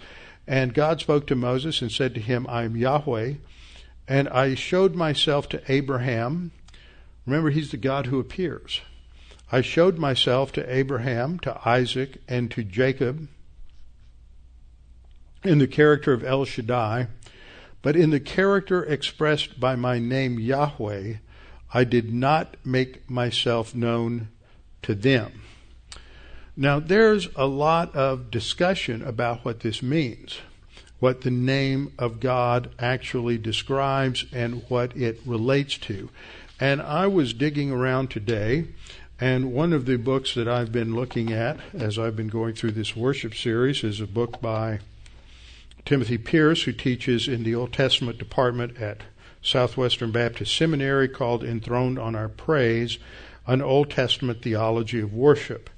And 0.46 0.74
God 0.74 1.00
spoke 1.00 1.26
to 1.28 1.34
Moses 1.34 1.82
and 1.82 1.90
said 1.90 2.14
to 2.14 2.20
him, 2.20 2.46
I 2.48 2.64
am 2.64 2.76
Yahweh, 2.76 3.34
and 4.06 4.28
I 4.28 4.54
showed 4.54 4.94
myself 4.94 5.48
to 5.50 5.62
Abraham. 5.70 6.52
Remember, 7.26 7.50
he's 7.50 7.70
the 7.70 7.76
God 7.76 8.06
who 8.06 8.18
appears. 8.18 8.80
I 9.50 9.60
showed 9.60 9.98
myself 9.98 10.52
to 10.52 10.74
Abraham, 10.74 11.38
to 11.40 11.58
Isaac, 11.66 12.20
and 12.28 12.50
to 12.50 12.64
Jacob 12.64 13.28
in 15.44 15.58
the 15.58 15.66
character 15.66 16.12
of 16.12 16.24
El 16.24 16.44
Shaddai, 16.44 17.08
but 17.80 17.96
in 17.96 18.10
the 18.10 18.20
character 18.20 18.84
expressed 18.84 19.60
by 19.60 19.76
my 19.76 19.98
name 19.98 20.38
Yahweh, 20.38 21.14
I 21.72 21.84
did 21.84 22.12
not 22.12 22.56
make 22.64 23.08
myself 23.08 23.74
known 23.74 24.28
to 24.82 24.94
them. 24.94 25.42
Now, 26.60 26.80
there's 26.80 27.28
a 27.36 27.46
lot 27.46 27.94
of 27.94 28.32
discussion 28.32 29.00
about 29.00 29.44
what 29.44 29.60
this 29.60 29.80
means, 29.80 30.40
what 30.98 31.20
the 31.20 31.30
name 31.30 31.92
of 32.00 32.18
God 32.18 32.70
actually 32.80 33.38
describes, 33.38 34.26
and 34.32 34.64
what 34.66 34.96
it 34.96 35.20
relates 35.24 35.78
to. 35.78 36.10
And 36.58 36.82
I 36.82 37.06
was 37.06 37.32
digging 37.32 37.70
around 37.70 38.10
today, 38.10 38.64
and 39.20 39.52
one 39.52 39.72
of 39.72 39.86
the 39.86 39.98
books 39.98 40.34
that 40.34 40.48
I've 40.48 40.72
been 40.72 40.96
looking 40.96 41.32
at 41.32 41.60
as 41.74 41.96
I've 41.96 42.16
been 42.16 42.26
going 42.26 42.54
through 42.54 42.72
this 42.72 42.96
worship 42.96 43.36
series 43.36 43.84
is 43.84 44.00
a 44.00 44.06
book 44.08 44.40
by 44.40 44.80
Timothy 45.84 46.18
Pierce, 46.18 46.64
who 46.64 46.72
teaches 46.72 47.28
in 47.28 47.44
the 47.44 47.54
Old 47.54 47.72
Testament 47.72 48.18
department 48.18 48.78
at 48.78 49.02
Southwestern 49.42 50.10
Baptist 50.10 50.56
Seminary 50.56 51.08
called 51.08 51.44
Enthroned 51.44 52.00
on 52.00 52.16
Our 52.16 52.28
Praise, 52.28 52.98
an 53.46 53.62
Old 53.62 53.90
Testament 53.90 54.42
theology 54.42 54.98
of 54.98 55.14
worship. 55.14 55.70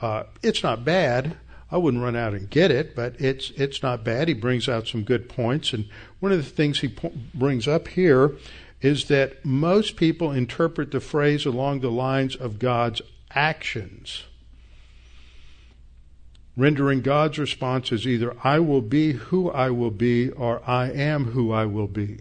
Uh, 0.00 0.24
it's 0.42 0.62
not 0.62 0.84
bad. 0.84 1.36
I 1.70 1.78
wouldn't 1.78 2.02
run 2.02 2.16
out 2.16 2.32
and 2.32 2.48
get 2.48 2.70
it, 2.70 2.94
but 2.94 3.20
it's 3.20 3.50
it's 3.56 3.82
not 3.82 4.04
bad. 4.04 4.28
He 4.28 4.34
brings 4.34 4.68
out 4.68 4.86
some 4.86 5.02
good 5.02 5.28
points, 5.28 5.72
and 5.72 5.88
one 6.20 6.32
of 6.32 6.38
the 6.38 6.44
things 6.44 6.80
he 6.80 6.88
po- 6.88 7.12
brings 7.34 7.66
up 7.66 7.88
here 7.88 8.36
is 8.80 9.06
that 9.06 9.44
most 9.44 9.96
people 9.96 10.30
interpret 10.30 10.92
the 10.92 11.00
phrase 11.00 11.44
along 11.44 11.80
the 11.80 11.90
lines 11.90 12.36
of 12.36 12.58
God's 12.58 13.02
actions, 13.32 14.24
rendering 16.56 17.00
God's 17.00 17.38
response 17.38 17.90
as 17.90 18.06
either 18.06 18.36
"I 18.44 18.60
will 18.60 18.82
be 18.82 19.12
who 19.12 19.50
I 19.50 19.70
will 19.70 19.90
be" 19.90 20.30
or 20.30 20.62
"I 20.68 20.90
am 20.92 21.26
who 21.26 21.50
I 21.50 21.64
will 21.64 21.88
be." 21.88 22.20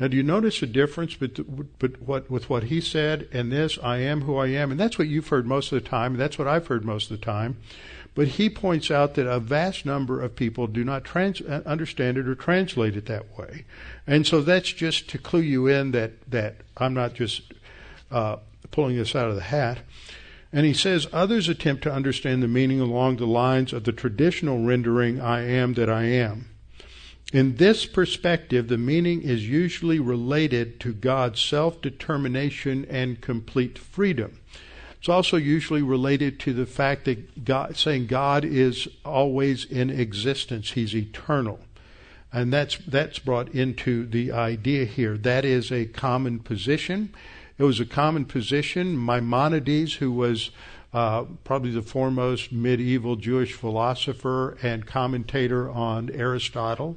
Now, 0.00 0.06
do 0.06 0.16
you 0.16 0.22
notice 0.22 0.62
a 0.62 0.66
difference 0.66 1.14
but, 1.14 2.00
what, 2.00 2.30
with 2.30 2.48
what 2.48 2.64
he 2.64 2.80
said 2.80 3.28
and 3.32 3.50
this, 3.50 3.78
I 3.82 3.98
am 3.98 4.22
who 4.22 4.36
I 4.36 4.48
am? 4.48 4.70
And 4.70 4.78
that's 4.78 4.98
what 4.98 5.08
you've 5.08 5.28
heard 5.28 5.46
most 5.46 5.72
of 5.72 5.82
the 5.82 5.88
time, 5.88 6.12
and 6.12 6.20
that's 6.20 6.38
what 6.38 6.46
I've 6.46 6.68
heard 6.68 6.84
most 6.84 7.10
of 7.10 7.18
the 7.18 7.24
time. 7.24 7.56
But 8.14 8.28
he 8.28 8.50
points 8.50 8.90
out 8.90 9.14
that 9.14 9.28
a 9.28 9.38
vast 9.38 9.86
number 9.86 10.20
of 10.20 10.34
people 10.34 10.66
do 10.66 10.84
not 10.84 11.04
trans- 11.04 11.40
uh, 11.40 11.62
understand 11.66 12.16
it 12.16 12.28
or 12.28 12.34
translate 12.34 12.96
it 12.96 13.06
that 13.06 13.38
way. 13.38 13.64
And 14.06 14.26
so 14.26 14.40
that's 14.40 14.72
just 14.72 15.08
to 15.10 15.18
clue 15.18 15.40
you 15.40 15.66
in 15.66 15.92
that, 15.92 16.28
that 16.30 16.56
I'm 16.76 16.94
not 16.94 17.14
just 17.14 17.42
uh, 18.10 18.36
pulling 18.70 18.96
this 18.96 19.14
out 19.14 19.28
of 19.28 19.36
the 19.36 19.42
hat. 19.42 19.78
And 20.52 20.64
he 20.64 20.74
says 20.74 21.06
others 21.12 21.48
attempt 21.48 21.82
to 21.82 21.92
understand 21.92 22.42
the 22.42 22.48
meaning 22.48 22.80
along 22.80 23.16
the 23.16 23.26
lines 23.26 23.72
of 23.72 23.84
the 23.84 23.92
traditional 23.92 24.64
rendering, 24.64 25.20
I 25.20 25.46
am 25.46 25.74
that 25.74 25.90
I 25.90 26.04
am. 26.04 26.48
In 27.32 27.56
this 27.56 27.84
perspective, 27.84 28.68
the 28.68 28.78
meaning 28.78 29.20
is 29.20 29.46
usually 29.46 29.98
related 29.98 30.80
to 30.80 30.94
God's 30.94 31.40
self 31.40 31.82
determination 31.82 32.86
and 32.88 33.20
complete 33.20 33.78
freedom. 33.78 34.40
It's 34.98 35.10
also 35.10 35.36
usually 35.36 35.82
related 35.82 36.40
to 36.40 36.54
the 36.54 36.66
fact 36.66 37.04
that 37.04 37.44
God, 37.44 37.76
saying 37.76 38.06
God 38.06 38.44
is 38.44 38.88
always 39.04 39.64
in 39.66 39.90
existence, 39.90 40.72
He's 40.72 40.94
eternal. 40.94 41.60
And 42.32 42.52
that's, 42.52 42.78
that's 42.78 43.18
brought 43.18 43.50
into 43.50 44.06
the 44.06 44.32
idea 44.32 44.86
here. 44.86 45.16
That 45.16 45.44
is 45.44 45.70
a 45.70 45.86
common 45.86 46.40
position. 46.40 47.14
It 47.58 47.64
was 47.64 47.80
a 47.80 47.86
common 47.86 48.24
position. 48.24 49.02
Maimonides, 49.02 49.94
who 49.94 50.12
was 50.12 50.50
uh, 50.92 51.24
probably 51.44 51.70
the 51.70 51.82
foremost 51.82 52.52
medieval 52.52 53.16
Jewish 53.16 53.52
philosopher 53.52 54.56
and 54.62 54.86
commentator 54.86 55.70
on 55.70 56.10
Aristotle, 56.10 56.96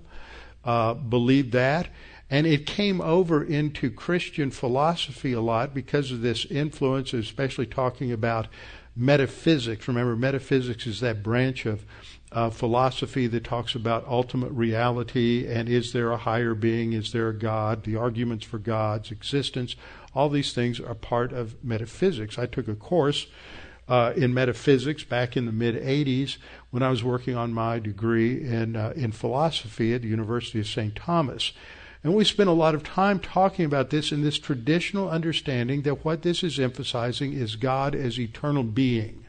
uh, 0.63 0.93
believed 0.93 1.51
that. 1.51 1.89
And 2.29 2.47
it 2.47 2.65
came 2.65 3.01
over 3.01 3.43
into 3.43 3.91
Christian 3.91 4.51
philosophy 4.51 5.33
a 5.33 5.41
lot 5.41 5.73
because 5.73 6.11
of 6.11 6.21
this 6.21 6.45
influence, 6.45 7.13
especially 7.13 7.65
talking 7.65 8.11
about 8.11 8.47
metaphysics. 8.95 9.87
Remember, 9.87 10.15
metaphysics 10.15 10.87
is 10.87 11.01
that 11.01 11.23
branch 11.23 11.65
of 11.65 11.83
uh, 12.31 12.49
philosophy 12.49 13.27
that 13.27 13.43
talks 13.43 13.75
about 13.75 14.07
ultimate 14.07 14.51
reality 14.51 15.45
and 15.47 15.67
is 15.67 15.91
there 15.91 16.11
a 16.11 16.17
higher 16.17 16.53
being, 16.53 16.93
is 16.93 17.11
there 17.11 17.27
a 17.27 17.37
God, 17.37 17.83
the 17.83 17.97
arguments 17.97 18.45
for 18.45 18.57
God's 18.57 19.11
existence. 19.11 19.75
All 20.15 20.29
these 20.29 20.53
things 20.53 20.79
are 20.79 20.95
part 20.95 21.33
of 21.33 21.61
metaphysics. 21.63 22.37
I 22.39 22.45
took 22.45 22.69
a 22.69 22.75
course 22.75 23.27
uh, 23.91 24.13
in 24.15 24.33
metaphysics 24.33 25.03
back 25.03 25.35
in 25.35 25.45
the 25.45 25.51
mid 25.51 25.75
80s 25.75 26.37
when 26.69 26.81
I 26.81 26.89
was 26.89 27.03
working 27.03 27.35
on 27.35 27.53
my 27.53 27.77
degree 27.77 28.41
in, 28.41 28.77
uh, 28.77 28.93
in 28.95 29.11
philosophy 29.11 29.93
at 29.93 30.01
the 30.01 30.07
University 30.07 30.61
of 30.61 30.67
St. 30.67 30.95
Thomas. 30.95 31.51
And 32.01 32.15
we 32.15 32.23
spent 32.23 32.47
a 32.47 32.53
lot 32.53 32.73
of 32.73 32.83
time 32.83 33.19
talking 33.19 33.65
about 33.65 33.89
this 33.89 34.13
in 34.13 34.23
this 34.23 34.39
traditional 34.39 35.09
understanding 35.09 35.81
that 35.81 36.05
what 36.05 36.21
this 36.21 36.41
is 36.41 36.57
emphasizing 36.57 37.33
is 37.33 37.57
God 37.57 37.93
as 37.93 38.17
eternal 38.17 38.63
being. 38.63 39.25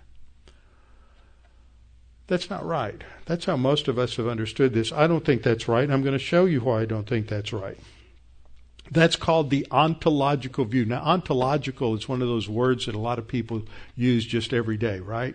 That's 2.29 2.49
not 2.49 2.65
right. 2.65 3.03
That's 3.27 3.47
how 3.47 3.57
most 3.57 3.89
of 3.89 3.99
us 3.99 4.15
have 4.15 4.29
understood 4.29 4.75
this. 4.75 4.93
I 4.93 5.09
don't 5.09 5.25
think 5.25 5.43
that's 5.43 5.67
right. 5.67 5.91
I'm 5.91 6.03
going 6.03 6.13
to 6.13 6.21
show 6.21 6.45
you 6.45 6.61
why 6.61 6.83
I 6.83 6.85
don't 6.85 7.09
think 7.09 7.27
that's 7.27 7.53
right. 7.53 7.77
That's 8.93 9.17
called 9.17 9.49
the 9.49 9.67
ontological 9.71 10.67
view. 10.67 10.85
Now, 10.85 11.01
ontological 11.01 11.95
is 11.95 12.11
one 12.11 12.21
of 12.21 12.29
those 12.29 12.47
words 12.47 12.85
that 12.85 12.95
a 12.95 12.99
lot 12.99 13.19
of 13.19 13.27
people 13.27 13.63
use 13.97 14.27
just 14.27 14.53
every 14.53 14.77
day, 14.77 15.01
right? 15.01 15.35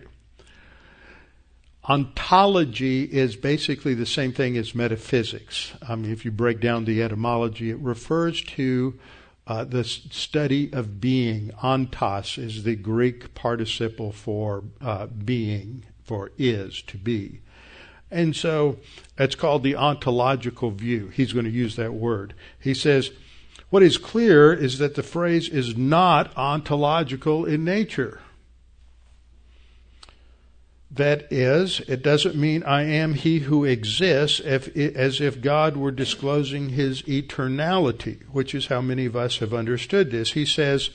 Ontology 1.88 3.02
is 3.02 3.34
basically 3.34 3.94
the 3.94 4.06
same 4.06 4.32
thing 4.32 4.56
as 4.56 4.76
metaphysics. 4.76 5.72
I 5.86 5.96
mean, 5.96 6.12
if 6.12 6.24
you 6.24 6.30
break 6.30 6.60
down 6.60 6.84
the 6.84 7.02
etymology, 7.02 7.70
it 7.70 7.78
refers 7.80 8.42
to 8.42 8.96
uh, 9.48 9.64
the 9.64 9.82
study 9.82 10.72
of 10.72 11.00
being. 11.00 11.50
Ontos 11.60 12.38
is 12.38 12.62
the 12.62 12.76
Greek 12.76 13.34
participle 13.34 14.12
for 14.12 14.62
uh, 14.80 15.06
being, 15.06 15.84
for 16.04 16.30
is, 16.38 16.80
to 16.82 16.96
be. 16.96 17.40
And 18.08 18.36
so 18.36 18.78
it's 19.18 19.34
called 19.34 19.64
the 19.64 19.74
ontological 19.74 20.70
view. 20.70 21.08
He's 21.08 21.32
going 21.32 21.44
to 21.44 21.50
use 21.50 21.74
that 21.74 21.94
word. 21.94 22.34
He 22.60 22.72
says, 22.72 23.10
what 23.70 23.82
is 23.82 23.98
clear 23.98 24.52
is 24.52 24.78
that 24.78 24.94
the 24.94 25.02
phrase 25.02 25.48
is 25.48 25.76
not 25.76 26.36
ontological 26.36 27.44
in 27.44 27.64
nature. 27.64 28.20
That 30.90 31.30
is, 31.30 31.80
it 31.80 32.02
doesn't 32.02 32.34
mean 32.34 32.62
I 32.62 32.82
am 32.82 33.12
he 33.12 33.40
who 33.40 33.64
exists 33.64 34.40
if, 34.40 34.74
as 34.74 35.20
if 35.20 35.42
God 35.42 35.76
were 35.76 35.90
disclosing 35.90 36.70
his 36.70 37.02
eternality, 37.02 38.22
which 38.32 38.54
is 38.54 38.66
how 38.66 38.80
many 38.80 39.04
of 39.04 39.14
us 39.14 39.38
have 39.38 39.52
understood 39.52 40.10
this. 40.10 40.32
He 40.32 40.46
says, 40.46 40.90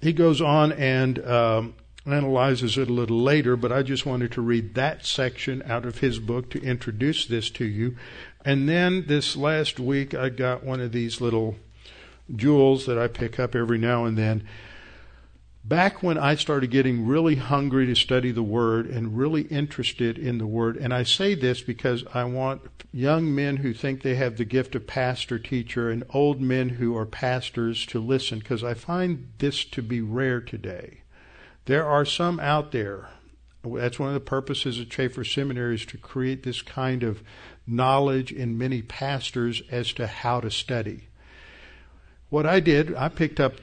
he 0.00 0.12
goes 0.12 0.40
on 0.40 0.70
and 0.70 1.18
um, 1.26 1.74
analyzes 2.06 2.78
it 2.78 2.88
a 2.88 2.92
little 2.92 3.20
later, 3.20 3.56
but 3.56 3.72
I 3.72 3.82
just 3.82 4.06
wanted 4.06 4.30
to 4.32 4.40
read 4.40 4.74
that 4.74 5.04
section 5.04 5.64
out 5.66 5.84
of 5.84 5.98
his 5.98 6.20
book 6.20 6.48
to 6.50 6.62
introduce 6.62 7.26
this 7.26 7.50
to 7.50 7.64
you. 7.64 7.96
And 8.44 8.68
then 8.68 9.06
this 9.08 9.36
last 9.36 9.80
week, 9.80 10.14
I 10.14 10.28
got 10.28 10.62
one 10.62 10.80
of 10.80 10.92
these 10.92 11.20
little 11.20 11.56
jewels 12.34 12.86
that 12.86 12.98
I 12.98 13.08
pick 13.08 13.38
up 13.38 13.54
every 13.54 13.78
now 13.78 14.04
and 14.04 14.16
then. 14.16 14.46
Back 15.66 16.02
when 16.02 16.18
I 16.18 16.34
started 16.34 16.70
getting 16.70 17.06
really 17.06 17.36
hungry 17.36 17.86
to 17.86 17.94
study 17.94 18.30
the 18.30 18.42
Word 18.42 18.86
and 18.86 19.16
really 19.16 19.42
interested 19.42 20.18
in 20.18 20.36
the 20.36 20.46
Word, 20.46 20.76
and 20.76 20.92
I 20.92 21.04
say 21.04 21.34
this 21.34 21.62
because 21.62 22.04
I 22.12 22.24
want 22.24 22.60
young 22.92 23.34
men 23.34 23.56
who 23.56 23.72
think 23.72 24.02
they 24.02 24.16
have 24.16 24.36
the 24.36 24.44
gift 24.44 24.74
of 24.74 24.86
pastor 24.86 25.38
teacher 25.38 25.90
and 25.90 26.04
old 26.10 26.38
men 26.38 26.68
who 26.68 26.94
are 26.96 27.06
pastors 27.06 27.86
to 27.86 27.98
listen, 27.98 28.40
because 28.40 28.62
I 28.62 28.74
find 28.74 29.28
this 29.38 29.64
to 29.64 29.80
be 29.80 30.02
rare 30.02 30.42
today. 30.42 30.98
There 31.64 31.86
are 31.86 32.04
some 32.04 32.38
out 32.40 32.72
there. 32.72 33.08
That's 33.64 33.98
one 33.98 34.08
of 34.10 34.14
the 34.14 34.20
purposes 34.20 34.78
of 34.78 34.90
Chafer 34.90 35.24
Seminary 35.24 35.76
is 35.76 35.86
to 35.86 35.96
create 35.96 36.42
this 36.42 36.60
kind 36.60 37.02
of 37.02 37.22
knowledge 37.66 38.30
in 38.30 38.58
many 38.58 38.82
pastors 38.82 39.62
as 39.70 39.94
to 39.94 40.06
how 40.06 40.40
to 40.40 40.50
study. 40.50 41.08
What 42.34 42.46
I 42.46 42.58
did, 42.58 42.96
I 42.96 43.10
picked 43.10 43.38
up 43.38 43.60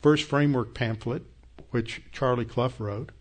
first 0.00 0.24
framework 0.24 0.72
pamphlet, 0.72 1.24
which 1.68 2.00
Charlie 2.12 2.46
Clough 2.46 2.72
wrote, 2.78 3.12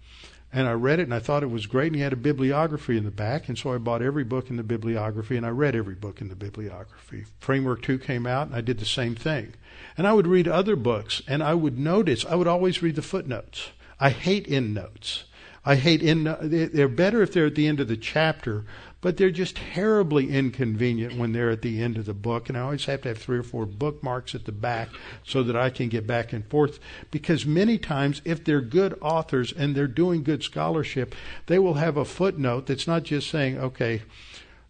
and 0.54 0.70
I 0.70 0.72
read 0.72 1.02
it 1.02 1.04
and 1.04 1.14
I 1.14 1.20
thought 1.20 1.44
it 1.44 1.52
was 1.52 1.66
great 1.66 1.88
and 1.88 1.98
he 1.98 2.02
had 2.02 2.14
a 2.14 2.16
bibliography 2.16 2.98
in 2.98 3.04
the 3.04 3.12
back 3.12 3.50
and 3.50 3.58
so 3.58 3.74
I 3.74 3.78
bought 3.78 4.02
every 4.02 4.24
book 4.24 4.50
in 4.50 4.56
the 4.56 4.64
bibliography 4.64 5.36
and 5.36 5.46
I 5.46 5.50
read 5.50 5.76
every 5.76 5.96
book 5.96 6.22
in 6.22 6.30
the 6.30 6.36
bibliography. 6.38 7.26
Framework 7.40 7.82
2 7.82 8.00
came 8.00 8.26
out 8.26 8.48
and 8.48 8.56
I 8.56 8.62
did 8.62 8.80
the 8.80 8.86
same 8.86 9.16
thing. 9.16 9.56
And 9.98 10.08
I 10.08 10.14
would 10.14 10.28
read 10.28 10.48
other 10.48 10.78
books 10.78 11.22
and 11.28 11.44
I 11.44 11.56
would 11.56 11.78
notice, 11.78 12.26
I 12.26 12.36
would 12.36 12.48
always 12.48 12.82
read 12.82 12.96
the 12.96 13.02
footnotes. 13.02 13.72
I 14.00 14.12
hate 14.12 14.48
endnotes. 14.48 15.26
I 15.66 15.76
hate 15.76 16.04
end. 16.04 16.28
They're 16.42 16.88
better 16.88 17.22
if 17.22 17.34
they're 17.34 17.48
at 17.48 17.56
the 17.56 17.68
end 17.68 17.80
of 17.82 17.90
the 17.90 17.98
chapter, 17.98 18.66
but 19.06 19.18
they're 19.18 19.30
just 19.30 19.58
terribly 19.58 20.32
inconvenient 20.32 21.16
when 21.16 21.32
they're 21.32 21.52
at 21.52 21.62
the 21.62 21.80
end 21.80 21.96
of 21.96 22.06
the 22.06 22.14
book. 22.16 22.50
And 22.50 22.58
I 22.58 22.62
always 22.62 22.86
have 22.86 23.04
to 23.04 23.10
have 23.10 23.20
three 23.20 23.38
or 23.38 23.44
four 23.44 23.68
bookmarks 23.68 24.34
at 24.34 24.46
the 24.46 24.52
back 24.52 24.90
so 25.24 25.44
that 25.44 25.56
I 25.56 25.70
can 25.70 25.90
get 25.90 26.08
back 26.08 26.34
and 26.34 26.44
forth. 26.44 26.80
Because 27.12 27.46
many 27.46 27.78
times, 27.78 28.24
if 28.26 28.44
they're 28.44 28.62
good 28.62 28.98
authors 29.02 29.54
and 29.54 29.76
they're 29.76 29.86
doing 29.86 30.24
good 30.24 30.42
scholarship, 30.42 31.14
they 31.46 31.60
will 31.60 31.76
have 31.76 31.98
a 31.98 32.04
footnote 32.04 32.66
that's 32.66 32.88
not 32.88 33.04
just 33.04 33.30
saying, 33.30 33.60
okay, 33.60 34.02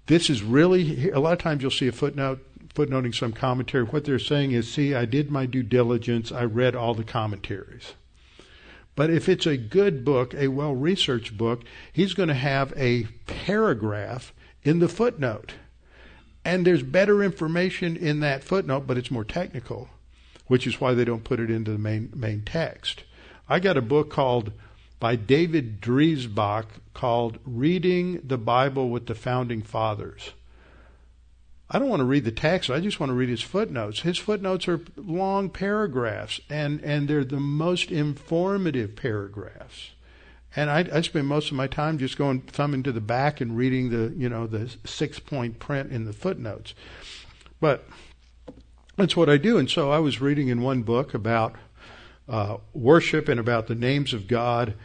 this 0.08 0.30
is 0.30 0.44
really. 0.44 1.10
A 1.12 1.22
lot 1.22 1.32
of 1.32 1.40
times 1.40 1.62
you'll 1.62 1.72
see 1.72 1.88
a 1.88 1.94
footnote 1.94 2.46
footnoting 2.74 3.16
some 3.16 3.32
commentary. 3.32 3.86
What 3.86 4.04
they're 4.04 4.20
saying 4.20 4.52
is, 4.52 4.70
see, 4.70 4.94
I 4.94 5.06
did 5.06 5.32
my 5.32 5.46
due 5.46 5.64
diligence. 5.64 6.34
I 6.34 6.44
read 6.44 6.76
all 6.76 6.94
the 6.94 7.06
commentaries. 7.06 7.94
But 8.96 9.10
if 9.10 9.28
it's 9.28 9.46
a 9.46 9.58
good 9.58 10.06
book, 10.06 10.34
a 10.34 10.48
well 10.48 10.74
researched 10.74 11.38
book, 11.38 11.64
he's 11.92 12.14
going 12.14 12.30
to 12.30 12.36
have 12.36 12.74
a 12.78 13.06
paragraph 13.28 14.34
in 14.64 14.80
the 14.80 14.90
footnote. 14.90 15.54
And 16.44 16.66
there's 16.66 16.84
better 16.84 17.24
information 17.24 17.98
in 17.98 18.20
that 18.22 18.44
footnote, 18.44 18.88
but 18.88 18.98
it's 18.98 19.12
more 19.12 19.24
technical, 19.24 19.90
which 20.48 20.68
is 20.68 20.80
why 20.80 20.94
they 20.94 21.04
don't 21.04 21.24
put 21.24 21.40
it 21.40 21.50
into 21.50 21.72
the 21.72 21.78
main, 21.78 22.12
main 22.16 22.44
text. 22.44 23.04
I 23.50 23.60
got 23.60 23.78
a 23.78 23.82
book 23.82 24.10
called 24.10 24.52
by 25.00 25.16
David 25.16 25.82
Dreisbach 25.82 26.66
called 26.94 27.40
Reading 27.46 28.22
the 28.24 28.38
Bible 28.38 28.90
with 28.90 29.08
the 29.08 29.16
Founding 29.16 29.62
Fathers. 29.62 30.32
I 31.70 31.80
don't 31.80 31.90
want 31.90 32.02
to 32.02 32.06
read 32.06 32.26
the 32.26 32.32
text. 32.32 32.70
I 32.70 32.80
just 32.80 33.00
want 33.00 33.10
to 33.10 33.16
read 33.16 33.30
his 33.30 33.42
footnotes. 33.42 34.02
His 34.02 34.20
footnotes 34.20 34.68
are 34.68 34.82
long 34.96 35.50
paragraphs, 35.50 36.40
and, 36.50 36.80
and 36.82 37.08
they're 37.08 37.24
the 37.24 37.40
most 37.40 37.92
informative 37.92 38.96
paragraphs. 38.96 39.92
And 40.56 40.70
I, 40.70 40.88
I 40.94 41.02
spend 41.02 41.28
most 41.28 41.50
of 41.50 41.58
my 41.58 41.68
time 41.68 41.98
just 41.98 42.18
going 42.18 42.42
thumbing 42.42 42.84
to 42.84 42.92
the 42.92 43.02
back 43.02 43.42
and 43.42 43.58
reading 43.58 43.90
the 43.90 44.14
you 44.16 44.30
know 44.30 44.48
the 44.48 44.74
six 44.86 45.20
point 45.20 45.60
print 45.60 45.92
in 45.92 46.06
the 46.06 46.14
footnotes. 46.14 46.74
But 47.60 47.88
that's 48.96 49.18
what 49.18 49.30
I 49.30 49.38
do. 49.38 49.58
And 49.58 49.70
so 49.70 49.92
I 49.92 50.00
was 50.00 50.22
reading 50.22 50.48
in 50.48 50.62
one 50.62 50.84
book 50.84 51.14
about 51.14 51.56
uh, 52.30 52.58
worship 52.74 53.28
and 53.28 53.40
about 53.40 53.68
the 53.68 53.76
names 53.76 54.14
of 54.14 54.28
God, 54.28 54.76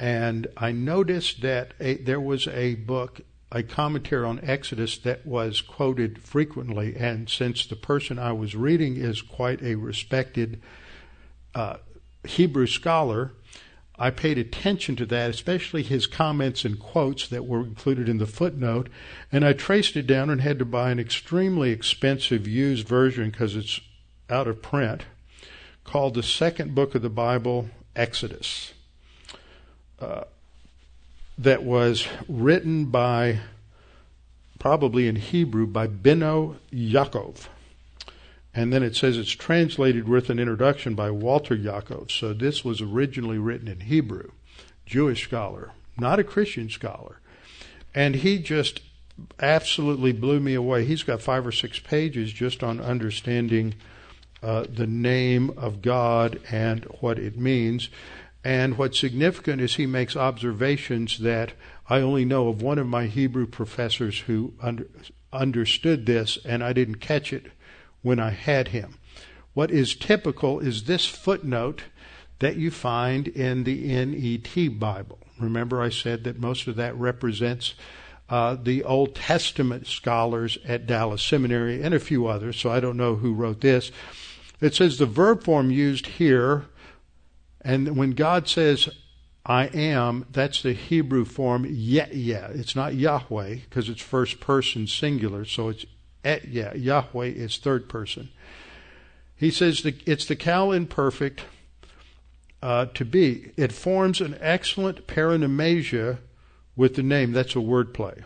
and 0.00 0.48
I 0.56 0.72
noticed 0.72 1.40
that 1.42 1.74
a, 1.78 1.98
there 1.98 2.20
was 2.20 2.48
a 2.48 2.74
book 2.74 3.20
a 3.52 3.62
commentary 3.62 4.24
on 4.24 4.40
Exodus 4.42 4.96
that 4.98 5.26
was 5.26 5.60
quoted 5.60 6.18
frequently, 6.18 6.96
and 6.96 7.28
since 7.28 7.66
the 7.66 7.76
person 7.76 8.18
I 8.18 8.32
was 8.32 8.56
reading 8.56 8.96
is 8.96 9.20
quite 9.20 9.62
a 9.62 9.74
respected 9.74 10.60
uh, 11.54 11.76
Hebrew 12.24 12.66
scholar, 12.66 13.32
I 13.98 14.08
paid 14.10 14.38
attention 14.38 14.96
to 14.96 15.06
that, 15.06 15.28
especially 15.28 15.82
his 15.82 16.06
comments 16.06 16.64
and 16.64 16.80
quotes 16.80 17.28
that 17.28 17.44
were 17.44 17.60
included 17.60 18.08
in 18.08 18.16
the 18.16 18.26
footnote, 18.26 18.88
and 19.30 19.44
I 19.44 19.52
traced 19.52 19.96
it 19.96 20.06
down 20.06 20.30
and 20.30 20.40
had 20.40 20.58
to 20.58 20.64
buy 20.64 20.90
an 20.90 20.98
extremely 20.98 21.70
expensive 21.70 22.48
used 22.48 22.88
version 22.88 23.30
because 23.30 23.54
it's 23.54 23.82
out 24.30 24.48
of 24.48 24.62
print, 24.62 25.02
called 25.84 26.14
the 26.14 26.22
second 26.22 26.74
book 26.74 26.94
of 26.94 27.02
the 27.02 27.10
Bible, 27.10 27.68
Exodus. 27.94 28.72
Uh, 30.00 30.24
that 31.42 31.62
was 31.62 32.06
written 32.28 32.86
by 32.86 33.40
probably 34.58 35.08
in 35.08 35.16
Hebrew, 35.16 35.66
by 35.66 35.86
Benno 35.86 36.56
Yaakov. 36.72 37.48
And 38.54 38.72
then 38.72 38.82
it 38.82 38.94
says 38.94 39.16
it's 39.16 39.30
translated 39.30 40.08
with 40.08 40.30
an 40.30 40.38
introduction 40.38 40.94
by 40.94 41.10
Walter 41.10 41.56
Yaakov. 41.56 42.10
So 42.10 42.32
this 42.32 42.64
was 42.64 42.80
originally 42.80 43.38
written 43.38 43.66
in 43.66 43.80
Hebrew, 43.80 44.30
Jewish 44.84 45.24
scholar, 45.24 45.72
not 45.98 46.18
a 46.18 46.24
Christian 46.24 46.68
scholar. 46.68 47.18
And 47.94 48.16
he 48.16 48.38
just 48.38 48.80
absolutely 49.40 50.12
blew 50.12 50.38
me 50.38 50.54
away. 50.54 50.84
He's 50.84 51.02
got 51.02 51.20
five 51.20 51.46
or 51.46 51.52
six 51.52 51.78
pages 51.78 52.32
just 52.32 52.62
on 52.62 52.80
understanding 52.80 53.74
uh, 54.42 54.64
the 54.68 54.86
name 54.86 55.50
of 55.56 55.82
God 55.82 56.40
and 56.50 56.84
what 57.00 57.18
it 57.18 57.36
means. 57.36 57.88
And 58.44 58.76
what's 58.76 58.98
significant 58.98 59.60
is 59.60 59.76
he 59.76 59.86
makes 59.86 60.16
observations 60.16 61.18
that 61.18 61.52
I 61.88 62.00
only 62.00 62.24
know 62.24 62.48
of 62.48 62.62
one 62.62 62.78
of 62.78 62.86
my 62.86 63.06
Hebrew 63.06 63.46
professors 63.46 64.20
who 64.20 64.54
under, 64.60 64.88
understood 65.32 66.06
this, 66.06 66.38
and 66.44 66.62
I 66.64 66.72
didn't 66.72 66.96
catch 66.96 67.32
it 67.32 67.52
when 68.02 68.18
I 68.18 68.30
had 68.30 68.68
him. 68.68 68.98
What 69.54 69.70
is 69.70 69.94
typical 69.94 70.58
is 70.60 70.84
this 70.84 71.06
footnote 71.06 71.84
that 72.40 72.56
you 72.56 72.70
find 72.70 73.28
in 73.28 73.64
the 73.64 73.86
NET 73.86 74.78
Bible. 74.80 75.18
Remember, 75.38 75.80
I 75.80 75.90
said 75.90 76.24
that 76.24 76.40
most 76.40 76.66
of 76.66 76.76
that 76.76 76.96
represents 76.96 77.74
uh, 78.28 78.56
the 78.60 78.82
Old 78.82 79.14
Testament 79.14 79.86
scholars 79.86 80.58
at 80.66 80.86
Dallas 80.86 81.22
Seminary 81.22 81.82
and 81.82 81.94
a 81.94 82.00
few 82.00 82.26
others, 82.26 82.58
so 82.58 82.70
I 82.70 82.80
don't 82.80 82.96
know 82.96 83.16
who 83.16 83.34
wrote 83.34 83.60
this. 83.60 83.92
It 84.60 84.74
says 84.74 84.98
the 84.98 85.06
verb 85.06 85.44
form 85.44 85.70
used 85.70 86.06
here, 86.06 86.66
and 87.62 87.96
when 87.96 88.10
God 88.12 88.48
says, 88.48 88.88
I 89.44 89.66
am, 89.66 90.26
that's 90.30 90.62
the 90.62 90.72
Hebrew 90.72 91.24
form 91.24 91.64
ehyeh. 91.64 92.56
It's 92.58 92.76
not 92.76 92.94
Yahweh 92.94 93.56
because 93.56 93.88
it's 93.88 94.02
first 94.02 94.40
person 94.40 94.86
singular, 94.86 95.44
so 95.44 95.68
it's 95.68 95.86
ehyeh. 96.24 96.80
Yahweh 96.80 97.26
is 97.26 97.58
third 97.58 97.88
person. 97.88 98.28
He 99.34 99.50
says 99.50 99.82
the, 99.82 99.94
it's 100.06 100.26
the 100.26 100.36
qal 100.36 100.76
imperfect 100.76 101.42
uh, 102.62 102.86
to 102.94 103.04
be. 103.04 103.50
It 103.56 103.72
forms 103.72 104.20
an 104.20 104.36
excellent 104.40 105.08
paronomasia 105.08 106.18
with 106.76 106.94
the 106.94 107.02
name. 107.02 107.32
That's 107.32 107.56
a 107.56 107.58
wordplay. 107.58 108.22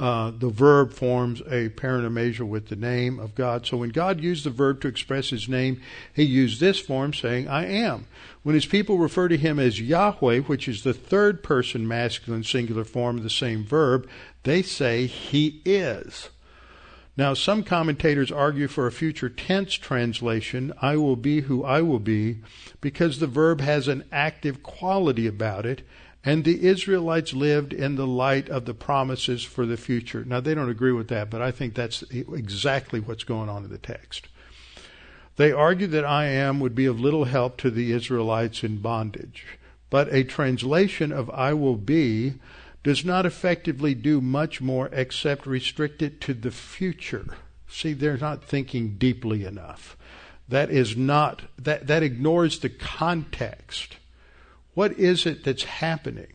Uh, 0.00 0.30
the 0.30 0.48
verb 0.48 0.94
forms 0.94 1.42
a 1.42 1.68
paronomasia 1.68 2.48
with 2.48 2.68
the 2.68 2.76
name 2.76 3.18
of 3.18 3.34
God. 3.34 3.66
So 3.66 3.76
when 3.76 3.90
God 3.90 4.22
used 4.22 4.46
the 4.46 4.50
verb 4.50 4.80
to 4.80 4.88
express 4.88 5.28
his 5.28 5.46
name, 5.46 5.82
he 6.14 6.22
used 6.22 6.58
this 6.58 6.80
form 6.80 7.12
saying, 7.12 7.48
I 7.48 7.66
am. 7.66 8.06
When 8.42 8.54
his 8.54 8.64
people 8.64 8.96
refer 8.96 9.28
to 9.28 9.36
him 9.36 9.58
as 9.58 9.78
Yahweh, 9.78 10.38
which 10.40 10.68
is 10.68 10.84
the 10.84 10.94
third 10.94 11.42
person 11.42 11.86
masculine 11.86 12.44
singular 12.44 12.84
form 12.84 13.18
of 13.18 13.24
the 13.24 13.28
same 13.28 13.62
verb, 13.62 14.08
they 14.44 14.62
say 14.62 15.04
he 15.04 15.60
is. 15.66 16.30
Now, 17.14 17.34
some 17.34 17.62
commentators 17.62 18.32
argue 18.32 18.68
for 18.68 18.86
a 18.86 18.92
future 18.92 19.28
tense 19.28 19.74
translation, 19.74 20.72
I 20.80 20.96
will 20.96 21.16
be 21.16 21.42
who 21.42 21.62
I 21.62 21.82
will 21.82 21.98
be, 21.98 22.38
because 22.80 23.18
the 23.18 23.26
verb 23.26 23.60
has 23.60 23.86
an 23.86 24.04
active 24.10 24.62
quality 24.62 25.26
about 25.26 25.66
it, 25.66 25.82
and 26.24 26.44
the 26.44 26.66
Israelites 26.66 27.32
lived 27.32 27.72
in 27.72 27.96
the 27.96 28.06
light 28.06 28.48
of 28.50 28.66
the 28.66 28.74
promises 28.74 29.42
for 29.42 29.64
the 29.64 29.78
future. 29.78 30.24
Now, 30.24 30.40
they 30.40 30.54
don't 30.54 30.68
agree 30.68 30.92
with 30.92 31.08
that, 31.08 31.30
but 31.30 31.40
I 31.40 31.50
think 31.50 31.74
that's 31.74 32.02
exactly 32.10 33.00
what's 33.00 33.24
going 33.24 33.48
on 33.48 33.64
in 33.64 33.70
the 33.70 33.78
text. 33.78 34.28
They 35.36 35.52
argue 35.52 35.86
that 35.86 36.04
I 36.04 36.26
am 36.26 36.60
would 36.60 36.74
be 36.74 36.84
of 36.84 37.00
little 37.00 37.24
help 37.24 37.56
to 37.58 37.70
the 37.70 37.92
Israelites 37.92 38.62
in 38.62 38.82
bondage, 38.82 39.46
but 39.88 40.12
a 40.12 40.22
translation 40.22 41.12
of 41.12 41.30
I 41.30 41.54
will 41.54 41.76
be 41.76 42.34
does 42.82 43.04
not 43.04 43.24
effectively 43.24 43.94
do 43.94 44.20
much 44.20 44.60
more 44.60 44.90
except 44.92 45.46
restrict 45.46 46.02
it 46.02 46.20
to 46.22 46.34
the 46.34 46.50
future. 46.50 47.36
See, 47.66 47.94
they're 47.94 48.18
not 48.18 48.44
thinking 48.44 48.96
deeply 48.98 49.44
enough. 49.44 49.96
That 50.48 50.70
is 50.70 50.96
not, 50.96 51.42
that, 51.56 51.86
that 51.86 52.02
ignores 52.02 52.58
the 52.58 52.68
context 52.68 53.96
what 54.74 54.92
is 54.98 55.26
it 55.26 55.44
that's 55.44 55.64
happening? 55.64 56.34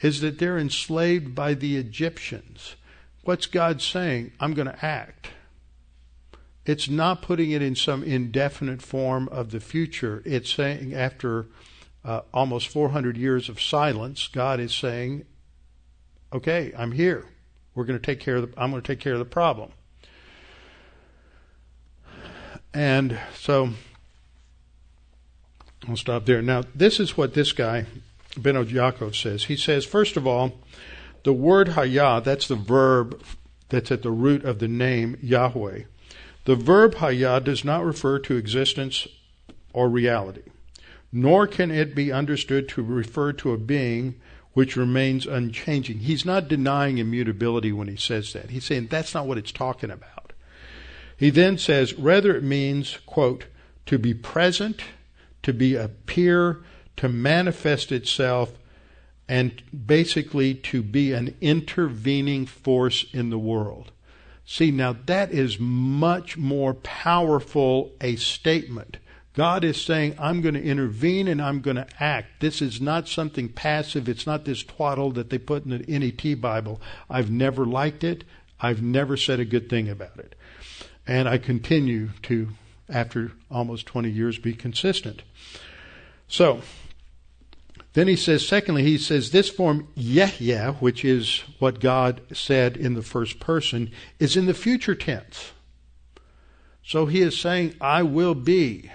Is 0.00 0.20
that 0.20 0.38
they're 0.38 0.58
enslaved 0.58 1.34
by 1.34 1.54
the 1.54 1.76
Egyptians. 1.76 2.76
What's 3.24 3.46
God 3.46 3.80
saying? 3.80 4.32
I'm 4.38 4.54
going 4.54 4.68
to 4.68 4.84
act. 4.84 5.30
It's 6.66 6.88
not 6.88 7.22
putting 7.22 7.52
it 7.52 7.62
in 7.62 7.76
some 7.76 8.02
indefinite 8.02 8.82
form 8.82 9.28
of 9.28 9.52
the 9.52 9.60
future. 9.60 10.22
It's 10.24 10.52
saying 10.52 10.94
after 10.94 11.46
uh, 12.04 12.22
almost 12.34 12.68
400 12.68 13.16
years 13.16 13.48
of 13.48 13.60
silence, 13.60 14.28
God 14.28 14.60
is 14.60 14.74
saying, 14.74 15.24
"Okay, 16.32 16.72
I'm 16.76 16.92
here. 16.92 17.24
We're 17.74 17.84
going 17.84 17.98
to 17.98 18.04
take 18.04 18.20
care 18.20 18.36
of 18.36 18.52
the. 18.52 18.60
I'm 18.60 18.70
going 18.70 18.82
to 18.82 18.86
take 18.86 19.00
care 19.00 19.12
of 19.14 19.18
the 19.20 19.24
problem." 19.24 19.72
And 22.74 23.18
so 23.34 23.70
I'll 25.88 25.96
stop 25.96 26.26
there. 26.26 26.42
Now, 26.42 26.64
this 26.74 26.98
is 26.98 27.16
what 27.16 27.34
this 27.34 27.52
guy, 27.52 27.86
Benno 28.36 28.64
Yaakov, 28.64 29.14
says. 29.14 29.44
He 29.44 29.56
says, 29.56 29.84
first 29.84 30.16
of 30.16 30.26
all, 30.26 30.58
the 31.22 31.32
word 31.32 31.68
hayah, 31.68 32.22
that's 32.22 32.48
the 32.48 32.56
verb 32.56 33.22
that's 33.68 33.90
at 33.90 34.02
the 34.02 34.10
root 34.10 34.44
of 34.44 34.58
the 34.58 34.68
name 34.68 35.16
Yahweh. 35.22 35.82
The 36.44 36.56
verb 36.56 36.96
hayah 36.96 37.42
does 37.42 37.64
not 37.64 37.84
refer 37.84 38.18
to 38.20 38.36
existence 38.36 39.08
or 39.72 39.88
reality, 39.88 40.42
nor 41.12 41.46
can 41.46 41.70
it 41.70 41.94
be 41.94 42.12
understood 42.12 42.68
to 42.70 42.82
refer 42.82 43.32
to 43.34 43.52
a 43.52 43.58
being 43.58 44.20
which 44.52 44.76
remains 44.76 45.26
unchanging. 45.26 45.98
He's 45.98 46.24
not 46.24 46.48
denying 46.48 46.98
immutability 46.98 47.72
when 47.72 47.88
he 47.88 47.96
says 47.96 48.32
that. 48.32 48.50
He's 48.50 48.64
saying 48.64 48.86
that's 48.86 49.12
not 49.12 49.26
what 49.26 49.38
it's 49.38 49.52
talking 49.52 49.90
about. 49.90 50.32
He 51.16 51.30
then 51.30 51.58
says, 51.58 51.94
rather 51.94 52.34
it 52.34 52.42
means, 52.42 52.98
quote, 53.06 53.46
to 53.86 53.98
be 53.98 54.14
present 54.14 54.82
to 55.46 55.52
be 55.52 55.76
appear, 55.76 56.58
to 56.96 57.08
manifest 57.08 57.92
itself, 57.92 58.58
and 59.28 59.62
basically 59.86 60.54
to 60.54 60.82
be 60.82 61.12
an 61.12 61.36
intervening 61.40 62.44
force 62.44 63.06
in 63.12 63.30
the 63.30 63.38
world. 63.38 63.92
See, 64.44 64.72
now 64.72 64.96
that 65.06 65.30
is 65.30 65.60
much 65.60 66.36
more 66.36 66.74
powerful 66.74 67.92
a 68.00 68.16
statement. 68.16 68.96
God 69.34 69.62
is 69.62 69.80
saying, 69.80 70.16
I'm 70.18 70.40
going 70.40 70.56
to 70.56 70.62
intervene 70.62 71.28
and 71.28 71.40
I'm 71.40 71.60
going 71.60 71.76
to 71.76 71.86
act. 72.00 72.40
This 72.40 72.60
is 72.60 72.80
not 72.80 73.06
something 73.06 73.48
passive. 73.48 74.08
It's 74.08 74.26
not 74.26 74.46
this 74.46 74.64
twaddle 74.64 75.12
that 75.12 75.30
they 75.30 75.38
put 75.38 75.64
in 75.64 75.70
the 75.70 75.98
NET 75.98 76.40
Bible. 76.40 76.80
I've 77.08 77.30
never 77.30 77.64
liked 77.64 78.02
it. 78.02 78.24
I've 78.58 78.82
never 78.82 79.16
said 79.16 79.38
a 79.38 79.44
good 79.44 79.70
thing 79.70 79.88
about 79.88 80.18
it. 80.18 80.34
And 81.06 81.28
I 81.28 81.38
continue 81.38 82.08
to 82.22 82.48
after 82.88 83.32
almost 83.50 83.86
20 83.86 84.10
years 84.10 84.38
be 84.38 84.54
consistent. 84.54 85.22
So, 86.28 86.60
then 87.92 88.08
he 88.08 88.16
says, 88.16 88.46
secondly, 88.46 88.82
he 88.82 88.98
says 88.98 89.30
this 89.30 89.48
form, 89.48 89.88
Yeh, 89.94 90.72
which 90.72 91.04
is 91.04 91.44
what 91.58 91.80
God 91.80 92.20
said 92.32 92.76
in 92.76 92.94
the 92.94 93.02
first 93.02 93.40
person, 93.40 93.90
is 94.18 94.36
in 94.36 94.46
the 94.46 94.54
future 94.54 94.94
tense. 94.94 95.52
So 96.84 97.06
he 97.06 97.22
is 97.22 97.40
saying, 97.40 97.74
I 97.80 98.02
will 98.02 98.34
be. 98.34 98.90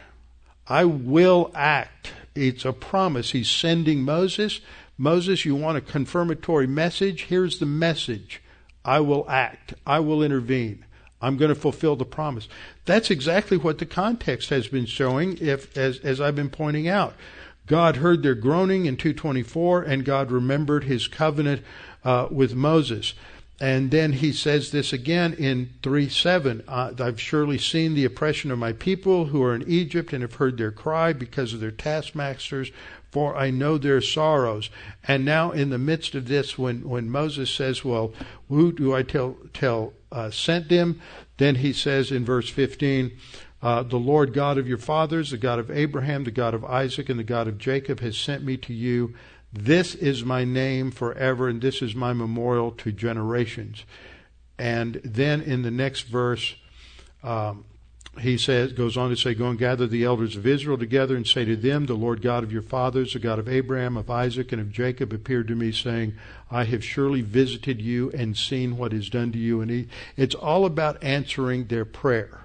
I 0.67 0.85
will 0.85 1.51
act. 1.55 2.13
It's 2.35 2.63
a 2.63 2.71
promise. 2.71 3.31
He's 3.31 3.49
sending 3.49 4.03
Moses. 4.03 4.61
Moses, 4.97 5.45
you 5.45 5.55
want 5.55 5.77
a 5.77 5.81
confirmatory 5.81 6.67
message? 6.67 7.23
Here's 7.23 7.59
the 7.59 7.65
message. 7.65 8.41
I 8.85 8.99
will 8.99 9.29
act. 9.29 9.73
I 9.85 9.99
will 9.99 10.23
intervene. 10.23 10.85
I'm 11.21 11.37
going 11.37 11.49
to 11.49 11.55
fulfill 11.55 11.95
the 11.95 12.05
promise. 12.05 12.47
That's 12.85 13.11
exactly 13.11 13.57
what 13.57 13.77
the 13.77 13.85
context 13.85 14.49
has 14.49 14.67
been 14.67 14.85
showing, 14.85 15.37
if, 15.39 15.77
as, 15.77 15.99
as 15.99 16.19
I've 16.19 16.35
been 16.35 16.49
pointing 16.49 16.87
out. 16.87 17.13
God 17.67 17.97
heard 17.97 18.23
their 18.23 18.35
groaning 18.35 18.85
in 18.85 18.97
224, 18.97 19.83
and 19.83 20.03
God 20.03 20.31
remembered 20.31 20.85
his 20.85 21.07
covenant 21.07 21.61
uh, 22.03 22.27
with 22.31 22.55
Moses. 22.55 23.13
And 23.61 23.91
then 23.91 24.13
he 24.13 24.31
says 24.31 24.71
this 24.71 24.91
again 24.91 25.33
in 25.33 25.69
3 25.83 26.09
7. 26.09 26.63
Uh, 26.67 26.93
I've 26.97 27.21
surely 27.21 27.59
seen 27.59 27.93
the 27.93 28.05
oppression 28.05 28.49
of 28.49 28.57
my 28.57 28.73
people 28.73 29.25
who 29.25 29.43
are 29.43 29.53
in 29.53 29.63
Egypt 29.69 30.13
and 30.13 30.23
have 30.23 30.35
heard 30.35 30.57
their 30.57 30.71
cry 30.71 31.13
because 31.13 31.53
of 31.53 31.59
their 31.59 31.69
taskmasters, 31.69 32.71
for 33.11 33.35
I 33.35 33.51
know 33.51 33.77
their 33.77 34.01
sorrows. 34.01 34.69
And 35.07 35.25
now, 35.25 35.51
in 35.51 35.69
the 35.69 35.77
midst 35.77 36.15
of 36.15 36.27
this, 36.27 36.57
when, 36.57 36.87
when 36.87 37.09
Moses 37.09 37.49
says, 37.49 37.83
Well, 37.83 38.13
who 38.47 38.71
do 38.71 38.95
I 38.95 39.03
tell, 39.03 39.37
tell 39.53 39.93
uh, 40.11 40.31
sent 40.31 40.69
them? 40.69 41.01
Then 41.37 41.55
he 41.55 41.73
says 41.73 42.11
in 42.11 42.23
verse 42.23 42.49
15, 42.49 43.11
uh, 43.61 43.83
The 43.83 43.97
Lord 43.97 44.33
God 44.33 44.57
of 44.57 44.67
your 44.67 44.77
fathers, 44.77 45.31
the 45.31 45.37
God 45.37 45.59
of 45.59 45.69
Abraham, 45.69 46.23
the 46.23 46.31
God 46.31 46.53
of 46.53 46.63
Isaac, 46.63 47.09
and 47.09 47.19
the 47.19 47.23
God 47.23 47.47
of 47.47 47.57
Jacob 47.57 47.99
has 47.99 48.17
sent 48.17 48.43
me 48.43 48.57
to 48.57 48.73
you. 48.73 49.13
This 49.53 49.93
is 49.95 50.23
my 50.23 50.45
name 50.45 50.91
forever, 50.91 51.49
and 51.49 51.61
this 51.61 51.81
is 51.81 51.93
my 51.93 52.13
memorial 52.13 52.71
to 52.71 52.93
generations. 52.93 53.83
And 54.57 55.01
then 55.03 55.41
in 55.41 55.63
the 55.63 55.71
next 55.71 56.03
verse, 56.03 56.55
um, 57.23 57.65
he 58.19 58.37
says, 58.37 58.73
goes 58.73 58.97
on 58.97 59.09
to 59.09 59.15
say, 59.15 59.33
Go 59.33 59.47
and 59.47 59.57
gather 59.57 59.87
the 59.87 60.03
elders 60.03 60.35
of 60.35 60.45
Israel 60.45 60.77
together 60.77 61.15
and 61.15 61.25
say 61.25 61.45
to 61.45 61.55
them, 61.55 61.85
The 61.85 61.93
Lord 61.93 62.21
God 62.21 62.43
of 62.43 62.51
your 62.51 62.61
fathers, 62.61 63.13
the 63.13 63.19
God 63.19 63.39
of 63.39 63.47
Abraham, 63.47 63.95
of 63.95 64.09
Isaac, 64.09 64.51
and 64.51 64.59
of 64.59 64.71
Jacob, 64.71 65.13
appeared 65.13 65.47
to 65.47 65.55
me, 65.55 65.71
saying, 65.71 66.13
I 66.49 66.65
have 66.65 66.83
surely 66.83 67.21
visited 67.21 67.81
you 67.81 68.11
and 68.11 68.37
seen 68.37 68.77
what 68.77 68.91
is 68.91 69.09
done 69.09 69.31
to 69.31 69.37
you. 69.37 69.61
And 69.61 69.71
he, 69.71 69.87
it's 70.17 70.35
all 70.35 70.65
about 70.65 71.01
answering 71.01 71.65
their 71.65 71.85
prayer. 71.85 72.41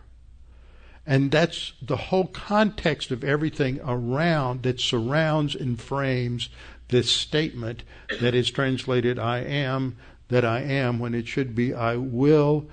And 1.05 1.31
that's 1.31 1.73
the 1.83 1.97
whole 1.97 2.27
context 2.29 3.11
of 3.11 3.25
everything 3.25 3.81
around 3.85 4.62
that 4.62 4.81
surrounds 4.81 5.55
and 5.55 5.81
frames 5.81 6.49
this 6.89 7.11
statement 7.11 7.83
that 8.21 8.35
is 8.35 8.51
translated, 8.51 9.19
I 9.19 9.39
am 9.39 9.97
that 10.29 10.45
I 10.45 10.61
am, 10.61 10.99
when 10.99 11.14
it 11.14 11.29
should 11.29 11.55
be, 11.55 11.73
I 11.75 11.97
will 11.97 12.67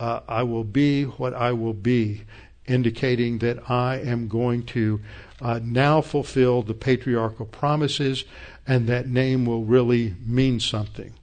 uh, 0.00 0.20
I 0.28 0.42
will 0.42 0.64
be 0.64 1.04
what 1.04 1.34
I 1.34 1.52
will 1.52 1.74
be, 1.74 2.24
indicating 2.66 3.38
that 3.38 3.70
I 3.70 3.96
am 3.96 4.28
going 4.28 4.64
to 4.66 5.00
uh, 5.40 5.60
now 5.62 6.00
fulfill 6.00 6.62
the 6.62 6.74
patriarchal 6.74 7.46
promises, 7.46 8.24
and 8.66 8.86
that 8.88 9.08
name 9.08 9.46
will 9.46 9.64
really 9.64 10.14
mean 10.24 10.60
something. 10.60 11.14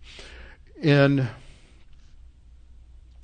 In 0.81 1.29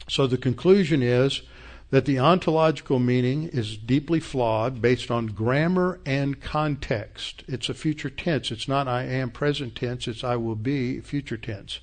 so 0.08 0.28
the 0.28 0.38
conclusion 0.38 1.02
is 1.02 1.42
that 1.90 2.06
the 2.06 2.20
ontological 2.20 3.00
meaning 3.00 3.44
is 3.50 3.78
deeply 3.78 4.20
flawed 4.20 4.82
based 4.82 5.12
on 5.12 5.28
grammar 5.28 6.00
and 6.06 6.42
context. 6.42 7.44
It's 7.48 7.70
a 7.70 7.74
future 7.74 8.10
tense. 8.10 8.50
It's 8.50 8.68
not 8.68 8.88
I 8.88 9.04
am 9.04 9.30
present 9.30 9.76
tense, 9.76 10.08
it's 10.08 10.24
I 10.24 10.38
will 10.38 10.56
be 10.56 11.02
future 11.02 11.38
tense. 11.38 11.80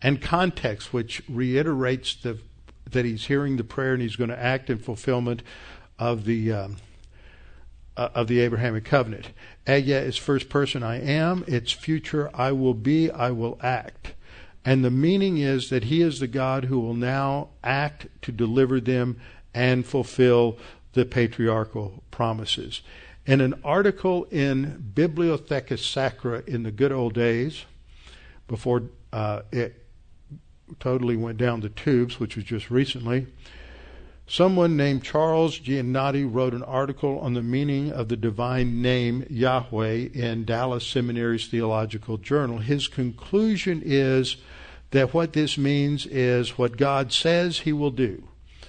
And 0.00 0.20
context, 0.20 0.92
which 0.92 1.22
reiterates 1.28 2.14
the 2.14 2.38
that 2.92 3.04
he's 3.04 3.26
hearing 3.26 3.56
the 3.56 3.64
prayer 3.64 3.92
and 3.92 4.02
he's 4.02 4.16
going 4.16 4.30
to 4.30 4.38
act 4.38 4.70
in 4.70 4.78
fulfillment 4.78 5.42
of 5.98 6.24
the 6.24 6.52
um, 6.52 6.76
uh, 7.96 8.08
of 8.14 8.26
the 8.26 8.40
Abrahamic 8.40 8.84
covenant. 8.84 9.30
Ehyeh 9.66 10.04
is 10.04 10.16
first 10.16 10.48
person 10.48 10.82
I 10.82 11.00
am. 11.00 11.44
It's 11.46 11.72
future 11.72 12.30
I 12.34 12.52
will 12.52 12.74
be. 12.74 13.10
I 13.10 13.30
will 13.30 13.58
act. 13.62 14.14
And 14.64 14.84
the 14.84 14.90
meaning 14.90 15.38
is 15.38 15.70
that 15.70 15.84
he 15.84 16.02
is 16.02 16.20
the 16.20 16.28
God 16.28 16.64
who 16.64 16.78
will 16.78 16.94
now 16.94 17.48
act 17.64 18.06
to 18.22 18.32
deliver 18.32 18.80
them 18.80 19.20
and 19.52 19.84
fulfill 19.84 20.56
the 20.92 21.04
patriarchal 21.04 22.02
promises. 22.10 22.80
In 23.26 23.40
an 23.40 23.60
article 23.64 24.24
in 24.30 24.92
Bibliotheca 24.94 25.78
Sacra 25.78 26.42
in 26.46 26.62
the 26.62 26.70
good 26.70 26.92
old 26.92 27.14
days, 27.14 27.64
before 28.48 28.84
uh, 29.12 29.42
it 29.50 29.81
totally 30.80 31.16
went 31.16 31.38
down 31.38 31.60
the 31.60 31.68
tubes, 31.68 32.18
which 32.20 32.36
was 32.36 32.44
just 32.44 32.70
recently. 32.70 33.26
Someone 34.26 34.76
named 34.76 35.02
Charles 35.04 35.58
Gianotti 35.58 36.24
wrote 36.24 36.54
an 36.54 36.62
article 36.62 37.18
on 37.18 37.34
the 37.34 37.42
meaning 37.42 37.92
of 37.92 38.08
the 38.08 38.16
divine 38.16 38.80
name 38.80 39.26
Yahweh 39.28 40.08
in 40.14 40.44
Dallas 40.44 40.86
Seminary's 40.86 41.48
Theological 41.48 42.16
Journal. 42.16 42.58
His 42.58 42.88
conclusion 42.88 43.82
is 43.84 44.36
that 44.92 45.12
what 45.12 45.32
this 45.32 45.58
means 45.58 46.06
is 46.06 46.56
what 46.56 46.76
God 46.76 47.12
says 47.12 47.60
he 47.60 47.72
will 47.72 47.90
do. 47.90 48.28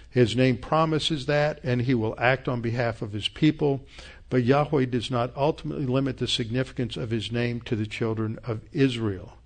His 0.10 0.36
name 0.36 0.58
promises 0.58 1.28
that, 1.28 1.60
and 1.64 1.84
he 1.84 1.94
will 1.94 2.16
act 2.18 2.48
on 2.48 2.62
behalf 2.62 3.02
of 3.02 3.14
his 3.14 3.28
people. 3.28 3.86
But 4.30 4.44
Yahweh 4.44 4.86
does 4.86 5.10
not 5.10 5.32
ultimately 5.36 5.86
limit 5.86 6.18
the 6.18 6.28
significance 6.28 6.98
of 6.98 7.10
his 7.12 7.32
name 7.32 7.62
to 7.62 7.76
the 7.76 7.88
children 7.88 8.40
of 8.44 8.62
Israel. 8.72 9.38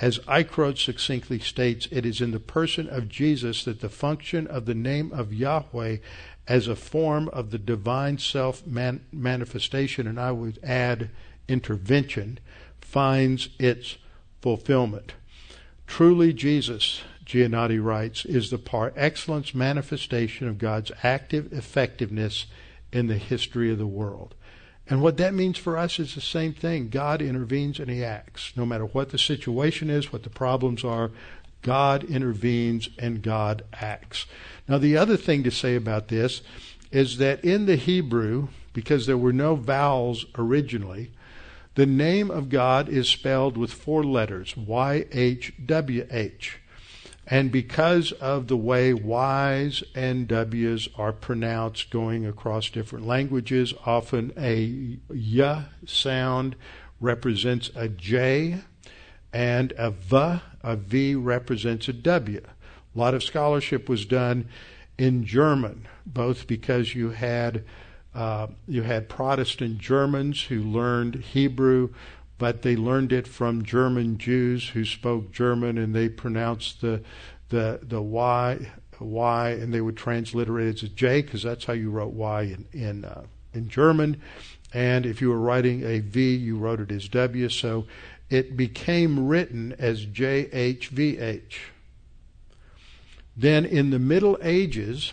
As 0.00 0.18
Eichrodt 0.20 0.78
succinctly 0.78 1.38
states, 1.40 1.86
it 1.90 2.06
is 2.06 2.22
in 2.22 2.30
the 2.30 2.40
person 2.40 2.88
of 2.88 3.10
Jesus 3.10 3.64
that 3.64 3.80
the 3.80 3.90
function 3.90 4.46
of 4.46 4.64
the 4.64 4.74
name 4.74 5.12
of 5.12 5.34
Yahweh 5.34 5.98
as 6.48 6.66
a 6.66 6.76
form 6.76 7.28
of 7.28 7.50
the 7.50 7.58
divine 7.58 8.16
self 8.16 8.66
man- 8.66 9.04
manifestation, 9.12 10.06
and 10.06 10.18
I 10.18 10.32
would 10.32 10.58
add 10.62 11.10
intervention, 11.48 12.38
finds 12.80 13.50
its 13.58 13.98
fulfillment. 14.40 15.12
Truly, 15.86 16.32
Jesus, 16.32 17.02
Gianotti 17.26 17.82
writes, 17.82 18.24
is 18.24 18.50
the 18.50 18.58
par 18.58 18.94
excellence 18.96 19.54
manifestation 19.54 20.48
of 20.48 20.56
God's 20.56 20.92
active 21.02 21.52
effectiveness 21.52 22.46
in 22.90 23.06
the 23.06 23.18
history 23.18 23.70
of 23.70 23.78
the 23.78 23.86
world. 23.86 24.34
And 24.90 25.00
what 25.00 25.16
that 25.18 25.34
means 25.34 25.56
for 25.56 25.78
us 25.78 26.00
is 26.00 26.16
the 26.16 26.20
same 26.20 26.52
thing. 26.52 26.88
God 26.88 27.22
intervenes 27.22 27.78
and 27.78 27.88
He 27.88 28.04
acts. 28.04 28.52
No 28.56 28.66
matter 28.66 28.84
what 28.84 29.10
the 29.10 29.18
situation 29.18 29.88
is, 29.88 30.12
what 30.12 30.24
the 30.24 30.30
problems 30.30 30.84
are, 30.84 31.12
God 31.62 32.02
intervenes 32.04 32.88
and 32.98 33.22
God 33.22 33.62
acts. 33.72 34.26
Now, 34.66 34.78
the 34.78 34.96
other 34.96 35.16
thing 35.16 35.44
to 35.44 35.50
say 35.50 35.76
about 35.76 36.08
this 36.08 36.42
is 36.90 37.18
that 37.18 37.44
in 37.44 37.66
the 37.66 37.76
Hebrew, 37.76 38.48
because 38.72 39.06
there 39.06 39.16
were 39.16 39.32
no 39.32 39.54
vowels 39.54 40.26
originally, 40.36 41.12
the 41.76 41.86
name 41.86 42.30
of 42.30 42.48
God 42.48 42.88
is 42.88 43.08
spelled 43.08 43.56
with 43.56 43.72
four 43.72 44.02
letters 44.02 44.54
YHWH. 44.54 46.50
And 47.32 47.52
because 47.52 48.10
of 48.12 48.48
the 48.48 48.56
way 48.56 48.92
Y's 48.92 49.84
and 49.94 50.26
W's 50.26 50.88
are 50.98 51.12
pronounced 51.12 51.90
going 51.90 52.26
across 52.26 52.70
different 52.70 53.06
languages, 53.06 53.72
often 53.86 54.32
a 54.36 54.98
Y 55.08 55.64
sound 55.86 56.56
represents 57.00 57.70
a 57.76 57.88
J, 57.88 58.58
and 59.32 59.72
a 59.78 59.92
V, 59.92 60.40
a 60.64 60.76
V 60.76 61.14
represents 61.14 61.86
a 61.86 61.92
W. 61.92 62.42
A 62.42 62.98
lot 62.98 63.14
of 63.14 63.22
scholarship 63.22 63.88
was 63.88 64.04
done 64.04 64.48
in 64.98 65.24
German, 65.24 65.86
both 66.04 66.48
because 66.48 66.96
you 66.96 67.10
had 67.10 67.64
uh, 68.12 68.48
you 68.66 68.82
had 68.82 69.08
Protestant 69.08 69.78
Germans 69.78 70.42
who 70.44 70.60
learned 70.60 71.14
Hebrew 71.14 71.90
but 72.40 72.62
they 72.62 72.74
learned 72.74 73.12
it 73.12 73.28
from 73.28 73.62
German 73.62 74.16
Jews 74.16 74.70
who 74.70 74.86
spoke 74.86 75.30
German, 75.30 75.76
and 75.76 75.94
they 75.94 76.08
pronounced 76.08 76.80
the 76.80 77.02
the 77.50 77.80
the 77.82 78.00
Y 78.00 78.72
Y, 78.98 79.50
and 79.50 79.74
they 79.74 79.82
would 79.82 79.96
transliterate 79.96 80.68
it 80.68 80.76
as 80.76 80.82
a 80.84 80.88
J 80.88 81.20
because 81.20 81.42
that's 81.42 81.66
how 81.66 81.74
you 81.74 81.90
wrote 81.90 82.14
Y 82.14 82.42
in 82.42 82.66
in 82.72 83.04
uh, 83.04 83.24
in 83.52 83.68
German. 83.68 84.22
And 84.72 85.04
if 85.04 85.20
you 85.20 85.28
were 85.28 85.38
writing 85.38 85.84
a 85.84 86.00
V, 86.00 86.34
you 86.34 86.56
wrote 86.56 86.80
it 86.80 86.90
as 86.90 87.08
W. 87.08 87.50
So 87.50 87.86
it 88.30 88.56
became 88.56 89.26
written 89.26 89.74
as 89.78 90.06
JHVH. 90.06 91.54
Then 93.36 93.66
in 93.66 93.90
the 93.90 93.98
Middle 93.98 94.38
Ages, 94.40 95.12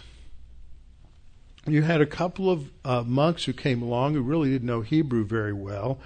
you 1.65 1.81
had 1.81 1.99
a 1.99 2.05
couple 2.05 2.49
of 2.49 2.71
uh, 2.85 3.03
monks 3.05 3.43
who 3.43 3.53
came 3.53 3.81
along 3.81 4.13
who 4.13 4.21
really 4.21 4.49
didn't 4.49 4.67
know 4.67 4.81
Hebrew 4.81 5.25
very 5.25 5.53
well, 5.53 5.99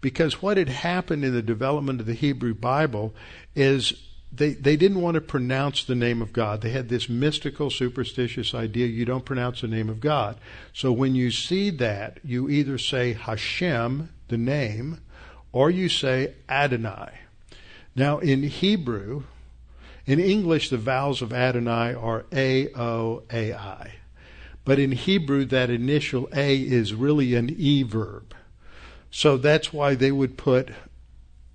because 0.00 0.40
what 0.42 0.56
had 0.56 0.68
happened 0.68 1.24
in 1.24 1.34
the 1.34 1.42
development 1.42 2.00
of 2.00 2.06
the 2.06 2.14
Hebrew 2.14 2.54
Bible 2.54 3.14
is 3.54 3.94
they, 4.32 4.50
they 4.50 4.76
didn't 4.76 5.00
want 5.00 5.14
to 5.14 5.20
pronounce 5.20 5.84
the 5.84 5.94
name 5.94 6.20
of 6.20 6.32
God. 6.32 6.60
They 6.60 6.70
had 6.70 6.88
this 6.88 7.08
mystical, 7.08 7.70
superstitious 7.70 8.54
idea 8.54 8.86
you 8.86 9.04
don't 9.04 9.24
pronounce 9.24 9.62
the 9.62 9.68
name 9.68 9.88
of 9.88 10.00
God. 10.00 10.36
So 10.72 10.92
when 10.92 11.14
you 11.14 11.30
see 11.30 11.70
that, 11.70 12.18
you 12.22 12.48
either 12.48 12.78
say 12.78 13.14
Hashem, 13.14 14.10
the 14.28 14.38
name, 14.38 15.00
or 15.52 15.70
you 15.70 15.88
say 15.88 16.34
Adonai. 16.48 17.10
Now 17.96 18.18
in 18.18 18.42
Hebrew, 18.42 19.24
in 20.06 20.20
English, 20.20 20.70
the 20.70 20.78
vowels 20.78 21.20
of 21.20 21.32
Adonai 21.32 21.94
are 21.94 22.24
A, 22.32 22.72
O, 22.74 23.24
A, 23.30 23.52
I. 23.52 23.94
But 24.64 24.78
in 24.78 24.92
Hebrew, 24.92 25.44
that 25.46 25.70
initial 25.70 26.28
A 26.32 26.56
is 26.56 26.94
really 26.94 27.34
an 27.34 27.54
E 27.56 27.82
verb. 27.82 28.34
So 29.10 29.36
that's 29.36 29.72
why 29.72 29.94
they 29.94 30.12
would 30.12 30.36
put 30.36 30.70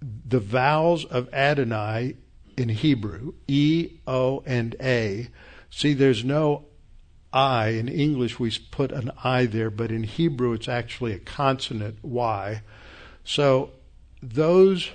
the 0.02 0.40
vowels 0.40 1.06
of 1.06 1.34
Adonai 1.34 2.16
in 2.58 2.70
Hebrew, 2.70 3.34
E, 3.48 4.00
O, 4.08 4.44
and 4.46 4.76
A. 4.82 5.30
See, 5.70 5.94
there's 5.94 6.24
no 6.24 6.66
I. 7.32 7.70
In 7.70 7.88
English, 7.88 8.40
we 8.40 8.52
put 8.72 8.92
an 8.92 9.12
I 9.24 9.46
there, 9.46 9.70
but 9.70 9.92
in 9.92 10.04
Hebrew, 10.04 10.54
it's 10.54 10.68
actually 10.68 11.14
a 11.14 11.20
consonant 11.20 11.98
Y. 12.04 12.62
So 13.24 13.72
those 14.22 14.92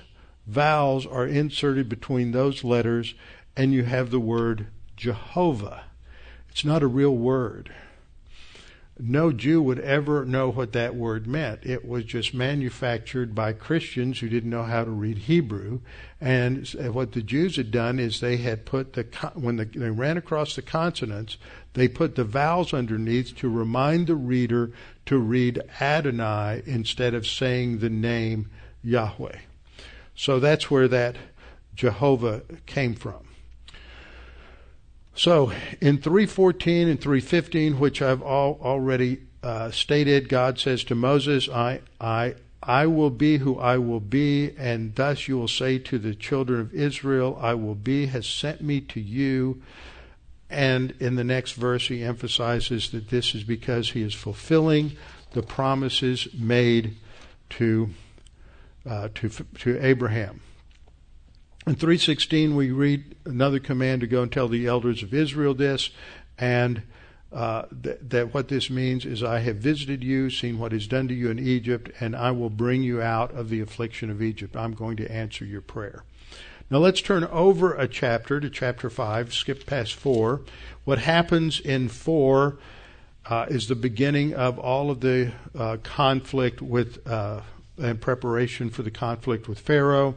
vowels 0.46 1.06
are 1.06 1.26
inserted 1.26 1.88
between 1.88 2.32
those 2.32 2.64
letters, 2.64 3.14
and 3.56 3.72
you 3.72 3.84
have 3.84 4.10
the 4.10 4.20
word 4.20 4.68
Jehovah. 4.96 5.84
It's 6.48 6.64
not 6.64 6.82
a 6.82 6.88
real 6.88 7.16
word 7.16 7.72
no 8.98 9.30
Jew 9.30 9.62
would 9.62 9.78
ever 9.78 10.24
know 10.24 10.50
what 10.50 10.72
that 10.72 10.94
word 10.94 11.26
meant. 11.26 11.64
It 11.64 11.86
was 11.86 12.04
just 12.04 12.34
manufactured 12.34 13.34
by 13.34 13.52
Christians 13.52 14.18
who 14.18 14.28
didn't 14.28 14.50
know 14.50 14.64
how 14.64 14.84
to 14.84 14.90
read 14.90 15.18
Hebrew. 15.18 15.80
And 16.20 16.68
uh, 16.78 16.92
what 16.92 17.12
the 17.12 17.22
Jews 17.22 17.56
had 17.56 17.70
done 17.70 18.00
is 18.00 18.20
they 18.20 18.38
had 18.38 18.66
put 18.66 18.94
the, 18.94 19.04
when 19.34 19.56
the, 19.56 19.66
they 19.66 19.90
ran 19.90 20.16
across 20.16 20.56
the 20.56 20.62
consonants, 20.62 21.36
they 21.74 21.86
put 21.86 22.16
the 22.16 22.24
vowels 22.24 22.74
underneath 22.74 23.36
to 23.36 23.48
remind 23.48 24.08
the 24.08 24.16
reader 24.16 24.72
to 25.06 25.18
read 25.18 25.62
Adonai 25.80 26.62
instead 26.66 27.14
of 27.14 27.26
saying 27.26 27.78
the 27.78 27.90
name 27.90 28.50
Yahweh. 28.82 29.38
So 30.16 30.40
that's 30.40 30.70
where 30.70 30.88
that 30.88 31.14
Jehovah 31.76 32.42
came 32.66 32.94
from. 32.94 33.27
So 35.18 35.50
in 35.80 35.98
314 35.98 36.86
and 36.86 37.00
315, 37.00 37.80
which 37.80 38.00
I've 38.00 38.22
all, 38.22 38.56
already 38.62 39.18
uh, 39.42 39.72
stated, 39.72 40.28
God 40.28 40.60
says 40.60 40.84
to 40.84 40.94
Moses, 40.94 41.48
I, 41.48 41.80
I, 42.00 42.36
I 42.62 42.86
will 42.86 43.10
be 43.10 43.38
who 43.38 43.58
I 43.58 43.78
will 43.78 43.98
be, 43.98 44.52
and 44.56 44.94
thus 44.94 45.26
you 45.26 45.36
will 45.36 45.48
say 45.48 45.80
to 45.80 45.98
the 45.98 46.14
children 46.14 46.60
of 46.60 46.72
Israel, 46.72 47.36
I 47.42 47.54
will 47.54 47.74
be 47.74 48.06
has 48.06 48.28
sent 48.28 48.60
me 48.60 48.80
to 48.82 49.00
you. 49.00 49.60
And 50.48 50.94
in 51.00 51.16
the 51.16 51.24
next 51.24 51.52
verse, 51.52 51.88
he 51.88 52.04
emphasizes 52.04 52.92
that 52.92 53.10
this 53.10 53.34
is 53.34 53.42
because 53.42 53.90
he 53.90 54.02
is 54.02 54.14
fulfilling 54.14 54.92
the 55.32 55.42
promises 55.42 56.28
made 56.32 56.94
to 57.50 57.90
uh, 58.88 59.08
to 59.16 59.28
to 59.28 59.84
Abraham. 59.84 60.42
In 61.68 61.74
316, 61.74 62.56
we 62.56 62.70
read 62.70 63.14
another 63.26 63.58
command 63.58 64.00
to 64.00 64.06
go 64.06 64.22
and 64.22 64.32
tell 64.32 64.48
the 64.48 64.66
elders 64.66 65.02
of 65.02 65.12
Israel 65.12 65.52
this, 65.52 65.90
and 66.38 66.80
uh, 67.30 67.64
th- 67.82 67.98
that 68.00 68.32
what 68.32 68.48
this 68.48 68.70
means 68.70 69.04
is, 69.04 69.22
I 69.22 69.40
have 69.40 69.56
visited 69.56 70.02
you, 70.02 70.30
seen 70.30 70.58
what 70.58 70.72
is 70.72 70.88
done 70.88 71.08
to 71.08 71.14
you 71.14 71.28
in 71.28 71.38
Egypt, 71.38 71.90
and 72.00 72.16
I 72.16 72.30
will 72.30 72.48
bring 72.48 72.82
you 72.82 73.02
out 73.02 73.32
of 73.34 73.50
the 73.50 73.60
affliction 73.60 74.08
of 74.08 74.22
Egypt. 74.22 74.56
I'm 74.56 74.72
going 74.72 74.96
to 74.96 75.12
answer 75.12 75.44
your 75.44 75.60
prayer. 75.60 76.04
Now 76.70 76.78
let's 76.78 77.02
turn 77.02 77.24
over 77.24 77.74
a 77.74 77.86
chapter 77.86 78.40
to 78.40 78.48
chapter 78.48 78.88
5, 78.88 79.34
skip 79.34 79.66
past 79.66 79.92
4. 79.92 80.40
What 80.84 81.00
happens 81.00 81.60
in 81.60 81.90
4 81.90 82.56
uh, 83.26 83.46
is 83.50 83.68
the 83.68 83.74
beginning 83.74 84.32
of 84.32 84.58
all 84.58 84.90
of 84.90 85.00
the 85.00 85.32
uh, 85.54 85.76
conflict 85.82 86.62
with 86.62 87.06
uh, 87.06 87.42
and 87.78 88.00
preparation 88.00 88.70
for 88.70 88.82
the 88.82 88.90
conflict 88.90 89.48
with 89.48 89.60
Pharaoh. 89.60 90.16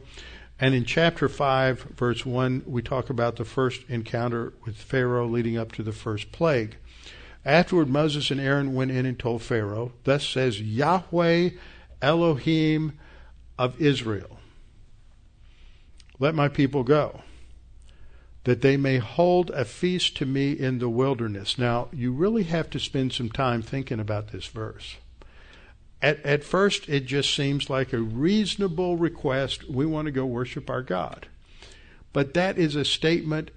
And 0.62 0.76
in 0.76 0.84
chapter 0.84 1.28
5, 1.28 1.80
verse 1.96 2.24
1, 2.24 2.62
we 2.66 2.82
talk 2.82 3.10
about 3.10 3.34
the 3.34 3.44
first 3.44 3.82
encounter 3.88 4.52
with 4.64 4.76
Pharaoh 4.76 5.26
leading 5.26 5.58
up 5.58 5.72
to 5.72 5.82
the 5.82 5.90
first 5.90 6.30
plague. 6.30 6.76
Afterward, 7.44 7.88
Moses 7.88 8.30
and 8.30 8.40
Aaron 8.40 8.72
went 8.72 8.92
in 8.92 9.04
and 9.04 9.18
told 9.18 9.42
Pharaoh, 9.42 9.90
Thus 10.04 10.24
says 10.24 10.60
Yahweh 10.60 11.50
Elohim 12.00 12.96
of 13.58 13.80
Israel, 13.80 14.38
Let 16.20 16.36
my 16.36 16.46
people 16.46 16.84
go, 16.84 17.22
that 18.44 18.60
they 18.60 18.76
may 18.76 18.98
hold 18.98 19.50
a 19.50 19.64
feast 19.64 20.16
to 20.18 20.26
me 20.26 20.52
in 20.52 20.78
the 20.78 20.88
wilderness. 20.88 21.58
Now, 21.58 21.88
you 21.92 22.12
really 22.12 22.44
have 22.44 22.70
to 22.70 22.78
spend 22.78 23.12
some 23.12 23.30
time 23.30 23.62
thinking 23.62 23.98
about 23.98 24.28
this 24.30 24.46
verse. 24.46 24.94
At, 26.02 26.24
at 26.26 26.42
first, 26.42 26.88
it 26.88 27.06
just 27.06 27.32
seems 27.34 27.70
like 27.70 27.92
a 27.92 27.98
reasonable 27.98 28.96
request. 28.96 29.70
We 29.70 29.86
want 29.86 30.06
to 30.06 30.12
go 30.12 30.26
worship 30.26 30.68
our 30.68 30.82
God. 30.82 31.28
But 32.12 32.34
that 32.34 32.58
is 32.58 32.74
a 32.74 32.84
statement 32.84 33.52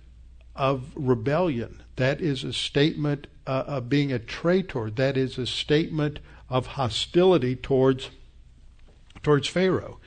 of 0.55 0.91
rebellion. 0.95 1.81
That 1.95 2.21
is 2.21 2.43
a 2.43 2.53
statement 2.53 3.27
uh, 3.47 3.63
of 3.67 3.89
being 3.89 4.11
a 4.11 4.19
traitor. 4.19 4.89
That 4.91 5.17
is 5.17 5.37
a 5.37 5.47
statement 5.47 6.19
of 6.49 6.67
hostility 6.67 7.55
towards 7.55 8.11
towards 9.23 9.47
Pharaoh. 9.47 9.99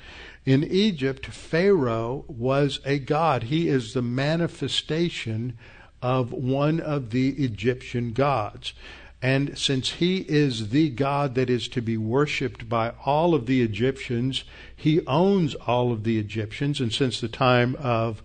In 0.46 0.62
Egypt, 0.62 1.26
Pharaoh 1.26 2.24
was 2.28 2.78
a 2.84 3.00
god. 3.00 3.44
He 3.44 3.68
is 3.68 3.92
the 3.92 4.02
manifestation 4.02 5.58
of 6.00 6.32
one 6.32 6.78
of 6.78 7.10
the 7.10 7.30
Egyptian 7.30 8.12
gods. 8.12 8.72
And 9.20 9.58
since 9.58 9.94
he 9.94 10.18
is 10.28 10.68
the 10.68 10.90
God 10.90 11.34
that 11.34 11.50
is 11.50 11.66
to 11.68 11.82
be 11.82 11.96
worshiped 11.96 12.68
by 12.68 12.92
all 13.04 13.34
of 13.34 13.46
the 13.46 13.62
Egyptians, 13.62 14.44
he 14.74 15.04
owns 15.06 15.54
all 15.56 15.90
of 15.90 16.04
the 16.04 16.18
Egyptians. 16.18 16.80
And 16.80 16.92
since 16.92 17.20
the 17.20 17.28
time 17.28 17.76
of 17.80 18.22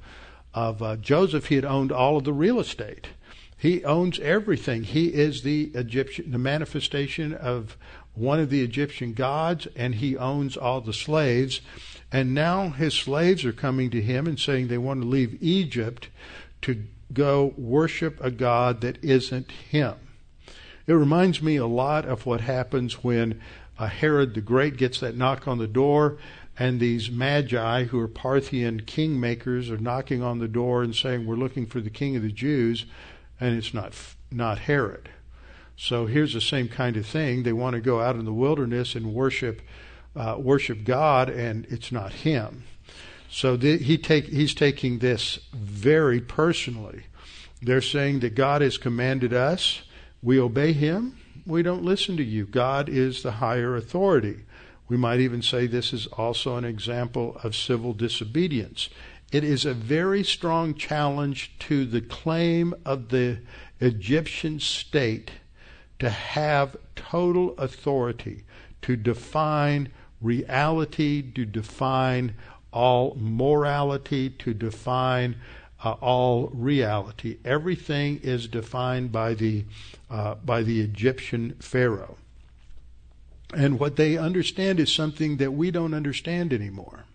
of 0.53 0.83
uh, 0.83 0.95
Joseph, 0.97 1.47
he 1.47 1.55
had 1.55 1.65
owned 1.65 1.91
all 1.91 2.17
of 2.17 2.25
the 2.25 2.33
real 2.33 2.59
estate. 2.59 3.07
He 3.57 3.83
owns 3.83 4.19
everything. 4.19 4.83
He 4.83 5.07
is 5.07 5.41
the 5.41 5.71
Egyptian, 5.73 6.31
the 6.31 6.37
manifestation 6.37 7.33
of 7.33 7.75
one 8.13 8.39
of 8.39 8.51
the 8.51 8.61
Egyptian 8.61 9.13
gods, 9.13 9.67
and 9.75 9.95
he 9.95 10.15
owns 10.15 10.55
all 10.55 10.81
the 10.81 10.93
slaves. 10.93 11.61
And 12.11 12.35
now 12.35 12.69
his 12.69 12.93
slaves 12.93 13.43
are 13.45 13.53
coming 13.53 13.89
to 13.91 14.01
him 14.01 14.27
and 14.27 14.39
saying 14.39 14.67
they 14.67 14.77
want 14.77 15.01
to 15.01 15.07
leave 15.07 15.41
Egypt 15.41 16.09
to 16.61 16.83
go 17.11 17.53
worship 17.57 18.23
a 18.23 18.29
god 18.29 18.81
that 18.81 19.03
isn't 19.03 19.49
him. 19.51 19.95
It 20.85 20.93
reminds 20.93 21.41
me 21.41 21.55
a 21.55 21.65
lot 21.65 22.05
of 22.05 22.25
what 22.25 22.41
happens 22.41 23.03
when 23.03 23.39
uh, 23.79 23.87
Herod 23.87 24.33
the 24.33 24.41
Great 24.41 24.77
gets 24.77 24.99
that 24.99 25.15
knock 25.15 25.47
on 25.47 25.57
the 25.57 25.67
door, 25.67 26.17
and 26.59 26.79
these 26.79 27.09
magi, 27.09 27.85
who 27.85 27.99
are 27.99 28.07
Parthian 28.07 28.81
kingmakers, 28.81 29.69
are 29.69 29.77
knocking 29.77 30.21
on 30.21 30.39
the 30.39 30.47
door 30.47 30.83
and 30.83 30.95
saying, 30.95 31.25
"We're 31.25 31.35
looking 31.35 31.65
for 31.65 31.81
the 31.81 31.89
King 31.89 32.15
of 32.15 32.21
the 32.21 32.31
Jews," 32.31 32.85
and 33.39 33.57
it's 33.57 33.73
not 33.73 33.93
not 34.29 34.59
Herod. 34.59 35.09
So 35.75 36.05
here's 36.05 36.33
the 36.33 36.41
same 36.41 36.67
kind 36.67 36.97
of 36.97 37.05
thing. 37.05 37.43
They 37.43 37.53
want 37.53 37.75
to 37.75 37.81
go 37.81 37.99
out 38.01 38.15
in 38.15 38.25
the 38.25 38.33
wilderness 38.33 38.93
and 38.93 39.13
worship 39.13 39.61
uh, 40.15 40.35
worship 40.37 40.83
God, 40.83 41.29
and 41.29 41.65
it's 41.69 41.91
not 41.91 42.13
Him. 42.13 42.65
So 43.29 43.57
the, 43.57 43.77
he 43.77 43.97
take 43.97 44.25
he's 44.25 44.53
taking 44.53 44.99
this 44.99 45.39
very 45.53 46.21
personally. 46.21 47.05
They're 47.61 47.81
saying 47.81 48.19
that 48.19 48.35
God 48.35 48.61
has 48.61 48.77
commanded 48.77 49.33
us 49.33 49.81
we 50.23 50.39
obey 50.39 50.73
him. 50.73 51.17
We 51.45 51.61
don't 51.61 51.83
listen 51.83 52.15
to 52.17 52.23
you. 52.23 52.45
God 52.45 52.87
is 52.87 53.21
the 53.21 53.33
higher 53.33 53.75
authority. 53.75 54.45
We 54.87 54.95
might 54.95 55.19
even 55.19 55.41
say 55.41 55.67
this 55.67 55.91
is 55.91 56.07
also 56.07 56.55
an 56.55 56.63
example 56.63 57.37
of 57.43 57.55
civil 57.55 57.93
disobedience. 57.93 58.89
It 59.31 59.43
is 59.43 59.65
a 59.65 59.73
very 59.73 60.23
strong 60.23 60.75
challenge 60.75 61.53
to 61.59 61.85
the 61.85 62.01
claim 62.01 62.73
of 62.85 63.09
the 63.09 63.39
Egyptian 63.79 64.59
state 64.59 65.31
to 65.99 66.09
have 66.09 66.77
total 66.95 67.55
authority, 67.57 68.43
to 68.83 68.95
define 68.95 69.91
reality, 70.21 71.21
to 71.33 71.45
define 71.45 72.35
all 72.71 73.15
morality, 73.19 74.29
to 74.29 74.53
define 74.53 75.35
uh, 75.83 75.91
all 75.93 76.49
reality. 76.53 77.37
Everything 77.43 78.19
is 78.23 78.47
defined 78.47 79.11
by 79.11 79.33
the 79.33 79.65
uh, 80.09 80.35
by 80.35 80.63
the 80.63 80.81
Egyptian 80.81 81.55
Pharaoh, 81.59 82.17
and 83.55 83.79
what 83.79 83.95
they 83.95 84.17
understand 84.17 84.79
is 84.79 84.91
something 84.91 85.37
that 85.37 85.51
we 85.51 85.71
don't 85.71 85.93
understand 85.93 86.53
anymore. 86.53 87.05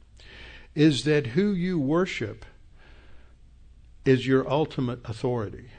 Is 0.75 1.05
that 1.05 1.29
who 1.29 1.53
you 1.53 1.79
worship 1.79 2.45
is 4.05 4.27
your 4.27 4.49
ultimate 4.51 5.01
authority. 5.05 5.71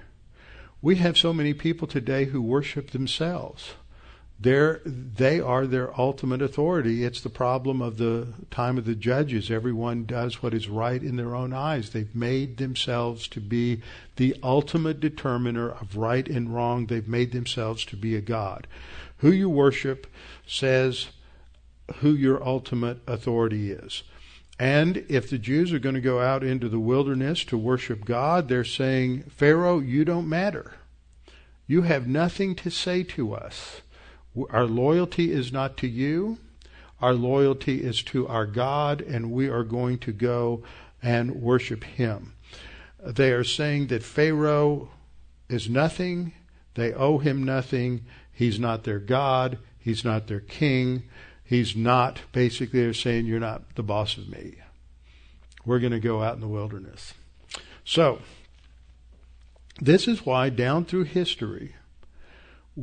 We 0.81 0.95
have 0.97 1.17
so 1.17 1.33
many 1.33 1.53
people 1.53 1.87
today 1.87 2.25
who 2.25 2.41
worship 2.41 2.91
themselves 2.91 3.73
they're, 4.41 4.79
they 4.85 5.41
are 5.41 5.67
their 5.67 5.99
ultimate 5.99 6.41
authority. 6.41 7.03
It's 7.03 7.19
the 7.19 7.29
problem 7.29 7.81
of 7.81 7.97
the 7.97 8.27
time 8.49 8.77
of 8.77 8.85
the 8.85 8.95
judges. 8.95 9.51
Everyone 9.51 10.05
does 10.05 10.41
what 10.41 10.53
is 10.53 10.69
right 10.69 11.01
in 11.03 11.17
their 11.17 11.35
own 11.35 11.51
eyes. 11.51 11.89
They've 11.89 12.15
made 12.15 12.57
themselves 12.57 13.27
to 13.29 13.41
be 13.41 13.81
the 14.15 14.37
ultimate 14.41 15.01
determiner 15.01 15.69
of 15.69 15.97
right 15.97 16.27
and 16.27 16.55
wrong. 16.55 16.85
They've 16.85 17.07
made 17.07 17.33
themselves 17.33 17.83
to 17.85 17.97
be 17.97 18.15
a 18.15 18.21
God. 18.21 18.65
Who 19.17 19.31
you 19.31 19.49
worship 19.49 20.07
says 20.47 21.07
who 21.97 22.11
your 22.11 22.41
ultimate 22.41 22.99
authority 23.07 23.71
is. 23.71 24.03
And 24.57 25.05
if 25.09 25.29
the 25.29 25.37
Jews 25.37 25.73
are 25.73 25.79
going 25.79 25.95
to 25.95 26.01
go 26.01 26.19
out 26.21 26.43
into 26.43 26.69
the 26.69 26.79
wilderness 26.79 27.43
to 27.45 27.57
worship 27.57 28.05
God, 28.05 28.47
they're 28.47 28.63
saying, 28.63 29.23
Pharaoh, 29.23 29.79
you 29.79 30.05
don't 30.05 30.29
matter. 30.29 30.73
You 31.67 31.83
have 31.83 32.07
nothing 32.07 32.55
to 32.55 32.69
say 32.69 33.03
to 33.03 33.33
us. 33.33 33.81
Our 34.49 34.65
loyalty 34.65 35.31
is 35.31 35.51
not 35.51 35.77
to 35.77 35.87
you. 35.87 36.37
Our 37.01 37.13
loyalty 37.13 37.83
is 37.83 38.03
to 38.03 38.27
our 38.27 38.45
God, 38.45 39.01
and 39.01 39.31
we 39.31 39.47
are 39.47 39.63
going 39.63 39.99
to 39.99 40.11
go 40.11 40.63
and 41.01 41.41
worship 41.41 41.83
Him. 41.83 42.33
They 43.01 43.31
are 43.31 43.43
saying 43.43 43.87
that 43.87 44.03
Pharaoh 44.03 44.89
is 45.47 45.69
nothing. 45.69 46.33
They 46.75 46.93
owe 46.93 47.17
him 47.17 47.43
nothing. 47.43 48.05
He's 48.31 48.59
not 48.59 48.83
their 48.83 48.99
God. 48.99 49.57
He's 49.79 50.03
not 50.03 50.27
their 50.27 50.39
king. 50.39 51.03
He's 51.43 51.75
not, 51.75 52.21
basically, 52.31 52.81
they're 52.81 52.93
saying, 52.93 53.25
You're 53.25 53.39
not 53.39 53.75
the 53.75 53.83
boss 53.83 54.17
of 54.17 54.29
me. 54.29 54.55
We're 55.65 55.79
going 55.79 55.91
to 55.91 55.99
go 55.99 56.21
out 56.21 56.35
in 56.35 56.41
the 56.41 56.47
wilderness. 56.47 57.13
So, 57.83 58.19
this 59.81 60.07
is 60.07 60.25
why 60.25 60.49
down 60.49 60.85
through 60.85 61.05
history, 61.05 61.75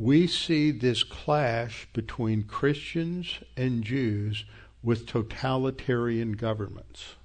we 0.01 0.27
see 0.27 0.69
this 0.69 1.01
clash 1.01 1.87
between 1.91 2.43
Christians 2.43 3.39
and 3.55 3.83
Jews 3.83 4.45
with 4.83 5.07
totalitarian 5.07 6.33
governments. 6.33 7.15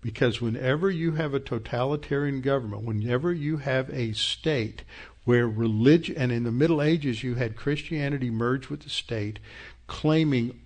Because 0.00 0.40
whenever 0.40 0.88
you 0.88 1.12
have 1.12 1.34
a 1.34 1.40
totalitarian 1.40 2.42
government, 2.42 2.84
whenever 2.84 3.32
you 3.32 3.56
have 3.56 3.90
a 3.90 4.12
state 4.12 4.84
where 5.24 5.48
religion, 5.48 6.14
and 6.16 6.30
in 6.30 6.44
the 6.44 6.52
Middle 6.52 6.80
Ages 6.80 7.24
you 7.24 7.34
had 7.34 7.56
Christianity 7.56 8.30
merge 8.30 8.68
with 8.68 8.82
the 8.82 8.90
state, 8.90 9.40
claiming 9.88 10.60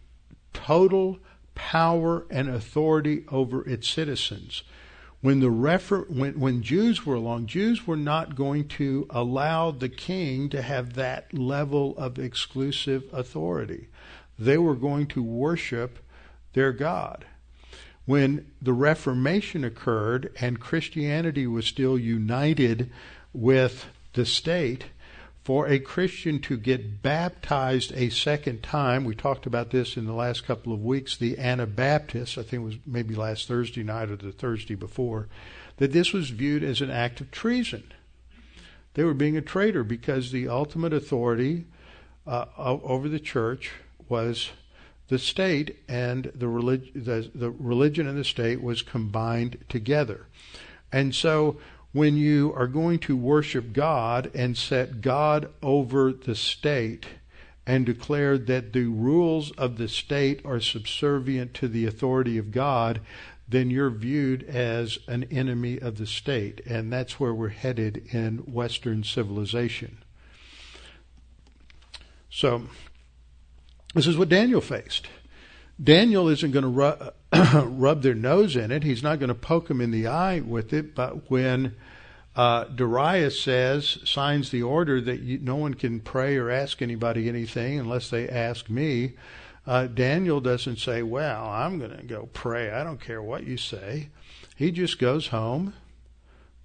total 0.53 1.21
power 1.55 2.27
and 2.29 2.51
authority 2.51 3.25
over 3.29 3.67
its 3.67 3.89
citizens. 3.89 4.63
When 5.21 5.41
the 5.41 5.51
refer- 5.51 6.05
when, 6.05 6.41
when 6.41 6.63
Jews 6.63 7.05
were 7.05 7.17
along, 7.17 7.47
Jews 7.47 7.87
were 7.87 7.97
not 7.97 8.37
going 8.37 8.69
to 8.69 9.07
allow 9.11 9.71
the 9.71 9.89
king 9.89 10.49
to 10.51 10.63
have 10.63 10.95
that 10.95 11.35
level 11.35 11.97
of 11.99 12.19
exclusive 12.19 13.05
authority. 13.13 13.89
They 14.39 14.57
were 14.57 14.77
going 14.77 15.07
to 15.09 15.23
worship 15.23 15.99
their 16.55 16.73
God. 16.73 17.27
When 18.07 18.51
the 18.63 18.73
Reformation 18.73 19.63
occurred 19.63 20.33
and 20.41 20.59
Christianity 20.59 21.47
was 21.47 21.67
still 21.67 21.99
united 21.99 22.91
with 23.33 23.87
the 24.15 24.25
state, 24.25 24.87
for 25.43 25.67
a 25.67 25.79
Christian 25.79 26.41
to 26.43 26.57
get 26.57 27.03
baptized 27.03 27.93
a 27.95 28.11
second 28.11 28.63
time, 28.63 29.05
we 29.05 29.15
talked 29.15 29.47
about 29.47 29.71
this 29.71 29.97
in 29.97 30.05
the 30.05 30.13
last 30.13 30.45
couple 30.45 30.73
of 30.73 30.85
weeks, 30.85 31.17
the 31.17 31.39
Anabaptists, 31.39 32.37
I 32.37 32.43
think 32.43 32.63
it 32.63 32.65
was 32.65 32.77
maybe 32.87 33.15
last 33.15 33.49
Thursday 33.49 33.83
night 33.83 34.11
or 34.11 34.17
the 34.17 34.33
Thursday 34.33 34.75
before, 34.75 35.29
that 35.79 35.93
this 35.93 36.13
was 36.13 36.31
viewed 36.31 36.63
as 36.63 36.81
an 36.83 36.91
act 36.91 37.21
of 37.21 37.31
treason. 37.31 37.85
They 38.95 39.05
were 39.05 39.15
being 39.15 39.37
a 39.37 39.43
traitor 39.43 39.83
because 39.83 40.31
the 40.31 40.49
ultimate 40.49 40.93
authority 40.93 41.67
uh, 42.27 42.47
over 42.59 43.09
the 43.09 43.21
church 43.21 43.73
was 44.09 44.51
the 45.09 45.19
state, 45.19 45.79
and 45.89 46.31
the, 46.35 46.49
relig- 46.49 46.93
the, 46.95 47.31
the 47.35 47.51
religion 47.51 48.07
and 48.07 48.17
the 48.17 48.25
state 48.25 48.63
was 48.63 48.83
combined 48.83 49.65
together. 49.69 50.27
And 50.93 51.15
so 51.15 51.59
when 51.93 52.17
you 52.17 52.53
are 52.55 52.67
going 52.67 52.99
to 53.01 53.17
worship 53.17 53.73
God 53.73 54.31
and 54.35 54.57
set 54.57 55.01
God 55.01 55.51
over 55.63 56.13
the 56.13 56.35
state 56.35 57.07
and 57.67 57.85
declare 57.85 58.39
that 58.39 58.73
the 58.73 58.87
rules 58.87 59.51
of 59.53 59.77
the 59.77 59.89
state 59.89 60.41
are 60.45 60.61
subservient 60.61 61.55
to 61.55 61.69
the 61.69 61.87
authority 61.87 62.39
of 62.39 62.51
God, 62.51 63.01
then 63.49 63.71
you're 63.71 63.91
viewed 63.91 64.45
as 64.45 64.99
an 65.09 65.25
enemy 65.25 65.79
of 65.79 65.99
the 65.99 66.07
state. 66.07 66.61
And 66.65 66.93
that's 66.93 67.19
where 67.19 67.35
we're 67.35 67.49
headed 67.49 68.09
in 68.13 68.39
Western 68.39 69.03
civilization. 69.03 69.99
So, 72.31 72.69
this 73.95 74.07
is 74.07 74.17
what 74.17 74.29
Daniel 74.29 74.61
faced. 74.61 75.09
Daniel 75.83 76.29
isn't 76.29 76.51
going 76.51 76.63
to 76.63 76.69
rub, 76.69 77.15
rub 77.33 78.03
their 78.03 78.15
nose 78.15 78.57
in 78.57 78.71
it. 78.71 78.83
He's 78.83 79.03
not 79.03 79.19
going 79.19 79.29
to 79.29 79.35
poke 79.35 79.69
them 79.69 79.81
in 79.81 79.91
the 79.91 80.07
eye 80.07 80.41
with 80.41 80.73
it. 80.73 80.95
But 80.95 81.31
when 81.31 81.75
uh, 82.37 82.65
Darius 82.65 83.41
says, 83.41 83.99
signs 84.05 84.51
the 84.51 84.63
order 84.63 85.01
that 85.01 85.21
you, 85.21 85.39
no 85.39 85.57
one 85.57 85.75
can 85.75 86.01
pray 86.01 86.37
or 86.37 86.51
ask 86.51 86.83
anybody 86.83 87.29
anything 87.29 87.79
unless 87.79 88.11
they 88.11 88.29
ask 88.29 88.69
me, 88.69 89.15
uh, 89.67 89.87
Daniel 89.87 90.41
doesn't 90.41 90.79
say, 90.79 91.03
Well, 91.03 91.47
I'm 91.47 91.79
going 91.79 91.97
to 91.97 92.03
go 92.03 92.29
pray. 92.33 92.71
I 92.71 92.83
don't 92.83 93.01
care 93.01 93.23
what 93.23 93.45
you 93.45 93.57
say. 93.57 94.09
He 94.57 94.71
just 94.71 94.99
goes 94.99 95.29
home 95.29 95.75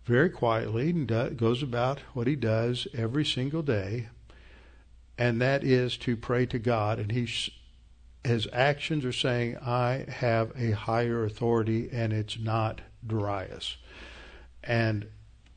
very 0.05 0.29
quietly 0.29 0.89
and 0.89 1.07
do, 1.07 1.29
goes 1.31 1.63
about 1.63 1.99
what 2.13 2.27
he 2.27 2.35
does 2.35 2.87
every 2.93 3.25
single 3.25 3.61
day, 3.61 4.09
and 5.17 5.41
that 5.41 5.63
is 5.63 5.97
to 5.97 6.15
pray 6.17 6.45
to 6.47 6.59
God. 6.59 6.99
And 6.99 7.11
he's 7.11 7.49
his 8.25 8.47
actions 8.51 9.05
are 9.05 9.11
saying, 9.11 9.57
I 9.57 10.05
have 10.09 10.51
a 10.57 10.71
higher 10.71 11.23
authority 11.23 11.89
and 11.91 12.11
it's 12.11 12.39
not 12.39 12.81
Darius. 13.05 13.77
And 14.63 15.07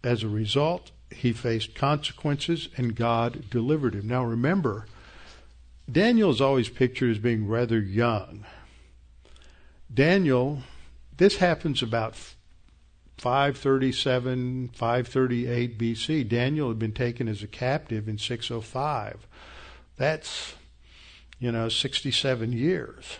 as 0.04 0.22
a 0.22 0.28
result, 0.28 0.90
he 1.10 1.32
faced 1.32 1.74
consequences 1.74 2.68
and 2.76 2.94
God 2.94 3.48
delivered 3.50 3.94
him. 3.94 4.06
Now 4.06 4.24
remember, 4.24 4.86
Daniel 5.90 6.30
is 6.30 6.40
always 6.40 6.68
pictured 6.68 7.10
as 7.10 7.18
being 7.18 7.48
rather 7.48 7.80
young. 7.80 8.44
Daniel, 9.92 10.62
this 11.16 11.36
happens 11.36 11.82
about 11.82 12.14
537, 13.16 14.68
538 14.74 15.78
BC. 15.78 16.28
Daniel 16.28 16.68
had 16.68 16.78
been 16.78 16.92
taken 16.92 17.26
as 17.26 17.42
a 17.42 17.48
captive 17.48 18.06
in 18.06 18.18
605. 18.18 19.26
That's 19.96 20.54
you 21.38 21.52
know, 21.52 21.68
67 21.68 22.52
years. 22.52 23.18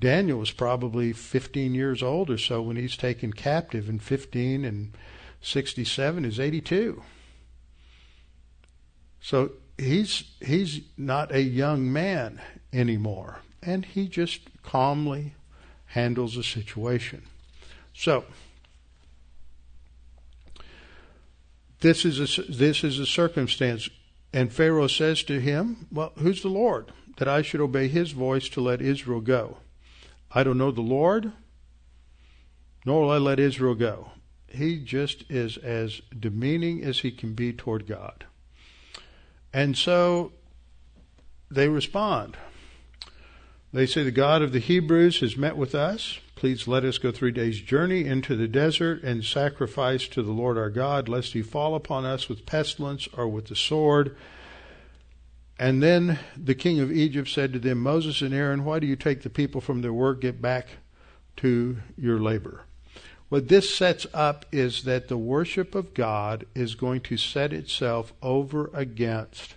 Daniel 0.00 0.38
was 0.38 0.52
probably 0.52 1.12
15 1.12 1.74
years 1.74 2.02
old 2.02 2.30
or 2.30 2.38
so 2.38 2.62
when 2.62 2.76
he's 2.76 2.96
taken 2.96 3.32
captive, 3.32 3.88
and 3.88 4.02
15 4.02 4.64
and 4.64 4.96
67 5.40 6.24
is 6.24 6.38
82. 6.38 7.02
So 9.20 9.52
he's 9.76 10.24
he's 10.40 10.80
not 10.96 11.34
a 11.34 11.42
young 11.42 11.92
man 11.92 12.40
anymore, 12.72 13.40
and 13.62 13.84
he 13.84 14.08
just 14.08 14.42
calmly 14.62 15.34
handles 15.86 16.36
the 16.36 16.44
situation. 16.44 17.22
So 17.92 18.24
this 21.80 22.04
is 22.04 22.38
a, 22.38 22.42
this 22.42 22.84
is 22.84 23.00
a 23.00 23.06
circumstance, 23.06 23.88
and 24.32 24.52
Pharaoh 24.52 24.86
says 24.86 25.24
to 25.24 25.40
him, 25.40 25.88
"Well, 25.90 26.12
who's 26.18 26.42
the 26.42 26.48
Lord?" 26.48 26.92
That 27.18 27.28
I 27.28 27.42
should 27.42 27.60
obey 27.60 27.88
his 27.88 28.12
voice 28.12 28.48
to 28.50 28.60
let 28.60 28.80
Israel 28.80 29.20
go. 29.20 29.58
I 30.30 30.44
don't 30.44 30.58
know 30.58 30.70
the 30.70 30.80
Lord, 30.80 31.32
nor 32.86 33.02
will 33.02 33.10
I 33.10 33.18
let 33.18 33.40
Israel 33.40 33.74
go. 33.74 34.12
He 34.48 34.78
just 34.78 35.24
is 35.28 35.58
as 35.58 36.00
demeaning 36.18 36.82
as 36.82 37.00
he 37.00 37.10
can 37.10 37.34
be 37.34 37.52
toward 37.52 37.86
God. 37.86 38.24
And 39.52 39.76
so 39.76 40.32
they 41.50 41.68
respond. 41.68 42.36
They 43.72 43.86
say, 43.86 44.04
The 44.04 44.10
God 44.10 44.40
of 44.40 44.52
the 44.52 44.60
Hebrews 44.60 45.20
has 45.20 45.36
met 45.36 45.56
with 45.56 45.74
us. 45.74 46.20
Please 46.36 46.68
let 46.68 46.84
us 46.84 46.98
go 46.98 47.10
three 47.10 47.32
days' 47.32 47.60
journey 47.60 48.04
into 48.04 48.36
the 48.36 48.46
desert 48.46 49.02
and 49.02 49.24
sacrifice 49.24 50.06
to 50.08 50.22
the 50.22 50.32
Lord 50.32 50.56
our 50.56 50.70
God, 50.70 51.08
lest 51.08 51.32
he 51.32 51.42
fall 51.42 51.74
upon 51.74 52.04
us 52.04 52.28
with 52.28 52.46
pestilence 52.46 53.08
or 53.12 53.26
with 53.26 53.46
the 53.46 53.56
sword 53.56 54.16
and 55.58 55.82
then 55.82 56.18
the 56.36 56.54
king 56.54 56.80
of 56.80 56.92
Egypt 56.92 57.28
said 57.28 57.52
to 57.52 57.58
them, 57.58 57.78
Moses 57.78 58.22
and 58.22 58.32
Aaron, 58.32 58.64
why 58.64 58.78
do 58.78 58.86
you 58.86 58.96
take 58.96 59.22
the 59.22 59.30
people 59.30 59.60
from 59.60 59.82
their 59.82 59.92
work? 59.92 60.20
Get 60.20 60.40
back 60.40 60.68
to 61.38 61.78
your 61.96 62.18
labor. 62.18 62.62
What 63.28 63.48
this 63.48 63.74
sets 63.74 64.06
up 64.14 64.46
is 64.52 64.84
that 64.84 65.08
the 65.08 65.18
worship 65.18 65.74
of 65.74 65.92
God 65.92 66.46
is 66.54 66.74
going 66.74 67.02
to 67.02 67.16
set 67.16 67.52
itself 67.52 68.14
over 68.22 68.70
against 68.72 69.56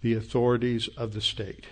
the 0.00 0.14
authorities 0.14 0.88
of 0.96 1.12
the 1.12 1.20
state. 1.20 1.66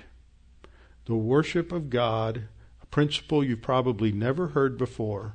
The 1.06 1.16
worship 1.16 1.72
of 1.72 1.90
God, 1.90 2.44
a 2.80 2.86
principle 2.86 3.42
you've 3.42 3.62
probably 3.62 4.12
never 4.12 4.48
heard 4.48 4.78
before, 4.78 5.34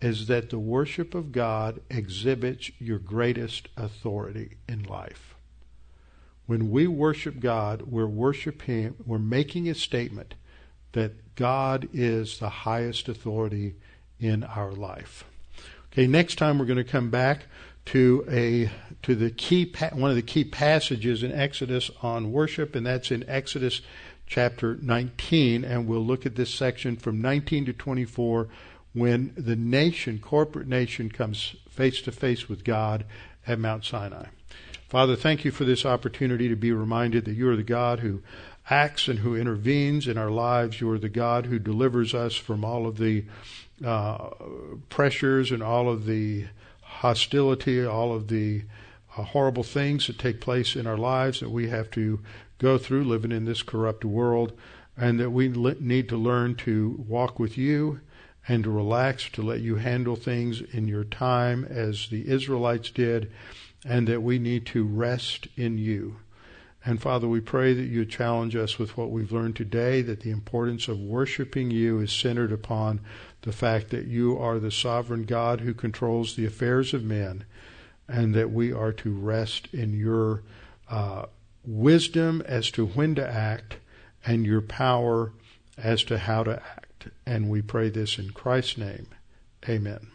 is 0.00 0.28
that 0.28 0.48
the 0.48 0.58
worship 0.58 1.14
of 1.14 1.30
God 1.30 1.80
exhibits 1.90 2.70
your 2.78 2.98
greatest 2.98 3.68
authority 3.76 4.56
in 4.66 4.84
life. 4.84 5.29
When 6.50 6.72
we 6.72 6.88
worship 6.88 7.38
God, 7.38 7.82
we're 7.82 8.08
worshiping, 8.08 8.96
we're 9.06 9.20
making 9.20 9.68
a 9.68 9.74
statement 9.76 10.34
that 10.94 11.36
God 11.36 11.88
is 11.92 12.40
the 12.40 12.48
highest 12.48 13.08
authority 13.08 13.76
in 14.18 14.42
our 14.42 14.72
life. 14.72 15.24
Okay, 15.92 16.08
next 16.08 16.38
time 16.38 16.58
we're 16.58 16.64
going 16.64 16.76
to 16.76 16.82
come 16.82 17.08
back 17.08 17.44
to 17.84 18.24
a 18.28 18.68
to 19.04 19.14
the 19.14 19.30
key 19.30 19.72
one 19.92 20.10
of 20.10 20.16
the 20.16 20.22
key 20.22 20.42
passages 20.42 21.22
in 21.22 21.30
Exodus 21.30 21.88
on 22.02 22.32
worship, 22.32 22.74
and 22.74 22.84
that's 22.84 23.12
in 23.12 23.24
Exodus 23.28 23.80
chapter 24.26 24.76
19, 24.82 25.64
and 25.64 25.86
we'll 25.86 26.04
look 26.04 26.26
at 26.26 26.34
this 26.34 26.52
section 26.52 26.96
from 26.96 27.20
19 27.20 27.66
to 27.66 27.72
24 27.72 28.48
when 28.92 29.32
the 29.36 29.54
nation, 29.54 30.18
corporate 30.18 30.66
nation, 30.66 31.10
comes 31.10 31.54
face 31.68 32.02
to 32.02 32.10
face 32.10 32.48
with 32.48 32.64
God 32.64 33.04
at 33.46 33.60
Mount 33.60 33.84
Sinai. 33.84 34.24
Father, 34.90 35.14
thank 35.14 35.44
you 35.44 35.52
for 35.52 35.62
this 35.62 35.86
opportunity 35.86 36.48
to 36.48 36.56
be 36.56 36.72
reminded 36.72 37.24
that 37.24 37.36
you 37.36 37.48
are 37.48 37.54
the 37.54 37.62
God 37.62 38.00
who 38.00 38.22
acts 38.68 39.06
and 39.06 39.20
who 39.20 39.36
intervenes 39.36 40.08
in 40.08 40.18
our 40.18 40.32
lives. 40.32 40.80
You 40.80 40.90
are 40.90 40.98
the 40.98 41.08
God 41.08 41.46
who 41.46 41.60
delivers 41.60 42.12
us 42.12 42.34
from 42.34 42.64
all 42.64 42.88
of 42.88 42.96
the 42.96 43.24
uh, 43.84 44.30
pressures 44.88 45.52
and 45.52 45.62
all 45.62 45.88
of 45.88 46.06
the 46.06 46.46
hostility, 46.82 47.86
all 47.86 48.12
of 48.12 48.26
the 48.26 48.64
uh, 49.16 49.22
horrible 49.22 49.62
things 49.62 50.08
that 50.08 50.18
take 50.18 50.40
place 50.40 50.74
in 50.74 50.88
our 50.88 50.98
lives 50.98 51.38
that 51.38 51.50
we 51.50 51.68
have 51.68 51.88
to 51.92 52.18
go 52.58 52.76
through 52.76 53.04
living 53.04 53.30
in 53.30 53.44
this 53.44 53.62
corrupt 53.62 54.04
world, 54.04 54.52
and 54.96 55.20
that 55.20 55.30
we 55.30 55.46
need 55.78 56.08
to 56.08 56.16
learn 56.16 56.56
to 56.56 57.04
walk 57.06 57.38
with 57.38 57.56
you 57.56 58.00
and 58.48 58.64
to 58.64 58.70
relax, 58.70 59.30
to 59.30 59.40
let 59.40 59.60
you 59.60 59.76
handle 59.76 60.16
things 60.16 60.60
in 60.60 60.88
your 60.88 61.04
time 61.04 61.64
as 61.64 62.08
the 62.08 62.28
Israelites 62.28 62.90
did 62.90 63.30
and 63.84 64.06
that 64.08 64.22
we 64.22 64.38
need 64.38 64.66
to 64.66 64.84
rest 64.84 65.48
in 65.56 65.78
you. 65.78 66.16
And 66.84 67.00
Father, 67.00 67.28
we 67.28 67.40
pray 67.40 67.74
that 67.74 67.82
you 67.82 68.06
challenge 68.06 68.56
us 68.56 68.78
with 68.78 68.96
what 68.96 69.10
we've 69.10 69.32
learned 69.32 69.56
today, 69.56 70.00
that 70.02 70.20
the 70.20 70.30
importance 70.30 70.88
of 70.88 70.98
worshiping 70.98 71.70
you 71.70 72.00
is 72.00 72.10
centered 72.10 72.52
upon 72.52 73.00
the 73.42 73.52
fact 73.52 73.90
that 73.90 74.06
you 74.06 74.38
are 74.38 74.58
the 74.58 74.70
sovereign 74.70 75.24
God 75.24 75.60
who 75.60 75.74
controls 75.74 76.36
the 76.36 76.46
affairs 76.46 76.94
of 76.94 77.04
men, 77.04 77.44
and 78.08 78.34
that 78.34 78.50
we 78.50 78.72
are 78.72 78.92
to 78.92 79.12
rest 79.12 79.68
in 79.72 79.92
your 79.98 80.42
uh, 80.88 81.26
wisdom 81.64 82.42
as 82.46 82.70
to 82.72 82.86
when 82.86 83.14
to 83.14 83.28
act 83.28 83.76
and 84.24 84.46
your 84.46 84.62
power 84.62 85.32
as 85.76 86.02
to 86.04 86.18
how 86.18 86.42
to 86.44 86.56
act. 86.56 87.08
And 87.26 87.48
we 87.48 87.62
pray 87.62 87.90
this 87.90 88.18
in 88.18 88.30
Christ's 88.30 88.78
name. 88.78 89.06
Amen. 89.68 90.09